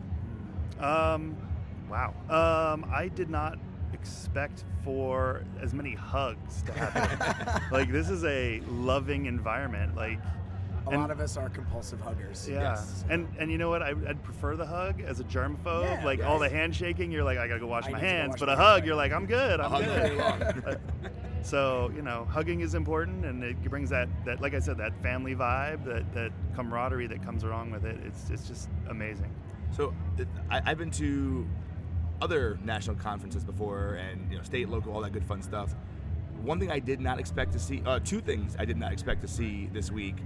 Um, 0.81 1.37
wow. 1.95 2.73
Um, 2.73 2.85
I 2.93 3.09
did 3.09 3.31
not 3.31 3.59
expect 3.93 4.65
for 4.83 5.45
as 5.61 5.73
many 5.73 5.95
hugs 5.95 6.63
to 6.65 6.73
happen. 6.73 7.63
like 7.73 7.91
this 7.93 8.11
is 8.11 8.25
a 8.25 8.61
loving 8.69 9.27
environment. 9.27 9.95
Like 9.97 10.19
A 10.87 10.91
and- 10.91 11.01
lot 11.01 11.11
of 11.11 11.21
us 11.21 11.37
are 11.37 11.49
compulsive 11.49 12.01
huggers. 12.01 12.49
Yeah, 12.51 12.75
Yes. 12.75 13.05
and 13.09 13.29
and 13.39 13.51
you 13.51 13.57
know 13.59 13.71
what? 13.71 13.83
I, 13.83 13.91
I'd 14.09 14.23
prefer 14.25 14.57
the 14.57 14.67
hug 14.67 15.01
as 15.01 15.21
a 15.21 15.25
germaphobe. 15.25 15.85
Yeah, 15.85 16.05
like 16.05 16.23
all 16.25 16.39
the 16.39 16.49
handshaking, 16.49 17.11
you're 17.13 17.25
like, 17.25 17.39
I 17.39 17.47
gotta 17.49 17.61
go 17.61 17.67
wash 17.69 17.87
I 17.87 17.91
my 17.93 17.99
need 18.01 18.07
to 18.07 18.07
go 18.11 18.17
hands. 18.17 18.31
wash 18.33 18.41
But 18.41 18.47
my 18.49 18.53
a 18.55 18.57
hug, 18.57 18.67
right. 18.81 18.85
you're 18.87 18.97
like, 18.97 19.13
I'm 19.13 19.27
good. 19.27 19.61
A 19.61 19.65
I'm 19.65 19.71
hug 19.71 19.89
all 19.89 20.09
good. 20.43 20.67
long. 20.67 20.77
so 21.43 21.93
you 21.95 22.03
know, 22.03 22.27
hugging 22.29 22.61
is 22.61 22.75
important, 22.75 23.25
and 23.25 23.43
it 23.45 23.63
brings 23.71 23.89
that 23.91 24.09
that 24.27 24.41
like 24.43 24.55
I 24.55 24.59
said, 24.61 24.77
that 24.79 25.01
family 25.03 25.35
vibe, 25.37 25.85
that 25.85 26.13
that 26.15 26.33
camaraderie 26.57 27.07
that 27.07 27.23
comes 27.25 27.45
along 27.45 27.71
with 27.71 27.85
it. 27.87 27.97
It's 28.05 28.29
it's 28.31 28.49
just 28.49 28.69
amazing. 28.91 29.31
So 29.71 29.95
I, 30.51 30.61
I've 30.67 30.79
been 30.79 30.91
to 30.93 31.47
other 32.25 32.59
national 32.65 32.97
conferences 32.97 33.45
before, 33.45 33.95
and 33.97 34.31
you 34.31 34.39
know, 34.39 34.43
state, 34.43 34.71
local, 34.71 34.95
all 34.95 35.03
that 35.03 35.13
good 35.13 35.25
fun 35.27 35.43
stuff. 35.43 35.75
One 36.43 36.59
thing 36.59 36.71
I 36.71 36.79
did 36.79 36.99
not 36.99 37.19
expect 37.21 37.53
to 37.53 37.59
see, 37.59 37.83
uh, 37.85 38.01
two 38.03 38.21
things 38.21 38.57
I 38.59 38.65
did 38.65 38.79
not 38.79 38.93
expect 38.93 39.21
to 39.23 39.29
see 39.29 39.69
this 39.75 39.91
week, 39.93 40.17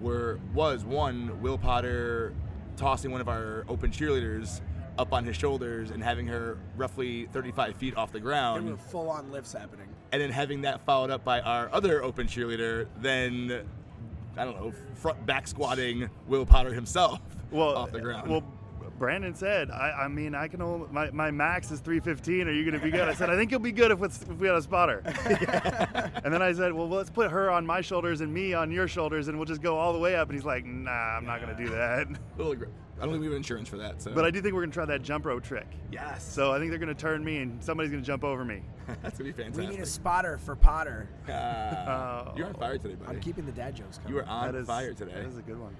were 0.00 0.38
was 0.54 0.84
one 0.84 1.42
Will 1.42 1.58
Potter 1.58 2.32
tossing 2.76 3.10
one 3.10 3.20
of 3.20 3.28
our 3.28 3.64
open 3.68 3.90
cheerleaders 3.90 4.60
up 4.98 5.12
on 5.12 5.24
his 5.24 5.36
shoulders 5.36 5.90
and 5.90 6.02
having 6.02 6.28
her 6.28 6.58
roughly 6.76 7.26
35 7.32 7.74
feet 7.74 7.96
off 7.96 8.12
the 8.12 8.20
ground. 8.20 8.66
There 8.66 8.74
ground, 8.74 8.84
were 8.84 8.90
full 8.90 9.10
on 9.10 9.32
lifts 9.32 9.52
happening. 9.52 9.88
and 10.12 10.22
then 10.22 10.30
having 10.30 10.62
that 10.62 10.84
followed 10.84 11.10
up 11.10 11.24
by 11.24 11.40
our 11.40 11.68
other 11.72 12.04
open 12.04 12.28
cheerleader, 12.28 12.86
then 13.00 13.64
I 14.36 14.44
don't 14.44 14.56
know, 14.56 14.72
front 14.94 15.26
back 15.26 15.48
squatting 15.48 16.08
Will 16.28 16.46
Potter 16.46 16.72
himself 16.72 17.20
Well, 17.50 17.76
off 17.76 17.90
the 17.90 18.00
ground. 18.00 18.30
Well, 18.30 18.44
Brandon 18.98 19.34
said, 19.34 19.70
I, 19.70 20.04
I 20.04 20.08
mean, 20.08 20.34
I 20.34 20.48
can 20.48 20.60
only 20.60 20.88
my, 20.90 21.10
my 21.10 21.30
max 21.30 21.70
is 21.70 21.80
315. 21.80 22.48
Are 22.48 22.52
you 22.52 22.64
going 22.64 22.78
to 22.78 22.84
be 22.84 22.90
good? 22.90 23.08
I 23.08 23.14
said, 23.14 23.30
I 23.30 23.36
think 23.36 23.50
you'll 23.50 23.60
be 23.60 23.72
good 23.72 23.90
if, 23.90 24.02
if 24.02 24.38
we 24.38 24.46
had 24.48 24.56
a 24.56 24.62
spotter. 24.62 25.02
and 26.24 26.32
then 26.32 26.42
I 26.42 26.52
said, 26.52 26.72
well, 26.72 26.88
let's 26.88 27.10
put 27.10 27.30
her 27.30 27.50
on 27.50 27.64
my 27.64 27.80
shoulders 27.80 28.20
and 28.20 28.32
me 28.32 28.54
on 28.54 28.70
your 28.70 28.88
shoulders, 28.88 29.28
and 29.28 29.38
we'll 29.38 29.46
just 29.46 29.62
go 29.62 29.78
all 29.78 29.92
the 29.92 29.98
way 29.98 30.16
up. 30.16 30.28
And 30.28 30.36
he's 30.36 30.44
like, 30.44 30.64
Nah, 30.64 30.90
I'm 30.90 31.24
not 31.24 31.40
going 31.40 31.56
to 31.56 31.62
do 31.64 31.70
that. 31.70 32.08
Little 32.36 32.54
aggr- 32.54 32.70
I 32.98 33.02
don't 33.02 33.12
think 33.12 33.20
we 33.20 33.26
have 33.26 33.36
insurance 33.36 33.68
for 33.68 33.76
that. 33.76 34.02
So, 34.02 34.12
But 34.12 34.24
I 34.24 34.30
do 34.32 34.40
think 34.42 34.54
we're 34.54 34.62
going 34.62 34.70
to 34.70 34.74
try 34.74 34.84
that 34.86 35.02
jump 35.02 35.24
rope 35.24 35.44
trick. 35.44 35.68
yes, 35.92 36.24
So 36.24 36.52
I 36.52 36.58
think 36.58 36.70
they're 36.70 36.80
going 36.80 36.94
to 36.94 37.00
turn 37.00 37.24
me, 37.24 37.38
and 37.38 37.62
somebody's 37.62 37.92
going 37.92 38.02
to 38.02 38.06
jump 38.06 38.24
over 38.24 38.44
me. 38.44 38.62
that's 39.02 39.18
gonna 39.18 39.30
be 39.30 39.32
fantastic. 39.32 39.68
We 39.68 39.76
need 39.76 39.82
a 39.82 39.86
spotter 39.86 40.38
for 40.38 40.56
Potter. 40.56 41.08
Oh. 41.28 42.32
you're 42.36 42.46
on 42.46 42.54
oh. 42.56 42.58
fire 42.58 42.78
today, 42.78 42.94
buddy. 42.94 43.16
I'm 43.16 43.20
keeping 43.20 43.44
the 43.46 43.52
dad 43.52 43.76
jokes 43.76 43.98
coming. 43.98 44.14
you 44.14 44.20
are 44.20 44.24
on 44.24 44.52
That 44.52 44.58
is- 44.58 44.66
fire 44.66 44.94
today. 44.94 45.12
That 45.12 45.26
is 45.26 45.38
a 45.38 45.42
good 45.42 45.58
one. 45.60 45.76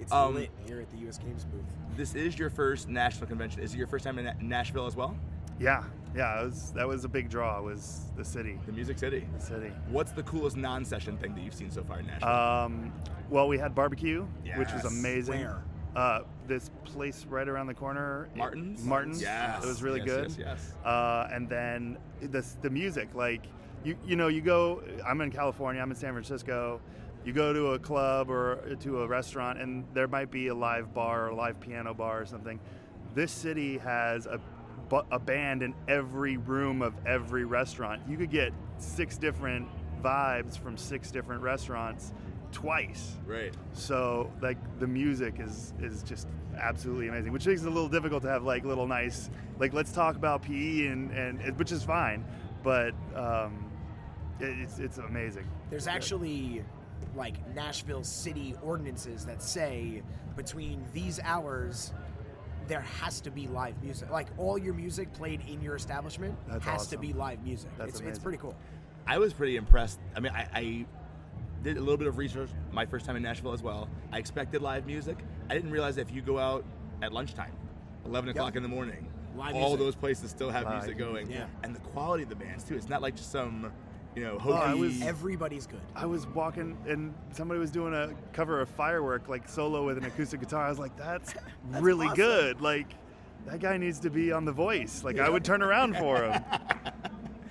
It's 0.00 0.12
Um, 0.12 0.34
lit 0.34 0.50
here 0.66 0.80
at 0.80 0.90
the 0.90 0.96
U.S. 0.98 1.18
Games 1.18 1.44
booth. 1.44 1.64
This 1.96 2.14
is 2.14 2.38
your 2.38 2.50
first 2.50 2.88
national 2.88 3.26
convention. 3.26 3.62
Is 3.62 3.72
it 3.74 3.78
your 3.78 3.86
first 3.86 4.04
time 4.04 4.18
in 4.18 4.24
Na- 4.26 4.32
Nashville 4.40 4.86
as 4.86 4.96
well? 4.96 5.16
Yeah, 5.58 5.84
yeah. 6.14 6.40
It 6.40 6.44
was, 6.46 6.72
that 6.72 6.86
was 6.88 7.04
a 7.04 7.08
big 7.08 7.28
draw. 7.28 7.60
Was 7.60 8.10
the 8.16 8.24
city, 8.24 8.58
The 8.66 8.72
Music 8.72 8.98
City. 8.98 9.26
the 9.38 9.40
city. 9.44 9.72
What's 9.88 10.12
the 10.12 10.22
coolest 10.22 10.56
non-session 10.56 11.16
thing 11.18 11.34
that 11.34 11.42
you've 11.42 11.54
seen 11.54 11.70
so 11.70 11.82
far 11.84 12.00
in 12.00 12.06
Nashville? 12.06 12.28
Um, 12.28 12.92
well, 13.28 13.46
we 13.48 13.58
had 13.58 13.74
barbecue, 13.74 14.26
which 14.56 14.72
was 14.72 14.84
amazing. 14.84 15.40
Where? 15.40 15.62
Uh, 15.96 16.20
this 16.46 16.70
place 16.84 17.26
right 17.28 17.48
around 17.48 17.66
the 17.66 17.74
corner, 17.74 18.28
Martin's? 18.36 18.84
Martin's. 18.84 19.20
Yes. 19.20 19.64
it 19.64 19.66
was 19.66 19.82
really 19.82 19.98
Yes, 20.00 20.06
good. 20.06 20.30
yes, 20.30 20.36
yes. 20.38 20.72
Uh, 20.84 21.28
and 21.32 21.48
then 21.48 21.98
the 22.20 22.46
the 22.62 22.70
music, 22.70 23.08
like 23.14 23.42
you 23.84 23.96
you 24.06 24.14
know 24.14 24.28
you 24.28 24.40
go. 24.40 24.82
I'm 25.04 25.20
in 25.20 25.32
California. 25.32 25.82
I'm 25.82 25.90
in 25.90 25.96
San 25.96 26.12
Francisco. 26.12 26.80
You 27.24 27.32
go 27.32 27.52
to 27.52 27.72
a 27.72 27.78
club 27.78 28.30
or 28.30 28.76
to 28.80 29.02
a 29.02 29.06
restaurant, 29.06 29.60
and 29.60 29.84
there 29.92 30.08
might 30.08 30.30
be 30.30 30.48
a 30.48 30.54
live 30.54 30.94
bar 30.94 31.26
or 31.26 31.28
a 31.28 31.34
live 31.34 31.60
piano 31.60 31.92
bar 31.94 32.20
or 32.22 32.26
something. 32.26 32.58
This 33.14 33.30
city 33.32 33.78
has 33.78 34.26
a 34.26 34.40
a 35.12 35.20
band 35.20 35.62
in 35.62 35.72
every 35.86 36.36
room 36.36 36.82
of 36.82 36.94
every 37.06 37.44
restaurant. 37.44 38.02
You 38.08 38.16
could 38.16 38.30
get 38.30 38.52
six 38.78 39.16
different 39.16 39.68
vibes 40.02 40.58
from 40.58 40.76
six 40.76 41.12
different 41.12 41.42
restaurants 41.42 42.12
twice. 42.50 43.12
right. 43.24 43.54
So 43.72 44.32
like 44.42 44.56
the 44.80 44.88
music 44.88 45.34
is 45.38 45.74
is 45.80 46.02
just 46.02 46.26
absolutely 46.58 47.06
amazing, 47.06 47.32
which 47.32 47.46
makes 47.46 47.62
it 47.62 47.66
a 47.68 47.70
little 47.70 47.88
difficult 47.88 48.22
to 48.24 48.28
have 48.30 48.42
like 48.42 48.64
little 48.64 48.88
nice 48.88 49.30
like 49.60 49.72
let's 49.72 49.92
talk 49.92 50.16
about 50.16 50.42
PE 50.42 50.86
and 50.86 51.12
and 51.12 51.40
it- 51.42 51.56
which 51.56 51.70
is 51.70 51.84
fine, 51.84 52.24
but 52.64 52.92
um, 53.14 53.70
it, 54.40 54.58
it's 54.58 54.78
it's 54.80 54.98
amazing. 54.98 55.46
There's 55.70 55.86
actually 55.86 56.64
like 57.14 57.54
Nashville 57.54 58.04
city 58.04 58.54
ordinances 58.62 59.24
that 59.26 59.42
say 59.42 60.02
between 60.36 60.84
these 60.92 61.20
hours 61.24 61.92
there 62.68 62.80
has 62.80 63.20
to 63.20 63.32
be 63.32 63.48
live 63.48 63.82
music. 63.82 64.10
Like 64.10 64.28
all 64.38 64.56
your 64.56 64.74
music 64.74 65.12
played 65.12 65.40
in 65.48 65.60
your 65.60 65.74
establishment 65.74 66.36
That's 66.48 66.64
has 66.64 66.86
to 66.88 66.98
be 66.98 67.12
live 67.12 67.42
music. 67.42 67.70
That's 67.76 67.98
it's, 67.98 68.08
it's 68.08 68.18
pretty 68.20 68.38
cool. 68.38 68.54
I 69.08 69.18
was 69.18 69.32
pretty 69.32 69.56
impressed. 69.56 69.98
I 70.14 70.20
mean, 70.20 70.32
I, 70.32 70.46
I 70.54 70.86
did 71.62 71.76
a 71.76 71.80
little 71.80 71.96
bit 71.96 72.06
of 72.06 72.16
research 72.16 72.50
my 72.70 72.86
first 72.86 73.06
time 73.06 73.16
in 73.16 73.22
Nashville 73.22 73.52
as 73.52 73.62
well. 73.62 73.88
I 74.12 74.18
expected 74.18 74.62
live 74.62 74.86
music. 74.86 75.18
I 75.50 75.54
didn't 75.54 75.72
realize 75.72 75.96
that 75.96 76.02
if 76.02 76.14
you 76.14 76.22
go 76.22 76.38
out 76.38 76.64
at 77.02 77.12
lunchtime, 77.12 77.52
11 78.06 78.30
o'clock 78.30 78.56
in 78.56 78.62
the 78.62 78.68
morning, 78.68 79.08
Live 79.36 79.54
all 79.54 79.70
music. 79.70 79.78
those 79.78 79.94
places 79.94 80.30
still 80.30 80.50
have 80.50 80.64
Live 80.64 80.78
music 80.78 80.98
going. 80.98 81.30
Yeah. 81.30 81.46
And 81.62 81.74
the 81.74 81.80
quality 81.80 82.22
of 82.22 82.28
the 82.28 82.36
bands, 82.36 82.64
too. 82.64 82.76
It's 82.76 82.88
not 82.88 83.02
like 83.02 83.16
just 83.16 83.30
some, 83.30 83.72
you 84.16 84.24
know, 84.24 84.38
Oh, 84.44 84.52
I 84.52 84.74
was- 84.74 85.00
Everybody's 85.02 85.66
good. 85.66 85.80
I 85.94 86.06
was 86.06 86.26
walking 86.28 86.76
and 86.88 87.14
somebody 87.32 87.60
was 87.60 87.70
doing 87.70 87.94
a 87.94 88.10
cover 88.32 88.60
of 88.60 88.68
Firework 88.68 89.28
like 89.28 89.48
solo 89.48 89.84
with 89.86 89.98
an 89.98 90.04
acoustic 90.04 90.40
guitar. 90.40 90.64
I 90.66 90.68
was 90.68 90.78
like, 90.78 90.96
that's, 90.96 91.34
really 91.70 92.06
awesome. 92.06 92.16
good. 92.16 92.60
Like 92.60 92.88
that 93.46 93.60
guy 93.60 93.76
needs 93.76 94.00
to 94.00 94.10
be 94.10 94.32
on 94.32 94.44
The 94.44 94.52
Voice. 94.52 95.02
Like 95.04 95.18
I 95.18 95.28
would 95.30 95.44
turn 95.44 95.62
around 95.62 95.96
for 95.96 96.24
him. 96.24 96.42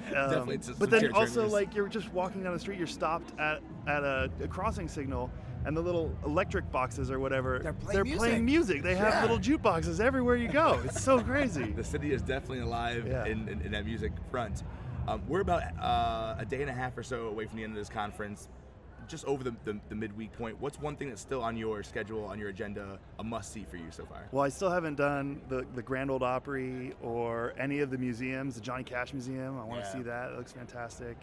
Um, 0.10 0.32
Definitely, 0.32 0.74
but 0.80 0.90
then 0.90 1.12
also 1.14 1.42
turners. 1.42 1.54
like 1.54 1.76
you're 1.76 1.88
just 1.88 2.12
walking 2.12 2.42
down 2.42 2.54
the 2.54 2.60
street, 2.60 2.80
you're 2.80 2.88
stopped 2.88 3.40
at 3.40 3.62
at 3.86 4.04
a, 4.04 4.32
a 4.42 4.48
crossing 4.48 4.88
signal, 4.88 5.30
and 5.66 5.78
the 5.78 5.82
little 5.82 6.12
electric 6.26 6.72
boxes 6.72 7.12
or 7.12 7.20
whatever 7.20 7.60
They're 7.60 7.74
playing 7.74 8.02
music. 8.06 8.18
playing 8.18 8.44
music. 8.46 8.82
They 8.82 8.96
have 8.96 9.14
Yeah. 9.14 9.22
little 9.22 9.38
jukeboxes 9.38 10.00
everywhere 10.00 10.36
you 10.36 10.48
go. 10.48 10.82
It's 10.84 11.04
so 11.04 11.20
crazy. 11.22 11.66
the 11.76 11.84
city 11.84 12.12
is 12.12 12.24
definitely 12.24 12.62
alive 12.62 13.06
Yeah. 13.08 13.26
in, 13.26 13.48
in, 13.50 13.62
in 13.62 13.72
that 13.74 13.86
music 13.86 14.14
front. 14.32 14.64
Um, 15.10 15.24
we're 15.28 15.40
about 15.42 15.64
uh, 15.82 16.36
a 16.38 16.46
day 16.46 16.62
and 16.62 16.70
a 16.70 16.74
half 16.74 16.96
or 16.96 17.02
so 17.02 17.30
away 17.30 17.48
from 17.48 17.58
the 17.58 17.64
end 17.64 17.72
of 17.74 17.78
this 17.78 17.90
conference, 17.90 18.48
just 19.08 19.26
over 19.26 19.44
the, 19.44 19.56
the, 19.66 19.80
the 19.90 19.96
midweek 19.96 20.32
point. 20.34 20.62
What's 20.62 20.80
one 20.80 20.96
thing 20.96 21.10
that's 21.10 21.22
still 21.22 21.42
on 21.42 21.58
your 21.58 21.82
schedule, 21.82 22.26
on 22.26 22.38
your 22.38 22.50
agenda, 22.50 23.00
a 23.18 23.24
must 23.24 23.52
see 23.52 23.66
for 23.68 23.78
you 23.78 23.88
so 23.90 24.06
far? 24.06 24.28
Well, 24.32 24.44
I 24.44 24.50
still 24.50 24.70
haven't 24.70 24.98
done 24.98 25.42
the, 25.50 25.66
the 25.74 25.82
Grand 25.82 26.12
Ole 26.12 26.24
Opry 26.24 26.94
or 27.02 27.56
any 27.58 27.80
of 27.80 27.90
the 27.90 27.98
museums. 27.98 28.54
The 28.54 28.62
Johnny 28.62 28.84
Cash 28.84 29.14
Museum, 29.14 29.60
I 29.60 29.64
want 29.64 29.82
to 29.84 29.88
Yeah. 29.88 29.94
see 29.94 30.02
that. 30.04 30.32
It 30.32 30.38
looks 30.38 30.52
fantastic. 30.52 31.18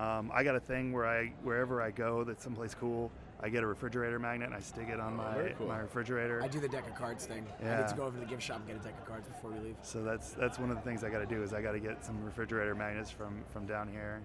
Um, 0.00 0.32
I 0.34 0.42
got 0.42 0.56
a 0.56 0.60
thing 0.60 0.92
where 0.92 1.06
I 1.06 1.32
wherever 1.44 1.80
I 1.80 1.92
go 1.92 2.24
that's 2.24 2.42
someplace 2.42 2.74
cool, 2.74 3.10
I 3.40 3.48
get 3.48 3.62
a 3.62 3.66
refrigerator 3.66 4.18
magnet 4.18 4.48
and 4.48 4.56
I 4.56 4.60
stick 4.60 4.88
it 4.88 4.98
on 4.98 5.16
my 5.16 5.52
cool. 5.56 5.68
my 5.68 5.78
refrigerator. 5.78 6.42
I 6.42 6.48
do 6.48 6.58
the 6.60 6.68
deck 6.68 6.88
of 6.88 6.94
cards 6.96 7.24
thing. 7.26 7.46
I 7.60 7.64
Yeah. 7.64 7.78
need 7.80 7.88
to 7.88 7.94
go 7.94 8.02
over 8.04 8.18
to 8.18 8.24
the 8.24 8.28
gift 8.28 8.42
shop 8.42 8.56
and 8.58 8.66
get 8.66 8.76
a 8.76 8.80
deck 8.80 8.94
of 9.00 9.06
cards 9.06 9.28
before 9.28 9.50
we 9.52 9.58
leave. 9.60 9.76
So 9.82 10.02
that's 10.02 10.30
that's 10.32 10.58
one 10.58 10.70
of 10.70 10.76
the 10.76 10.82
things 10.82 11.04
I 11.04 11.10
got 11.10 11.20
to 11.20 11.26
do 11.26 11.42
is 11.42 11.52
I 11.52 11.62
got 11.62 11.72
to 11.72 11.80
get 11.80 12.04
some 12.04 12.24
refrigerator 12.24 12.74
magnets 12.74 13.10
from 13.10 13.44
from 13.52 13.66
down 13.66 13.88
here. 13.88 14.22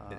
Um, 0.00 0.16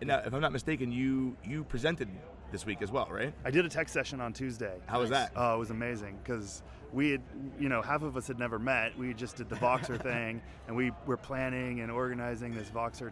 And 0.00 0.08
now, 0.08 0.18
if 0.18 0.34
I'm 0.34 0.40
not 0.40 0.52
mistaken, 0.52 0.92
you 0.92 1.36
you 1.44 1.64
presented 1.64 2.08
this 2.50 2.66
week 2.66 2.82
as 2.82 2.90
well, 2.92 3.08
right? 3.10 3.32
I 3.44 3.50
did 3.50 3.64
a 3.64 3.68
tech 3.68 3.88
session 3.88 4.20
on 4.20 4.32
Tuesday. 4.32 4.78
How 4.86 5.00
was 5.00 5.10
that? 5.10 5.32
Oh, 5.34 5.54
it 5.54 5.58
was 5.58 5.70
amazing 5.70 6.18
because 6.22 6.62
we 6.92 7.10
had, 7.12 7.22
you 7.58 7.68
know, 7.68 7.80
half 7.82 8.02
of 8.02 8.16
us 8.16 8.26
had 8.28 8.38
never 8.38 8.58
met. 8.58 8.96
We 8.98 9.14
just 9.14 9.36
did 9.36 9.48
the 9.48 9.56
Voxer 9.56 10.00
thing, 10.10 10.42
and 10.68 10.76
we 10.76 10.92
were 11.06 11.16
planning 11.16 11.80
and 11.80 11.90
organizing 11.90 12.54
this 12.54 12.68
Voxer, 12.70 13.10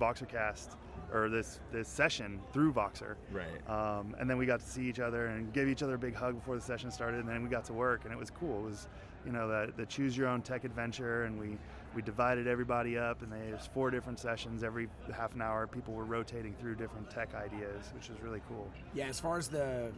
Voxer 0.00 0.26
cast 0.28 0.76
or 1.12 1.28
this 1.28 1.60
this 1.72 1.88
session 1.88 2.40
through 2.52 2.72
Voxer. 2.72 3.16
Right. 3.30 3.46
Um, 3.68 4.14
and 4.18 4.28
then 4.28 4.38
we 4.38 4.46
got 4.46 4.60
to 4.60 4.66
see 4.66 4.82
each 4.82 5.00
other 5.00 5.26
and 5.26 5.52
give 5.52 5.68
each 5.68 5.82
other 5.82 5.94
a 5.94 5.98
big 5.98 6.14
hug 6.14 6.36
before 6.36 6.56
the 6.56 6.62
session 6.62 6.90
started, 6.90 7.20
and 7.20 7.28
then 7.28 7.42
we 7.42 7.48
got 7.48 7.64
to 7.66 7.72
work, 7.72 8.04
and 8.04 8.12
it 8.12 8.18
was 8.18 8.30
cool. 8.30 8.60
It 8.60 8.70
was, 8.70 8.88
you 9.26 9.32
know, 9.32 9.48
the, 9.48 9.72
the 9.76 9.86
choose 9.86 10.16
your 10.16 10.28
own 10.28 10.42
tech 10.42 10.64
adventure, 10.64 11.24
and 11.24 11.38
we 11.38 11.58
we 11.94 12.02
divided 12.02 12.46
everybody 12.46 12.96
up, 12.96 13.22
and 13.22 13.30
there's 13.30 13.66
four 13.66 13.90
different 13.90 14.18
sessions 14.18 14.62
every 14.62 14.88
half 15.14 15.34
an 15.34 15.42
hour. 15.42 15.66
People 15.66 15.94
were 15.94 16.04
rotating 16.04 16.54
through 16.54 16.76
different 16.76 17.10
tech 17.10 17.34
ideas, 17.34 17.92
which 17.94 18.08
was 18.08 18.20
really 18.22 18.40
cool. 18.48 18.68
Yeah, 18.94 19.06
as 19.06 19.20
far 19.20 19.38
as 19.38 19.48
the 19.48 19.92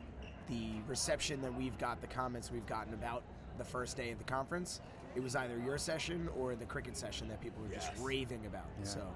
the 0.48 0.72
reception 0.88 1.40
that 1.42 1.54
we've 1.54 1.78
got, 1.78 2.00
the 2.00 2.06
comments 2.06 2.50
we've 2.50 2.66
gotten 2.66 2.92
about 2.92 3.22
the 3.56 3.64
first 3.64 3.96
day 3.96 4.10
of 4.10 4.18
the 4.18 4.24
conference, 4.24 4.80
it 5.14 5.22
was 5.22 5.36
either 5.36 5.56
your 5.58 5.78
session 5.78 6.28
or 6.36 6.54
the 6.54 6.64
cricket 6.64 6.96
session 6.96 7.28
that 7.28 7.40
people 7.40 7.62
were 7.62 7.72
just 7.72 7.92
raving 8.00 8.44
about. 8.46 8.66
Yeah. 8.80 8.84
So 8.84 9.06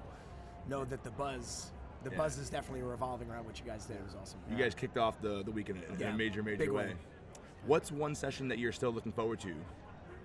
know 0.67 0.85
that 0.85 1.03
the 1.03 1.11
buzz 1.11 1.71
the 2.03 2.11
Yeah. 2.11 2.17
buzz 2.17 2.37
is 2.37 2.49
definitely 2.49 2.83
revolving 2.83 3.29
around 3.29 3.45
what 3.45 3.59
you 3.59 3.65
guys 3.65 3.85
did. 3.85 3.97
It 3.97 4.03
was 4.05 4.15
awesome. 4.15 4.39
You 4.49 4.57
guys 4.57 4.73
kicked 4.75 4.97
off 4.97 5.21
the, 5.21 5.43
the 5.43 5.51
week 5.51 5.69
in, 5.69 5.77
a- 5.77 5.81
Yeah, 5.99 6.13
a 6.13 6.17
major, 6.17 6.41
major 6.43 6.57
big 6.57 6.69
way. 6.71 6.87
win. 6.87 6.97
What's 7.65 7.91
one 7.91 8.15
session 8.15 8.47
that 8.47 8.57
you're 8.59 8.71
still 8.71 8.91
looking 8.91 9.11
forward 9.11 9.39
to 9.41 9.53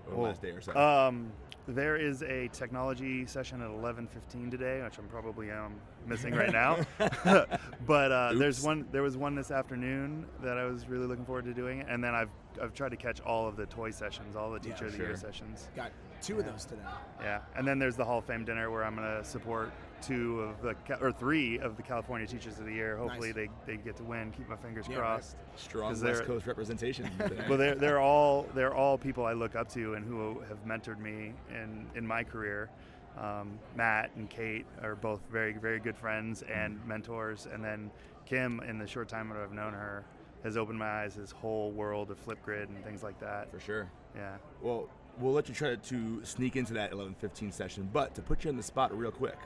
over 0.07 0.15
the 0.15 0.21
last 0.21 0.41
day 0.41 0.49
or 0.51 0.61
so? 0.61 0.73
Um, 0.75 1.31
there 1.67 1.97
is 1.97 2.21
a 2.21 2.47
technology 2.49 3.25
session 3.25 3.59
at 3.61 3.69
11:15 3.69 4.51
today, 4.51 4.81
which 4.83 4.97
I'm 4.99 5.07
probably 5.07 5.49
um, 5.51 5.73
missing 6.05 6.33
right 6.33 6.51
now. 6.51 6.77
but 7.87 8.11
uh, 8.11 8.33
there's 8.35 8.61
one. 8.61 8.85
There 8.91 9.01
was 9.01 9.17
one 9.17 9.35
this 9.35 9.49
afternoon 9.51 10.27
that 10.43 10.57
I 10.57 10.65
was 10.65 10.87
really 10.87 11.07
looking 11.07 11.25
forward 11.25 11.45
to 11.45 11.53
doing, 11.53 11.81
and 11.89 12.03
then 12.03 12.13
I've 12.15 12.29
I've 12.61 12.73
tried 12.73 12.89
to 12.89 12.97
catch 12.97 13.19
all 13.21 13.47
of 13.47 13.57
the 13.57 13.65
toy 13.65 13.89
sessions, 13.91 14.35
all 14.35 14.51
the 14.51 14.57
Yeah, 14.57 14.73
Teacher 14.73 14.85
of 14.85 14.91
the 14.93 14.97
Year 14.99 15.15
sessions. 15.17 15.67
Got 15.75 15.91
two 16.21 16.37
of 16.39 16.45
those 16.45 16.65
today. 16.65 16.81
Yeah, 17.19 17.41
and 17.55 17.67
then 17.67 17.79
there's 17.79 17.95
the 17.95 18.05
Hall 18.05 18.19
of 18.19 18.25
Fame 18.25 18.45
dinner 18.45 18.69
where 18.71 18.83
I'm 18.85 18.95
going 18.95 19.07
to 19.17 19.23
support 19.27 19.71
two 20.05 20.41
of 20.41 20.61
the 20.61 20.75
or 21.01 21.11
three 21.11 21.59
of 21.59 21.77
the 21.77 21.83
California 21.83 22.27
Teachers 22.27 22.59
of 22.59 22.65
the 22.65 22.73
Year. 22.73 22.97
Hopefully 22.97 23.29
Nice. 23.33 23.49
they, 23.65 23.75
they 23.75 23.77
get 23.83 23.95
to 23.97 24.03
win. 24.03 24.31
Keep 24.31 24.49
my 24.49 24.55
fingers 24.55 24.85
Yeah, 24.89 24.97
right. 24.97 25.01
crossed. 25.01 25.35
Strong 25.55 25.91
'Cause 25.91 26.03
West 26.03 26.23
Coast 26.25 26.47
representation. 26.47 27.09
Well, 27.49 27.57
they're, 27.57 27.75
they're 27.75 27.99
all 27.99 28.47
they're 28.53 28.73
all 28.75 28.97
people 28.97 29.25
I 29.25 29.33
look 29.33 29.55
up 29.55 29.69
to 29.73 29.93
and 29.95 30.05
who 30.05 30.41
have 30.49 30.65
mentored 30.65 30.99
me 30.99 31.33
in 31.49 31.87
in 31.95 32.05
my 32.05 32.23
career. 32.23 32.69
Um, 33.17 33.59
Matt 33.75 34.11
and 34.17 34.29
Kate 34.29 34.65
are 34.83 34.95
both 34.95 35.21
very 35.31 35.53
very 35.53 35.79
good 35.79 35.95
friends 35.95 36.43
and 36.43 36.85
mentors, 36.85 37.47
and 37.51 37.63
then 37.63 37.89
Kim, 38.25 38.59
in 38.67 38.77
the 38.79 38.87
short 38.87 39.07
time 39.07 39.29
that 39.29 39.37
I've 39.37 39.53
known 39.53 39.73
her, 39.73 40.03
has 40.43 40.57
opened 40.57 40.79
my 40.79 41.03
eyes 41.03 41.15
this 41.15 41.31
whole 41.31 41.71
world 41.71 42.11
of 42.11 42.23
Flipgrid 42.25 42.63
and 42.63 42.83
things 42.83 43.03
like 43.03 43.19
that. 43.19 43.49
for 43.51 43.59
sure. 43.59 43.89
Yeah. 44.15 44.35
Well, 44.61 44.89
we'll 45.19 45.31
let 45.33 45.47
you 45.47 45.55
try 45.55 45.75
to 45.75 46.25
sneak 46.25 46.55
into 46.55 46.73
that 46.73 46.91
11:15 46.91 47.51
session, 47.53 47.89
but 47.93 48.15
to 48.15 48.21
put 48.21 48.43
you 48.43 48.49
in 48.49 48.57
the 48.57 48.63
spot 48.63 48.97
real 48.97 49.11
quick, 49.11 49.37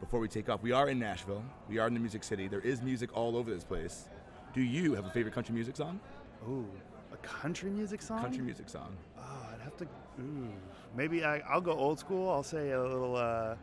before 0.00 0.20
we 0.20 0.28
take 0.28 0.48
off, 0.48 0.62
we 0.62 0.72
are 0.72 0.88
in 0.88 0.98
Nashville. 0.98 1.42
We 1.68 1.78
are 1.78 1.86
in 1.86 1.94
the 1.94 2.00
Music 2.00 2.22
City. 2.22 2.48
There 2.48 2.60
is 2.60 2.82
music 2.82 3.16
all 3.16 3.36
over 3.36 3.50
this 3.50 3.64
place. 3.64 4.08
Do 4.52 4.60
you 4.62 4.94
have 4.94 5.06
a 5.06 5.10
favorite 5.10 5.34
country 5.34 5.54
music 5.54 5.76
song? 5.76 6.00
Ooh, 6.48 6.66
a 7.12 7.16
country 7.18 7.70
music 7.70 8.02
song. 8.02 8.20
Country 8.20 8.42
music 8.42 8.68
song. 8.68 8.96
Oh, 9.18 9.46
I'd 9.52 9.60
have 9.62 9.76
to. 9.78 9.84
Ooh, 9.84 10.48
maybe 10.96 11.24
I, 11.24 11.38
I'll 11.40 11.60
go 11.60 11.72
old 11.72 11.98
school. 11.98 12.30
I'll 12.30 12.42
say 12.42 12.70
a 12.70 12.82
little, 12.82 13.16
uh, 13.16 13.54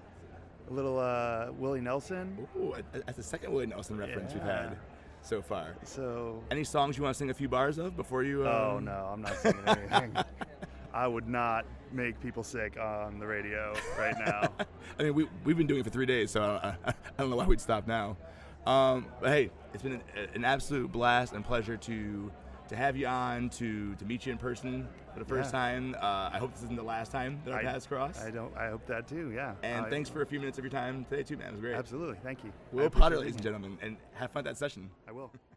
a 0.70 0.74
little 0.74 1.00
uh, 1.00 1.48
Willie 1.58 1.82
Nelson. 1.82 2.48
Ooh, 2.58 2.76
that's 2.92 3.18
the 3.18 3.24
second 3.24 3.54
Willie 3.54 3.68
Nelson 3.68 3.98
reference 3.98 4.34
we've 4.34 4.44
had 4.44 4.78
so 5.22 5.42
far. 5.42 5.76
So. 5.84 6.44
Any 6.52 6.64
songs 6.64 6.98
you 6.98 7.04
want 7.04 7.16
to 7.16 7.18
sing 7.18 7.30
a 7.30 7.34
few 7.34 7.48
bars 7.48 7.78
of 7.78 7.96
before 7.96 8.24
you? 8.24 8.46
Oh 8.48 8.76
um, 8.78 8.86
no, 8.86 9.10
I'm 9.12 9.22
not 9.22 9.36
singing 9.38 9.64
anything. 9.66 10.16
I 10.94 11.08
would 11.08 11.28
not 11.28 11.66
make 11.94 12.20
people 12.22 12.44
sick 12.44 12.78
on 12.80 13.20
the 13.20 13.28
radio 13.28 13.74
right 13.98 14.16
now. 14.26 14.50
I 15.00 15.04
mean, 15.04 15.14
we, 15.14 15.28
we've 15.44 15.58
been 15.58 15.68
doing 15.68 15.80
it 15.82 15.84
for 15.84 15.90
three 15.90 16.06
days, 16.06 16.32
so 16.32 16.42
I, 16.62 16.76
I 16.86 16.94
don't 17.18 17.30
know 17.30 17.36
why 17.36 17.46
we'd 17.46 17.62
stop 17.62 17.88
now. 17.88 18.18
Um, 18.66 19.08
but 19.22 19.30
hey, 19.30 19.50
it's 19.74 19.84
been 19.84 19.94
an, 19.94 20.02
an 20.36 20.46
absolute 20.46 20.92
blast 20.92 21.34
and 21.34 21.44
pleasure 21.44 21.78
to 21.78 22.32
to 22.70 22.78
have 22.78 22.96
you 22.96 23.06
on, 23.08 23.50
to 23.50 23.94
to 23.96 24.06
meet 24.06 24.26
you 24.26 24.32
in 24.32 24.38
person 24.38 24.88
for 25.14 25.20
the 25.20 25.26
first 25.26 25.48
Yeah. 25.54 25.60
time. 25.60 25.96
Uh, 26.02 26.30
I 26.34 26.38
hope 26.40 26.54
this 26.54 26.64
isn't 26.64 26.78
the 26.78 26.82
last 26.82 27.12
time 27.12 27.42
that 27.46 27.54
our 27.54 27.60
I- 27.60 27.64
paths 27.64 27.86
cross. 27.86 28.24
I 28.24 28.32
don't. 28.32 28.56
I 28.58 28.70
hope 28.70 28.86
that 28.88 29.08
too. 29.08 29.32
Yeah. 29.36 29.54
and 29.64 29.86
I- 29.86 29.90
thanks 29.90 30.10
for 30.10 30.22
a 30.22 30.26
few 30.26 30.40
minutes 30.40 30.58
of 30.58 30.64
your 30.64 30.72
time 30.72 31.06
today, 31.10 31.24
too, 31.24 31.36
man. 31.38 31.50
It 31.50 31.52
was 31.52 31.60
great. 31.62 31.76
absolutely. 31.76 32.18
Thank 32.24 32.44
you. 32.46 32.54
Will 32.72 32.90
Potter, 32.90 33.18
ladies 33.18 33.36
and 33.36 33.44
gentlemen, 33.44 33.78
and 33.82 33.98
have 34.14 34.32
fun 34.32 34.42
at 34.48 34.52
that 34.54 34.58
session. 34.58 34.90
I 35.08 35.12
will. 35.12 35.32